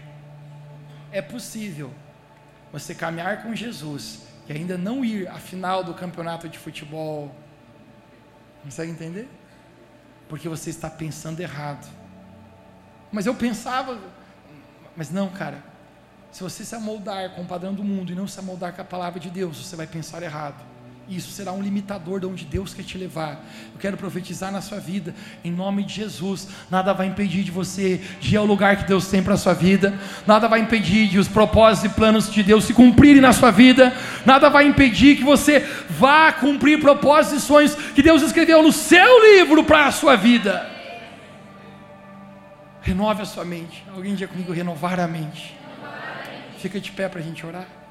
É 1.11 1.21
possível 1.21 1.93
você 2.71 2.95
caminhar 2.95 3.43
com 3.43 3.53
Jesus 3.53 4.21
e 4.47 4.53
ainda 4.53 4.77
não 4.77 5.03
ir 5.03 5.27
à 5.27 5.35
final 5.35 5.83
do 5.83 5.93
campeonato 5.93 6.47
de 6.47 6.57
futebol. 6.57 7.35
Consegue 8.63 8.91
entender? 8.93 9.27
Porque 10.29 10.47
você 10.47 10.69
está 10.69 10.89
pensando 10.89 11.41
errado. 11.41 12.02
Mas 13.13 13.27
eu 13.27 13.35
pensava, 13.35 13.97
mas 14.97 15.11
não, 15.11 15.29
cara. 15.29 15.63
Se 16.31 16.41
você 16.41 16.65
se 16.65 16.73
amoldar 16.73 17.29
com 17.29 17.43
o 17.43 17.45
padrão 17.45 17.75
do 17.75 17.83
mundo 17.83 18.11
e 18.11 18.15
não 18.15 18.27
se 18.27 18.39
amoldar 18.39 18.73
com 18.73 18.81
a 18.81 18.85
palavra 18.85 19.19
de 19.19 19.29
Deus, 19.29 19.63
você 19.63 19.75
vai 19.75 19.85
pensar 19.85 20.23
errado. 20.23 20.73
Isso 21.07 21.29
será 21.31 21.51
um 21.51 21.61
limitador 21.61 22.19
de 22.19 22.25
onde 22.25 22.43
Deus 22.43 22.73
quer 22.73 22.81
te 22.81 22.97
levar. 22.97 23.45
Eu 23.73 23.79
quero 23.79 23.97
profetizar 23.97 24.51
na 24.51 24.61
sua 24.61 24.79
vida, 24.79 25.13
em 25.43 25.51
nome 25.51 25.83
de 25.83 25.93
Jesus. 25.93 26.47
Nada 26.71 26.91
vai 26.91 27.05
impedir 27.05 27.43
de 27.43 27.51
você 27.51 28.01
de 28.19 28.33
ir 28.33 28.37
ao 28.37 28.45
lugar 28.45 28.77
que 28.77 28.87
Deus 28.87 29.07
tem 29.07 29.21
para 29.21 29.35
a 29.35 29.37
sua 29.37 29.53
vida. 29.53 29.93
Nada 30.25 30.47
vai 30.47 30.61
impedir 30.61 31.07
de 31.07 31.19
os 31.19 31.27
propósitos 31.27 31.91
e 31.91 31.95
planos 31.95 32.31
de 32.31 32.41
Deus 32.41 32.63
se 32.63 32.73
cumprirem 32.73 33.21
na 33.21 33.33
sua 33.33 33.51
vida. 33.51 33.93
Nada 34.25 34.49
vai 34.49 34.65
impedir 34.65 35.17
que 35.17 35.23
você 35.23 35.59
vá 35.87 36.31
cumprir 36.31 36.79
propósitos 36.79 37.43
e 37.43 37.45
sonhos 37.45 37.75
que 37.75 38.01
Deus 38.01 38.23
escreveu 38.23 38.63
no 38.63 38.71
seu 38.71 39.35
livro 39.35 39.63
para 39.65 39.85
a 39.85 39.91
sua 39.91 40.15
vida. 40.15 40.72
Renove 42.83 43.21
a 43.21 43.25
sua 43.25 43.45
mente. 43.45 43.83
Alguém 43.87 44.13
diga 44.13 44.31
comigo: 44.31 44.51
renovar 44.51 44.99
a 44.99 45.07
mente. 45.07 45.57
Fica 46.59 46.79
de 46.79 46.91
pé 46.91 47.07
para 47.09 47.19
a 47.19 47.23
gente 47.23 47.45
orar. 47.45 47.82